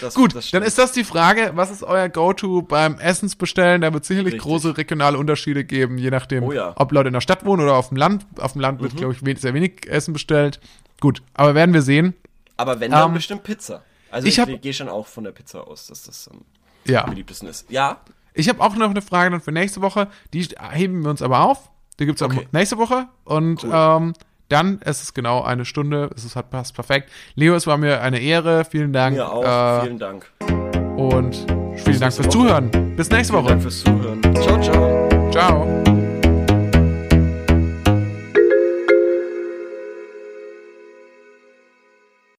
Das, 0.00 0.14
Gut, 0.14 0.34
das 0.34 0.50
dann 0.50 0.62
ist 0.62 0.78
das 0.78 0.92
die 0.92 1.04
Frage, 1.04 1.52
was 1.54 1.70
ist 1.70 1.82
euer 1.82 2.08
Go-To 2.08 2.62
beim 2.62 2.98
Essensbestellen? 2.98 3.82
Da 3.82 3.92
wird 3.92 4.04
sicherlich 4.04 4.34
Richtig. 4.34 4.42
große 4.48 4.76
regionale 4.76 5.18
Unterschiede 5.18 5.64
geben, 5.64 5.98
je 5.98 6.10
nachdem, 6.10 6.44
Oh 6.44 6.52
ja. 6.52 6.68
Mhm. 6.70 6.74
ob 6.76 6.92
Leute 6.92 7.08
in 7.08 7.14
der 7.14 7.20
Stadt 7.20 7.44
wohnen 7.44 7.62
oder 7.62 7.74
auf 7.74 7.88
dem 7.88 7.96
Land. 7.98 8.26
Auf 8.38 8.52
dem 8.52 8.60
Land 8.62 8.80
wird, 8.80 8.96
glaube 8.96 9.12
ich, 9.14 9.40
sehr 9.40 9.54
wenig 9.54 9.86
Essen 9.88 10.12
bestellt. 10.12 10.60
Gut, 11.00 11.22
aber 11.34 11.54
werden 11.54 11.74
wir 11.74 11.82
sehen. 11.82 12.14
Aber 12.56 12.80
wenn, 12.80 12.90
dann 12.92 13.08
Ähm, 13.08 13.14
bestimmt 13.14 13.42
Pizza. 13.44 13.82
Also 14.10 14.26
ich 14.26 14.38
ich, 14.38 14.60
gehe 14.62 14.72
schon 14.72 14.88
auch 14.88 15.06
von 15.06 15.24
der 15.24 15.32
Pizza 15.32 15.66
aus, 15.68 15.86
dass 15.88 16.04
das 16.04 16.28
am 16.28 16.40
Ja. 16.86 17.04
beliebtesten 17.06 17.48
ist. 17.48 17.70
Ja, 17.70 17.98
Ich 18.34 18.48
habe 18.48 18.60
auch 18.62 18.76
noch 18.76 18.90
eine 18.90 19.02
Frage 19.02 19.30
dann 19.30 19.40
für 19.40 19.50
nächste 19.52 19.80
Woche. 19.82 20.08
Die 20.32 20.42
heben 20.72 21.02
wir 21.02 21.10
uns 21.10 21.22
aber 21.22 21.40
auf. 21.40 21.70
Die 21.98 22.06
gibt's 22.06 22.22
Okay. 22.22 22.40
am 22.42 22.46
nächste 22.52 22.78
Woche. 22.78 23.06
Und 23.24 23.64
Cool. 23.64 23.70
ähm, 23.74 24.12
dann 24.48 24.80
es 24.84 25.02
ist 25.02 25.14
genau 25.14 25.42
eine 25.42 25.64
Stunde. 25.64 26.08
Es 26.16 26.24
ist, 26.24 26.36
hat 26.36 26.50
passt 26.50 26.74
perfekt. 26.74 27.10
Leo, 27.34 27.54
es 27.54 27.66
war 27.66 27.76
mir 27.78 28.00
eine 28.00 28.20
Ehre. 28.20 28.64
Vielen 28.64 28.92
Dank. 28.92 29.16
mir 29.16 29.30
auch. 29.30 29.44
Äh, 29.44 29.82
Vielen 29.86 29.98
Dank. 29.98 30.30
und 30.40 31.34
vielen 31.34 31.74
Dank 31.74 32.00
nächste 32.00 32.22
fürs 32.22 32.26
Woche. 32.26 32.28
Zuhören. 32.30 32.70
Bis 32.96 33.10
nächste 33.10 33.32
Vielen 33.32 33.44
Woche. 33.44 33.48
Dank 33.50 33.62
fürs 33.62 33.80
Zuhören. 33.82 34.22
Ciao, 34.36 34.60
ciao. 34.60 35.30
Ciao. 35.32 35.97